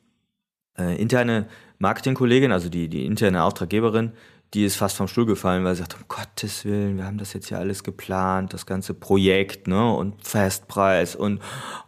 äh, 0.79 1.01
interne 1.01 1.47
Marketingkollegin, 1.79 2.53
also 2.53 2.69
die, 2.69 2.89
die 2.89 3.05
interne 3.05 3.45
Auftraggeberin, 3.45 4.12
die 4.55 4.65
ist 4.65 4.77
fast 4.77 4.97
vom 4.97 5.09
Stuhl 5.09 5.27
gefallen, 5.27 5.65
weil 5.65 5.75
sie 5.75 5.81
sagt, 5.81 5.97
um 5.97 6.05
Gottes 6.09 6.65
Willen, 6.65 6.97
wir 6.97 7.05
haben 7.05 7.19
das 7.19 7.33
jetzt 7.33 7.51
ja 7.51 7.59
alles 7.59 7.83
geplant, 7.83 8.55
das 8.55 8.65
ganze 8.65 8.94
Projekt, 8.94 9.67
ne, 9.67 9.92
und 9.92 10.25
Festpreis 10.27 11.17
und 11.17 11.40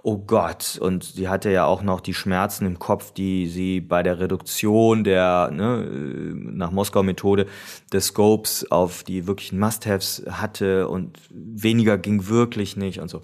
oh 0.02 0.18
Gott. 0.18 0.78
Und 0.80 1.04
sie 1.04 1.28
hatte 1.28 1.50
ja 1.50 1.66
auch 1.66 1.82
noch 1.82 2.00
die 2.00 2.14
Schmerzen 2.14 2.66
im 2.66 2.78
Kopf, 2.78 3.12
die 3.12 3.46
sie 3.46 3.80
bei 3.80 4.02
der 4.02 4.18
Reduktion 4.18 5.04
der, 5.04 5.50
ne, 5.52 5.86
nach 6.34 6.72
Moskau-Methode 6.72 7.46
des 7.92 8.06
Scopes 8.06 8.70
auf 8.70 9.04
die 9.04 9.26
wirklichen 9.26 9.58
Must-Haves 9.58 10.24
hatte 10.28 10.88
und 10.88 11.18
weniger 11.30 11.96
ging 11.96 12.26
wirklich 12.28 12.76
nicht 12.76 13.00
und 13.00 13.08
so. 13.08 13.22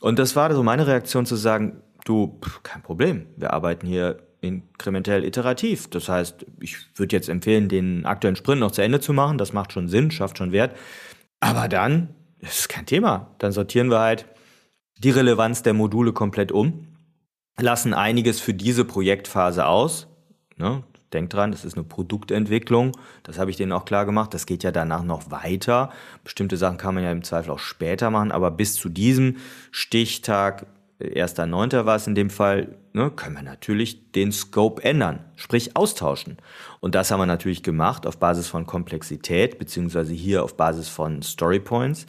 Und 0.00 0.18
das 0.18 0.36
war 0.36 0.54
so 0.54 0.62
meine 0.62 0.86
Reaktion 0.86 1.26
zu 1.26 1.36
sagen, 1.36 1.82
du, 2.04 2.38
kein 2.62 2.82
Problem, 2.82 3.26
wir 3.36 3.52
arbeiten 3.52 3.86
hier 3.86 4.27
inkrementell 4.40 5.24
iterativ. 5.24 5.88
Das 5.88 6.08
heißt, 6.08 6.46
ich 6.60 6.76
würde 6.96 7.16
jetzt 7.16 7.28
empfehlen, 7.28 7.68
den 7.68 8.06
aktuellen 8.06 8.36
Sprint 8.36 8.60
noch 8.60 8.70
zu 8.70 8.82
Ende 8.82 9.00
zu 9.00 9.12
machen. 9.12 9.38
Das 9.38 9.52
macht 9.52 9.72
schon 9.72 9.88
Sinn, 9.88 10.10
schafft 10.10 10.38
schon 10.38 10.52
Wert. 10.52 10.76
Aber 11.40 11.68
dann 11.68 12.10
ist 12.40 12.68
kein 12.68 12.86
Thema. 12.86 13.34
Dann 13.38 13.52
sortieren 13.52 13.90
wir 13.90 14.00
halt 14.00 14.26
die 14.98 15.10
Relevanz 15.10 15.62
der 15.62 15.74
Module 15.74 16.12
komplett 16.12 16.52
um, 16.52 16.88
lassen 17.58 17.94
einiges 17.94 18.40
für 18.40 18.54
diese 18.54 18.84
Projektphase 18.84 19.66
aus. 19.66 20.08
Ne? 20.56 20.82
Denkt 21.12 21.32
dran, 21.32 21.52
das 21.52 21.64
ist 21.64 21.74
eine 21.74 21.84
Produktentwicklung. 21.84 22.92
Das 23.22 23.38
habe 23.38 23.50
ich 23.50 23.56
denen 23.56 23.72
auch 23.72 23.86
klar 23.86 24.04
gemacht. 24.04 24.34
Das 24.34 24.44
geht 24.44 24.62
ja 24.62 24.72
danach 24.72 25.02
noch 25.02 25.30
weiter. 25.30 25.90
Bestimmte 26.22 26.56
Sachen 26.56 26.76
kann 26.76 26.94
man 26.94 27.04
ja 27.04 27.12
im 27.12 27.24
Zweifel 27.24 27.50
auch 27.50 27.58
später 27.58 28.10
machen, 28.10 28.30
aber 28.30 28.50
bis 28.50 28.74
zu 28.74 28.88
diesem 28.88 29.36
Stichtag, 29.70 30.66
1.9. 31.00 31.86
war 31.86 31.96
es 31.96 32.06
in 32.08 32.16
dem 32.16 32.28
Fall, 32.28 32.76
ne, 32.92 33.10
können 33.10 33.36
wir 33.36 33.42
natürlich 33.42 34.10
den 34.12 34.32
Scope 34.32 34.82
ändern, 34.82 35.24
sprich 35.36 35.76
austauschen. 35.76 36.38
Und 36.80 36.94
das 36.94 37.10
haben 37.10 37.20
wir 37.20 37.26
natürlich 37.26 37.62
gemacht 37.62 38.06
auf 38.06 38.18
Basis 38.18 38.48
von 38.48 38.66
Komplexität, 38.66 39.58
beziehungsweise 39.58 40.12
hier 40.12 40.42
auf 40.42 40.56
Basis 40.56 40.88
von 40.88 41.22
Storypoints. 41.22 42.06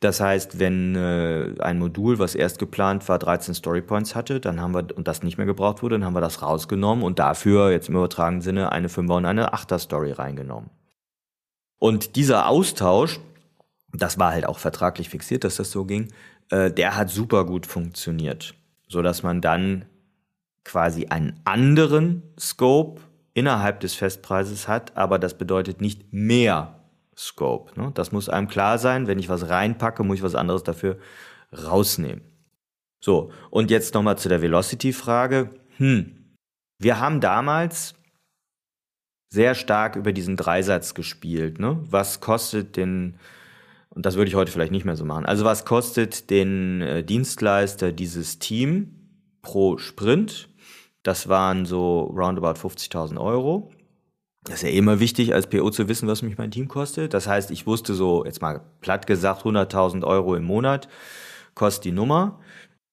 Das 0.00 0.20
heißt, 0.20 0.58
wenn 0.58 0.94
äh, 0.94 1.54
ein 1.60 1.78
Modul, 1.78 2.18
was 2.18 2.34
erst 2.34 2.58
geplant 2.58 3.08
war, 3.08 3.18
13 3.18 3.54
Storypoints 3.54 4.14
hatte, 4.14 4.40
dann 4.40 4.60
haben 4.60 4.74
wir 4.74 4.86
und 4.94 5.08
das 5.08 5.22
nicht 5.22 5.38
mehr 5.38 5.46
gebraucht 5.46 5.82
wurde, 5.82 5.94
dann 5.94 6.04
haben 6.04 6.14
wir 6.14 6.20
das 6.20 6.42
rausgenommen 6.42 7.02
und 7.02 7.18
dafür 7.18 7.70
jetzt 7.70 7.88
im 7.88 7.96
übertragenen 7.96 8.42
Sinne 8.42 8.72
eine 8.72 8.88
5er 8.88 9.16
und 9.16 9.24
eine 9.24 9.54
8er 9.54 9.78
Story 9.78 10.12
reingenommen. 10.12 10.68
Und 11.78 12.16
dieser 12.16 12.48
Austausch, 12.48 13.20
das 13.92 14.18
war 14.18 14.32
halt 14.32 14.46
auch 14.46 14.58
vertraglich 14.58 15.08
fixiert, 15.08 15.44
dass 15.44 15.56
das 15.56 15.70
so 15.70 15.86
ging, 15.86 16.12
äh, 16.50 16.70
der 16.70 16.96
hat 16.96 17.10
super 17.10 17.44
gut 17.44 17.66
funktioniert, 17.66 18.54
so 18.88 19.02
dass 19.02 19.22
man 19.22 19.40
dann 19.40 19.84
quasi 20.64 21.06
einen 21.06 21.40
anderen 21.44 22.22
Scope 22.38 23.00
innerhalb 23.34 23.80
des 23.80 23.94
Festpreises 23.94 24.66
hat, 24.66 24.96
aber 24.96 25.18
das 25.18 25.36
bedeutet 25.36 25.80
nicht 25.80 26.12
mehr 26.12 26.80
Scope. 27.16 27.78
Ne? 27.80 27.92
Das 27.94 28.12
muss 28.12 28.28
einem 28.28 28.48
klar 28.48 28.78
sein. 28.78 29.06
Wenn 29.06 29.18
ich 29.18 29.28
was 29.28 29.48
reinpacke, 29.48 30.04
muss 30.04 30.18
ich 30.18 30.22
was 30.22 30.34
anderes 30.34 30.62
dafür 30.62 30.98
rausnehmen. 31.52 32.22
So, 33.00 33.30
und 33.50 33.70
jetzt 33.70 33.94
nochmal 33.94 34.18
zu 34.18 34.28
der 34.28 34.42
Velocity-Frage. 34.42 35.50
Hm, 35.76 36.34
wir 36.78 37.00
haben 37.00 37.20
damals 37.20 37.94
sehr 39.28 39.54
stark 39.54 39.96
über 39.96 40.12
diesen 40.12 40.36
Dreisatz 40.36 40.94
gespielt. 40.94 41.58
Ne? 41.58 41.78
Was 41.90 42.20
kostet 42.20 42.76
den, 42.76 43.18
und 43.96 44.04
das 44.04 44.16
würde 44.16 44.28
ich 44.28 44.34
heute 44.34 44.52
vielleicht 44.52 44.72
nicht 44.72 44.84
mehr 44.84 44.94
so 44.94 45.06
machen, 45.06 45.24
also 45.24 45.44
was 45.44 45.64
kostet 45.64 46.28
den 46.30 46.82
äh, 46.82 47.02
Dienstleister 47.02 47.92
dieses 47.92 48.38
Team 48.38 48.92
pro 49.40 49.78
Sprint? 49.78 50.50
Das 51.02 51.28
waren 51.28 51.64
so 51.64 52.00
roundabout 52.14 52.60
50.000 52.60 53.18
Euro. 53.18 53.72
Das 54.44 54.56
ist 54.56 54.62
ja 54.62 54.68
immer 54.68 55.00
wichtig, 55.00 55.32
als 55.34 55.46
PO 55.48 55.70
zu 55.70 55.88
wissen, 55.88 56.08
was 56.08 56.22
mich 56.22 56.36
mein 56.36 56.50
Team 56.50 56.68
kostet. 56.68 57.14
Das 57.14 57.26
heißt, 57.26 57.50
ich 57.50 57.66
wusste 57.66 57.94
so, 57.94 58.24
jetzt 58.24 58.42
mal 58.42 58.60
platt 58.80 59.06
gesagt, 59.06 59.42
100.000 59.42 60.04
Euro 60.04 60.36
im 60.36 60.44
Monat 60.44 60.88
kostet 61.54 61.84
die 61.86 61.92
Nummer, 61.92 62.40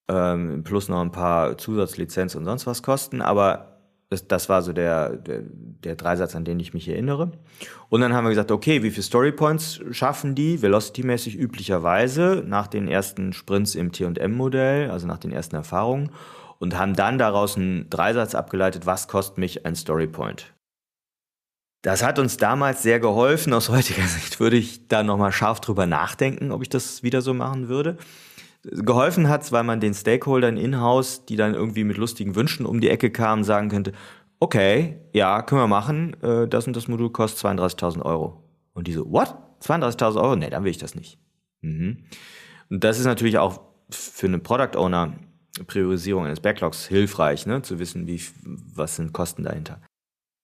ähm, 0.07 0.63
plus 0.63 0.89
noch 0.89 1.01
ein 1.01 1.11
paar 1.11 1.57
Zusatzlizenz 1.57 2.35
und 2.35 2.45
sonst 2.45 2.65
was 2.65 2.81
kosten. 2.81 3.21
Aber 3.21 3.72
das, 4.13 4.27
das 4.27 4.47
war 4.47 4.61
so 4.61 4.71
der, 4.71 5.17
der, 5.17 5.41
der 5.83 5.95
Dreisatz, 5.95 6.35
an 6.35 6.45
den 6.45 6.59
ich 6.59 6.73
mich 6.73 6.87
erinnere. 6.87 7.31
Und 7.89 8.01
dann 8.01 8.13
haben 8.13 8.25
wir 8.25 8.29
gesagt, 8.29 8.51
okay, 8.51 8.83
wie 8.83 8.91
viele 8.91 9.03
Storypoints 9.03 9.81
schaffen 9.91 10.35
die, 10.35 10.61
velocity-mäßig 10.61 11.35
üblicherweise, 11.35 12.43
nach 12.45 12.67
den 12.67 12.87
ersten 12.87 13.33
Sprints 13.33 13.75
im 13.75 13.91
T&M-Modell, 13.91 14.91
also 14.91 15.07
nach 15.07 15.17
den 15.17 15.31
ersten 15.31 15.55
Erfahrungen, 15.55 16.11
und 16.59 16.77
haben 16.77 16.95
dann 16.95 17.17
daraus 17.17 17.57
einen 17.57 17.89
Dreisatz 17.89 18.35
abgeleitet, 18.35 18.85
was 18.85 19.07
kostet 19.07 19.37
mich 19.39 19.65
ein 19.65 19.75
Storypoint. 19.75 20.53
Das 21.81 22.01
hat 22.01 22.17
uns 22.17 22.37
damals 22.37 22.81
sehr 22.81 23.01
geholfen. 23.01 23.51
Aus 23.51 23.67
heutiger 23.67 24.07
Sicht 24.07 24.39
würde 24.39 24.55
ich 24.55 24.87
da 24.87 25.03
nochmal 25.03 25.33
scharf 25.33 25.59
drüber 25.59 25.85
nachdenken, 25.85 26.51
ob 26.51 26.61
ich 26.61 26.69
das 26.69 27.03
wieder 27.03 27.21
so 27.21 27.33
machen 27.33 27.67
würde. 27.67 27.97
Geholfen 28.63 29.29
hat's, 29.29 29.51
weil 29.51 29.63
man 29.63 29.79
den 29.79 29.93
Stakeholdern 29.93 30.57
in-house, 30.57 31.25
die 31.25 31.35
dann 31.35 31.53
irgendwie 31.53 31.83
mit 31.83 31.97
lustigen 31.97 32.35
Wünschen 32.35 32.65
um 32.65 32.79
die 32.79 32.89
Ecke 32.89 33.11
kamen, 33.11 33.43
sagen 33.43 33.69
könnte, 33.69 33.91
okay, 34.39 34.99
ja, 35.11 35.41
können 35.41 35.61
wir 35.61 35.67
machen, 35.67 36.15
äh, 36.21 36.47
das 36.47 36.67
und 36.67 36.75
das 36.75 36.87
Modul 36.87 37.11
kostet 37.11 37.45
32.000 37.45 38.01
Euro. 38.03 38.43
Und 38.73 38.87
die 38.87 38.93
so, 38.93 39.11
what? 39.11 39.35
32.000 39.61 40.21
Euro? 40.21 40.35
Nee, 40.35 40.49
dann 40.49 40.63
will 40.63 40.71
ich 40.71 40.77
das 40.77 40.95
nicht. 40.95 41.17
Mhm. 41.61 42.05
Und 42.69 42.83
das 42.83 42.99
ist 42.99 43.05
natürlich 43.05 43.37
auch 43.37 43.61
für 43.89 44.27
einen 44.27 44.41
Product 44.41 44.77
Owner 44.77 45.13
Priorisierung 45.67 46.25
eines 46.25 46.39
Backlogs 46.39 46.87
hilfreich, 46.87 47.45
ne, 47.45 47.61
zu 47.61 47.77
wissen, 47.77 48.07
wie, 48.07 48.21
was 48.43 48.95
sind 48.95 49.13
Kosten 49.13 49.43
dahinter 49.43 49.79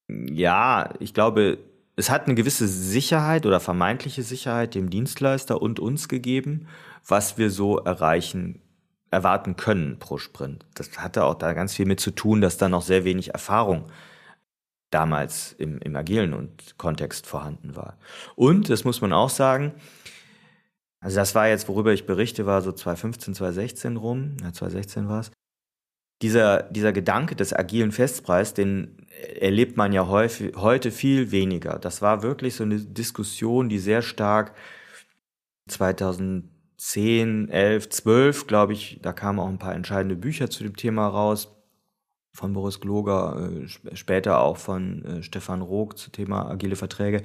ja, 0.10 0.94
ich 1.00 1.14
glaube, 1.14 1.60
es 1.96 2.10
hat 2.10 2.26
eine 2.26 2.36
gewisse 2.36 2.68
Sicherheit 2.68 3.46
oder 3.46 3.60
vermeintliche 3.60 4.24
Sicherheit 4.24 4.76
dem 4.76 4.90
Dienstleister 4.90 5.62
und 5.62 5.80
uns 5.80 6.08
gegeben, 6.08 6.68
was 7.10 7.38
wir 7.38 7.50
so 7.50 7.78
erreichen, 7.78 8.62
erwarten 9.12 9.56
können 9.56 10.00
pro 10.00 10.18
Sprint. 10.18 10.66
Das 10.76 10.98
hatte 11.00 11.26
auch 11.26 11.36
da 11.36 11.54
ganz 11.54 11.74
viel 11.74 11.86
mit 11.86 12.00
zu 12.00 12.12
tun, 12.12 12.42
dass 12.42 12.58
da 12.58 12.70
noch 12.70 12.84
sehr 12.84 13.04
wenig 13.04 13.34
Erfahrung 13.34 13.86
damals 14.92 15.54
im, 15.54 15.80
im 15.80 15.96
agilen 15.96 16.34
und 16.34 16.78
Kontext 16.78 17.28
vorhanden 17.28 17.76
war. 17.76 17.98
Und, 18.36 18.70
das 18.70 18.84
muss 18.84 19.02
man 19.02 19.14
auch 19.14 19.30
sagen, 19.30 19.74
also 21.00 21.16
das 21.16 21.36
war 21.36 21.48
jetzt, 21.48 21.68
worüber 21.68 21.94
ich 21.94 22.06
berichte, 22.06 22.46
war 22.46 22.62
so 22.62 22.72
2015, 22.72 23.36
2016 23.36 23.98
rum, 23.98 24.38
ja, 24.42 24.52
2016 24.52 25.08
war 25.08 25.22
es, 25.22 25.32
dieser, 26.22 26.64
dieser 26.64 26.92
Gedanke 26.92 27.36
des 27.36 27.54
agilen 27.54 27.92
Festpreis, 27.92 28.54
den 28.54 29.08
erlebt 29.40 29.78
man 29.78 29.94
ja 29.94 30.08
häufig, 30.08 30.56
heute 30.58 30.92
viel 30.92 31.32
weniger. 31.32 31.80
Das 31.80 32.02
war 32.02 32.24
wirklich 32.24 32.56
so 32.56 32.64
eine 32.64 32.80
Diskussion, 32.80 33.70
die 33.70 33.80
sehr 33.80 34.02
stark 34.02 34.54
2010, 36.80 37.50
11, 37.50 37.90
12, 37.90 38.48
glaube 38.48 38.74
ich, 38.74 39.00
da 39.02 39.12
kamen 39.12 39.40
auch 39.40 39.50
ein 39.50 39.60
paar 39.60 39.76
entscheidende 39.76 40.16
Bücher 40.16 40.50
zu 40.50 40.64
dem 40.64 40.78
Thema 40.78 41.08
raus. 41.08 41.56
Von 42.32 42.54
Boris 42.54 42.80
Gloger, 42.80 43.52
äh, 43.52 43.96
später 43.96 44.40
auch 44.40 44.56
von 44.56 45.04
äh, 45.04 45.24
Stefan 45.24 45.62
Rook 45.62 45.98
zum 45.98 46.14
Thema 46.14 46.50
agile 46.50 46.78
Verträge 46.78 47.24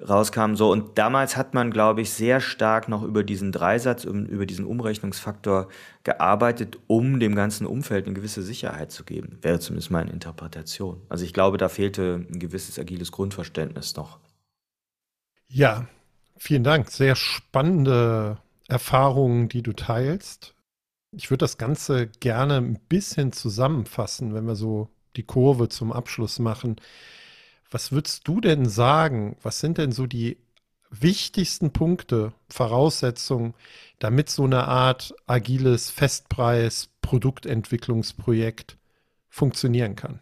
rauskam. 0.00 0.54
So, 0.54 0.72
und 0.72 0.98
damals 0.98 1.36
hat 1.36 1.54
man, 1.54 1.70
glaube 1.70 2.00
ich, 2.00 2.10
sehr 2.10 2.40
stark 2.40 2.88
noch 2.88 3.04
über 3.04 3.22
diesen 3.22 3.52
Dreisatz, 3.52 4.04
über 4.04 4.46
diesen 4.46 4.64
Umrechnungsfaktor 4.64 5.68
gearbeitet, 6.02 6.78
um 6.88 7.20
dem 7.20 7.36
ganzen 7.36 7.66
Umfeld 7.66 8.06
eine 8.06 8.14
gewisse 8.14 8.42
Sicherheit 8.42 8.90
zu 8.90 9.04
geben. 9.04 9.38
Wäre 9.42 9.60
zumindest 9.60 9.92
meine 9.92 10.10
Interpretation. 10.10 11.00
Also 11.08 11.24
ich 11.24 11.32
glaube, 11.32 11.58
da 11.58 11.68
fehlte 11.68 12.26
ein 12.28 12.40
gewisses 12.40 12.78
agiles 12.78 13.12
Grundverständnis 13.12 13.94
noch. 13.94 14.18
Ja, 15.46 15.86
vielen 16.38 16.64
Dank. 16.64 16.90
Sehr 16.90 17.14
spannende 17.14 18.38
Erfahrungen, 18.68 19.48
die 19.48 19.62
du 19.62 19.72
teilst. 19.72 20.54
Ich 21.12 21.30
würde 21.30 21.44
das 21.44 21.58
Ganze 21.58 22.06
gerne 22.06 22.56
ein 22.56 22.78
bisschen 22.88 23.32
zusammenfassen, 23.32 24.34
wenn 24.34 24.46
wir 24.46 24.56
so 24.56 24.88
die 25.16 25.22
Kurve 25.22 25.68
zum 25.68 25.92
Abschluss 25.92 26.38
machen. 26.38 26.76
Was 27.70 27.92
würdest 27.92 28.26
du 28.26 28.40
denn 28.40 28.66
sagen? 28.68 29.36
Was 29.42 29.60
sind 29.60 29.78
denn 29.78 29.92
so 29.92 30.06
die 30.06 30.38
wichtigsten 30.90 31.72
Punkte, 31.72 32.32
Voraussetzungen, 32.48 33.54
damit 33.98 34.30
so 34.30 34.44
eine 34.44 34.68
Art 34.68 35.14
agiles 35.26 35.90
Festpreis-Produktentwicklungsprojekt 35.90 38.78
funktionieren 39.28 39.96
kann? 39.96 40.20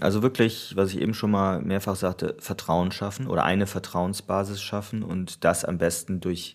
Also 0.00 0.22
wirklich, 0.22 0.74
was 0.76 0.94
ich 0.94 1.00
eben 1.00 1.12
schon 1.12 1.30
mal 1.30 1.60
mehrfach 1.60 1.96
sagte, 1.96 2.34
Vertrauen 2.38 2.90
schaffen 2.90 3.26
oder 3.26 3.44
eine 3.44 3.66
Vertrauensbasis 3.66 4.62
schaffen 4.62 5.02
und 5.02 5.44
das 5.44 5.66
am 5.66 5.76
besten 5.76 6.20
durch 6.20 6.54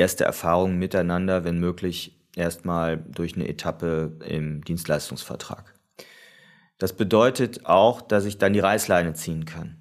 erste 0.00 0.24
Erfahrungen 0.24 0.78
miteinander, 0.78 1.44
wenn 1.44 1.58
möglich, 1.58 2.16
erstmal 2.34 2.96
durch 2.96 3.34
eine 3.36 3.48
Etappe 3.48 4.16
im 4.26 4.64
Dienstleistungsvertrag. 4.64 5.74
Das 6.78 6.94
bedeutet 6.94 7.66
auch, 7.66 8.00
dass 8.00 8.24
ich 8.24 8.38
dann 8.38 8.54
die 8.54 8.60
Reißleine 8.60 9.12
ziehen 9.14 9.44
kann. 9.44 9.76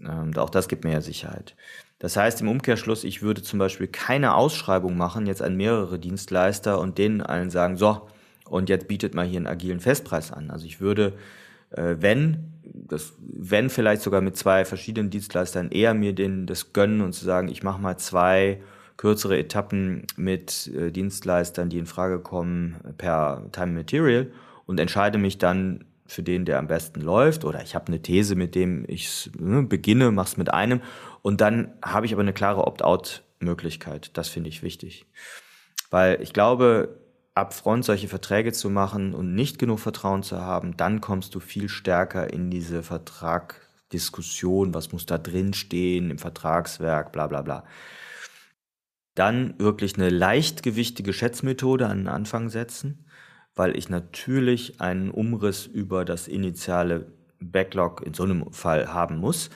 Ähm, 0.00 0.32
auch 0.36 0.50
das 0.50 0.68
gibt 0.68 0.84
mir 0.84 0.92
ja 0.92 1.00
Sicherheit. 1.00 1.54
Das 1.98 2.16
heißt 2.16 2.40
im 2.40 2.48
Umkehrschluss, 2.48 3.04
ich 3.04 3.22
würde 3.22 3.42
zum 3.42 3.58
Beispiel 3.58 3.86
keine 3.86 4.34
Ausschreibung 4.34 4.96
machen, 4.96 5.26
jetzt 5.26 5.42
an 5.42 5.56
mehrere 5.56 5.98
Dienstleister 5.98 6.80
und 6.80 6.98
denen 6.98 7.20
allen 7.20 7.50
sagen, 7.50 7.76
so, 7.76 8.08
und 8.48 8.68
jetzt 8.68 8.88
bietet 8.88 9.14
mal 9.14 9.26
hier 9.26 9.36
einen 9.36 9.46
agilen 9.46 9.80
Festpreis 9.80 10.32
an. 10.32 10.50
Also 10.50 10.66
ich 10.66 10.80
würde, 10.80 11.12
äh, 11.70 11.96
wenn, 12.00 12.54
das, 12.64 13.12
wenn 13.18 13.70
vielleicht 13.70 14.02
sogar 14.02 14.20
mit 14.20 14.36
zwei 14.36 14.64
verschiedenen 14.64 15.10
Dienstleistern 15.10 15.70
eher 15.70 15.94
mir 15.94 16.12
den, 16.14 16.46
das 16.46 16.72
gönnen 16.72 17.02
und 17.02 17.12
zu 17.12 17.24
sagen, 17.24 17.48
ich 17.48 17.62
mache 17.62 17.80
mal 17.80 17.98
zwei 17.98 18.60
kürzere 19.02 19.36
Etappen 19.36 20.06
mit 20.14 20.68
äh, 20.68 20.92
Dienstleistern, 20.92 21.68
die 21.68 21.78
in 21.78 21.86
Frage 21.86 22.20
kommen 22.20 22.76
per 22.98 23.48
Time 23.50 23.72
Material 23.72 24.30
und 24.64 24.78
entscheide 24.78 25.18
mich 25.18 25.38
dann 25.38 25.84
für 26.06 26.22
den, 26.22 26.44
der 26.44 26.60
am 26.60 26.68
besten 26.68 27.00
läuft, 27.00 27.44
oder 27.44 27.64
ich 27.64 27.74
habe 27.74 27.88
eine 27.88 28.00
These, 28.00 28.36
mit 28.36 28.54
dem 28.54 28.84
ich 28.86 29.28
ne, 29.36 29.64
beginne, 29.64 30.12
mach's 30.12 30.36
mit 30.36 30.54
einem, 30.54 30.82
und 31.20 31.40
dann 31.40 31.72
habe 31.84 32.06
ich 32.06 32.12
aber 32.12 32.22
eine 32.22 32.32
klare 32.32 32.64
Opt-out-Möglichkeit. 32.64 34.16
Das 34.16 34.28
finde 34.28 34.50
ich 34.50 34.62
wichtig. 34.62 35.04
Weil 35.90 36.22
ich 36.22 36.32
glaube, 36.32 37.00
upfront 37.34 37.84
solche 37.84 38.06
Verträge 38.06 38.52
zu 38.52 38.70
machen 38.70 39.14
und 39.14 39.34
nicht 39.34 39.58
genug 39.58 39.80
Vertrauen 39.80 40.22
zu 40.22 40.40
haben, 40.40 40.76
dann 40.76 41.00
kommst 41.00 41.34
du 41.34 41.40
viel 41.40 41.68
stärker 41.68 42.32
in 42.32 42.52
diese 42.52 42.84
Vertragdiskussion, 42.84 44.74
was 44.74 44.92
muss 44.92 45.06
da 45.06 45.18
drin 45.18 45.54
stehen 45.54 46.12
im 46.12 46.18
Vertragswerk, 46.18 47.10
bla 47.10 47.26
bla 47.26 47.42
bla. 47.42 47.64
Dann 49.14 49.54
wirklich 49.58 49.96
eine 49.96 50.08
leichtgewichtige 50.08 51.12
Schätzmethode 51.12 51.86
an 51.86 51.98
den 51.98 52.08
Anfang 52.08 52.48
setzen, 52.48 53.04
weil 53.54 53.76
ich 53.76 53.88
natürlich 53.88 54.80
einen 54.80 55.10
Umriss 55.10 55.66
über 55.66 56.04
das 56.04 56.28
initiale 56.28 57.06
Backlog 57.40 58.02
in 58.06 58.14
so 58.14 58.22
einem 58.22 58.52
Fall 58.52 58.92
haben 58.92 59.16
muss. 59.16 59.50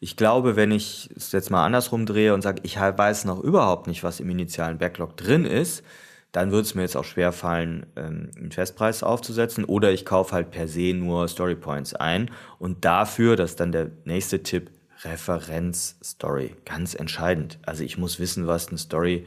Ich 0.00 0.16
glaube, 0.16 0.56
wenn 0.56 0.72
ich 0.72 1.10
es 1.14 1.32
jetzt 1.32 1.50
mal 1.50 1.64
andersrum 1.64 2.06
drehe 2.06 2.34
und 2.34 2.42
sage, 2.42 2.60
ich 2.64 2.76
weiß 2.78 3.24
noch 3.24 3.40
überhaupt 3.40 3.86
nicht, 3.86 4.02
was 4.02 4.20
im 4.20 4.30
initialen 4.30 4.78
Backlog 4.78 5.16
drin 5.16 5.44
ist, 5.44 5.84
dann 6.32 6.50
würde 6.50 6.62
es 6.62 6.74
mir 6.74 6.82
jetzt 6.82 6.96
auch 6.96 7.04
schwer 7.04 7.30
fallen, 7.30 7.86
ähm, 7.94 8.30
einen 8.36 8.52
Festpreis 8.52 9.02
aufzusetzen. 9.02 9.64
Oder 9.64 9.92
ich 9.92 10.06
kaufe 10.06 10.34
halt 10.34 10.50
per 10.50 10.66
se 10.66 10.94
nur 10.94 11.28
Story 11.28 11.54
Points 11.54 11.94
ein. 11.94 12.30
Und 12.58 12.84
dafür, 12.86 13.36
das 13.36 13.50
ist 13.50 13.60
dann 13.60 13.70
der 13.70 13.90
nächste 14.04 14.42
Tipp, 14.42 14.70
Referenz-Story. 15.04 16.56
Ganz 16.64 16.94
entscheidend. 16.94 17.58
Also 17.66 17.84
ich 17.84 17.98
muss 17.98 18.18
wissen, 18.18 18.46
was 18.46 18.68
eine 18.68 18.78
Story, 18.78 19.26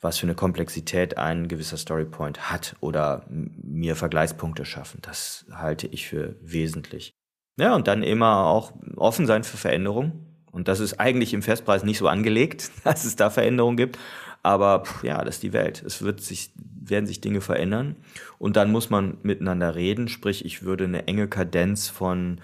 was 0.00 0.18
für 0.18 0.26
eine 0.26 0.34
Komplexität 0.34 1.16
ein 1.18 1.48
gewisser 1.48 1.76
Storypoint 1.76 2.50
hat 2.50 2.76
oder 2.80 3.24
mir 3.28 3.96
Vergleichspunkte 3.96 4.64
schaffen. 4.64 5.00
Das 5.02 5.46
halte 5.52 5.86
ich 5.86 6.06
für 6.06 6.36
wesentlich. 6.40 7.14
Ja, 7.58 7.74
und 7.74 7.88
dann 7.88 8.02
immer 8.02 8.46
auch 8.46 8.72
offen 8.96 9.26
sein 9.26 9.44
für 9.44 9.56
Veränderungen. 9.56 10.26
Und 10.52 10.68
das 10.68 10.80
ist 10.80 11.00
eigentlich 11.00 11.34
im 11.34 11.42
Festpreis 11.42 11.84
nicht 11.84 11.98
so 11.98 12.08
angelegt, 12.08 12.70
dass 12.84 13.04
es 13.04 13.16
da 13.16 13.30
Veränderungen 13.30 13.76
gibt. 13.76 13.98
Aber 14.42 14.84
ja, 15.02 15.24
das 15.24 15.36
ist 15.36 15.42
die 15.42 15.52
Welt. 15.52 15.82
Es 15.84 16.02
wird 16.02 16.20
sich, 16.20 16.52
werden 16.54 17.06
sich 17.06 17.20
Dinge 17.20 17.40
verändern. 17.40 17.96
Und 18.38 18.56
dann 18.56 18.70
muss 18.70 18.90
man 18.90 19.18
miteinander 19.22 19.74
reden. 19.74 20.08
Sprich, 20.08 20.44
ich 20.44 20.62
würde 20.62 20.84
eine 20.84 21.08
enge 21.08 21.26
Kadenz 21.26 21.88
von, 21.88 22.40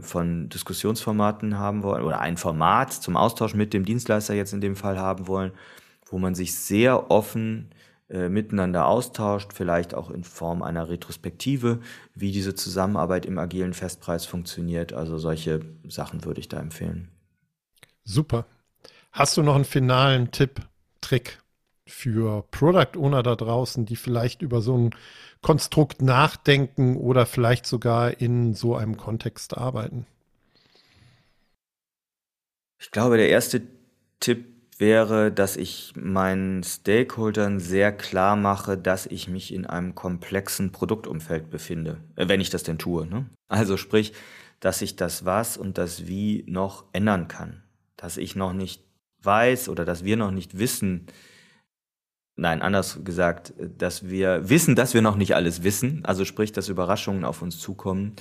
von 0.00 0.48
Diskussionsformaten 0.48 1.58
haben 1.58 1.82
wollen 1.82 2.04
oder 2.04 2.20
ein 2.20 2.36
Format 2.36 2.92
zum 2.92 3.16
Austausch 3.16 3.54
mit 3.54 3.72
dem 3.72 3.84
Dienstleister 3.84 4.34
jetzt 4.34 4.52
in 4.52 4.60
dem 4.60 4.76
Fall 4.76 4.98
haben 4.98 5.26
wollen, 5.26 5.52
wo 6.06 6.18
man 6.18 6.34
sich 6.34 6.54
sehr 6.54 7.10
offen 7.10 7.70
äh, 8.08 8.28
miteinander 8.28 8.86
austauscht, 8.86 9.52
vielleicht 9.52 9.94
auch 9.94 10.10
in 10.10 10.22
Form 10.22 10.62
einer 10.62 10.88
Retrospektive, 10.88 11.80
wie 12.14 12.30
diese 12.30 12.54
Zusammenarbeit 12.54 13.26
im 13.26 13.38
agilen 13.38 13.74
Festpreis 13.74 14.26
funktioniert. 14.26 14.92
Also 14.92 15.18
solche 15.18 15.60
Sachen 15.88 16.24
würde 16.24 16.40
ich 16.40 16.48
da 16.48 16.58
empfehlen. 16.60 17.08
Super. 18.04 18.46
Hast 19.10 19.36
du 19.36 19.42
noch 19.42 19.56
einen 19.56 19.64
finalen 19.64 20.30
Tipp, 20.30 20.60
Trick 21.00 21.38
für 21.86 22.44
Product 22.50 22.98
Owner 22.98 23.22
da 23.22 23.36
draußen, 23.36 23.86
die 23.86 23.96
vielleicht 23.96 24.42
über 24.42 24.60
so 24.60 24.76
ein 24.76 24.90
Konstrukt 25.42 26.02
nachdenken 26.02 26.96
oder 26.96 27.26
vielleicht 27.26 27.66
sogar 27.66 28.20
in 28.20 28.54
so 28.54 28.74
einem 28.74 28.96
Kontext 28.96 29.56
arbeiten? 29.56 30.06
Ich 32.78 32.90
glaube, 32.90 33.16
der 33.16 33.28
erste 33.28 33.62
Tipp 34.20 34.46
wäre, 34.78 35.32
dass 35.32 35.56
ich 35.56 35.92
meinen 35.96 36.62
Stakeholdern 36.62 37.60
sehr 37.60 37.92
klar 37.92 38.36
mache, 38.36 38.76
dass 38.76 39.06
ich 39.06 39.28
mich 39.28 39.54
in 39.54 39.64
einem 39.64 39.94
komplexen 39.94 40.72
Produktumfeld 40.72 41.50
befinde, 41.50 41.98
äh, 42.16 42.28
wenn 42.28 42.40
ich 42.40 42.50
das 42.50 42.62
denn 42.62 42.78
tue. 42.78 43.06
Ne? 43.06 43.26
Also 43.48 43.76
sprich, 43.76 44.12
dass 44.60 44.82
ich 44.82 44.96
das 44.96 45.24
Was 45.24 45.56
und 45.56 45.78
das 45.78 46.06
Wie 46.06 46.44
noch 46.48 46.84
ändern 46.92 47.28
kann. 47.28 47.62
Dass 47.96 48.16
ich 48.16 48.36
noch 48.36 48.52
nicht 48.52 48.82
weiß 49.22 49.68
oder 49.68 49.84
dass 49.84 50.04
wir 50.04 50.16
noch 50.16 50.30
nicht 50.30 50.58
wissen, 50.58 51.06
nein, 52.36 52.62
anders 52.62 53.00
gesagt, 53.02 53.54
dass 53.78 54.08
wir 54.08 54.48
wissen, 54.48 54.76
dass 54.76 54.94
wir 54.94 55.02
noch 55.02 55.16
nicht 55.16 55.34
alles 55.34 55.62
wissen. 55.62 56.04
Also 56.04 56.24
sprich, 56.24 56.52
dass 56.52 56.68
Überraschungen 56.68 57.24
auf 57.24 57.42
uns 57.42 57.58
zukommen. 57.58 58.14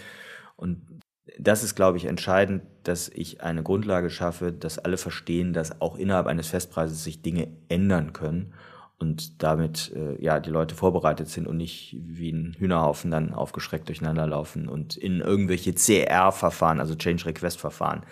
Und 0.56 1.02
das 1.38 1.64
ist, 1.64 1.76
glaube 1.76 1.98
ich, 1.98 2.06
entscheidend, 2.06 2.64
dass 2.84 3.10
ich 3.10 3.42
eine 3.42 3.64
Grundlage 3.64 4.10
schaffe, 4.10 4.52
dass 4.52 4.80
alle 4.80 4.98
verstehen, 4.98 5.54
dass 5.54 5.82
auch 5.82 5.98
innerhalb 5.98 6.28
eines 6.28 6.48
Festpreises 6.48 7.04
sich 7.04 7.22
Dinge 7.22 7.50
ändern 7.68 8.14
können 8.14 8.54
und 8.98 9.44
damit 9.44 9.92
äh, 9.94 10.22
ja 10.24 10.40
die 10.40 10.50
Leute 10.50 10.76
vorbereitet 10.76 11.28
sind 11.28 11.48
und 11.48 11.58
nicht 11.58 11.98
wie 12.00 12.32
ein 12.32 12.56
Hühnerhaufen 12.58 13.12
dann 13.12 13.34
aufgeschreckt 13.34 13.90
durcheinander 13.90 14.26
laufen 14.26 14.70
und 14.70 14.96
in 14.96 15.20
irgendwelche 15.20 15.74
CR-Verfahren, 15.74 16.80
also 16.80 16.96
Change 16.96 17.26
Request-Verfahren 17.26 18.06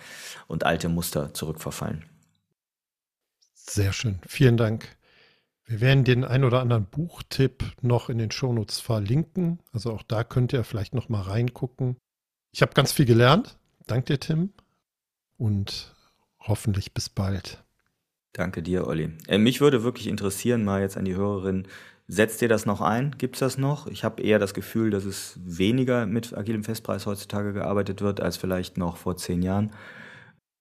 und 0.48 0.66
alte 0.66 0.90
Muster 0.90 1.34
zurückverfallen. 1.34 2.04
Sehr 3.54 3.94
schön, 3.94 4.20
vielen 4.28 4.58
Dank. 4.58 4.98
Wir 5.66 5.80
werden 5.80 6.04
den 6.04 6.24
ein 6.26 6.44
oder 6.44 6.60
anderen 6.60 6.86
Buchtipp 6.86 7.64
noch 7.82 8.10
in 8.10 8.18
den 8.18 8.32
Shownotes 8.32 8.80
verlinken. 8.80 9.60
Also 9.72 9.92
auch 9.94 10.04
da 10.04 10.24
könnt 10.24 10.54
ihr 10.54 10.64
vielleicht 10.64 10.94
noch 10.94 11.10
mal 11.10 11.22
reingucken. 11.22 11.98
Ich 12.52 12.62
habe 12.62 12.74
ganz 12.74 12.92
viel 12.92 13.06
gelernt. 13.06 13.58
Dank 13.88 14.06
dir, 14.06 14.20
Tim. 14.20 14.54
Und 15.38 15.96
hoffentlich 16.40 16.94
bis 16.94 17.10
bald. 17.10 17.64
Danke 18.34 18.62
dir, 18.62 18.88
Olli. 18.88 19.12
Äh, 19.28 19.38
mich 19.38 19.62
würde 19.62 19.84
wirklich 19.84 20.08
interessieren, 20.08 20.64
mal 20.66 20.82
jetzt 20.82 20.98
an 20.98 21.06
die 21.06 21.16
Hörerin, 21.16 21.68
setzt 22.08 22.42
ihr 22.42 22.50
das 22.50 22.66
noch 22.66 22.82
ein? 22.82 23.16
Gibt 23.18 23.36
es 23.36 23.40
das 23.40 23.58
noch? 23.58 23.88
Ich 23.88 24.04
habe 24.04 24.22
eher 24.22 24.40
das 24.40 24.54
Gefühl, 24.54 24.90
dass 24.90 25.06
es 25.06 25.40
weniger 25.44 26.06
mit 26.06 26.36
agilem 26.36 26.64
Festpreis 26.64 27.06
heutzutage 27.06 27.54
gearbeitet 27.54 28.02
wird, 28.02 28.20
als 28.20 28.38
vielleicht 28.38 28.78
noch 28.78 28.98
vor 28.98 29.18
zehn 29.18 29.42
Jahren. 29.42 29.72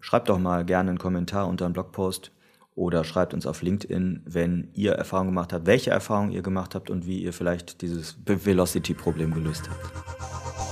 Schreibt 0.00 0.28
doch 0.28 0.38
mal 0.38 0.64
gerne 0.64 0.90
einen 0.90 0.98
Kommentar 0.98 1.48
unter 1.48 1.64
einen 1.64 1.74
Blogpost 1.74 2.32
oder 2.74 3.04
schreibt 3.04 3.34
uns 3.34 3.46
auf 3.46 3.62
LinkedIn, 3.62 4.22
wenn 4.24 4.68
ihr 4.72 4.92
Erfahrungen 4.92 5.30
gemacht 5.30 5.52
habt, 5.52 5.66
welche 5.66 5.90
Erfahrungen 5.90 6.32
ihr 6.32 6.42
gemacht 6.42 6.74
habt 6.74 6.90
und 6.90 7.06
wie 7.06 7.22
ihr 7.22 7.32
vielleicht 7.32 7.82
dieses 7.82 8.16
Velocity-Problem 8.26 9.34
gelöst 9.34 9.68
habt. 9.68 10.71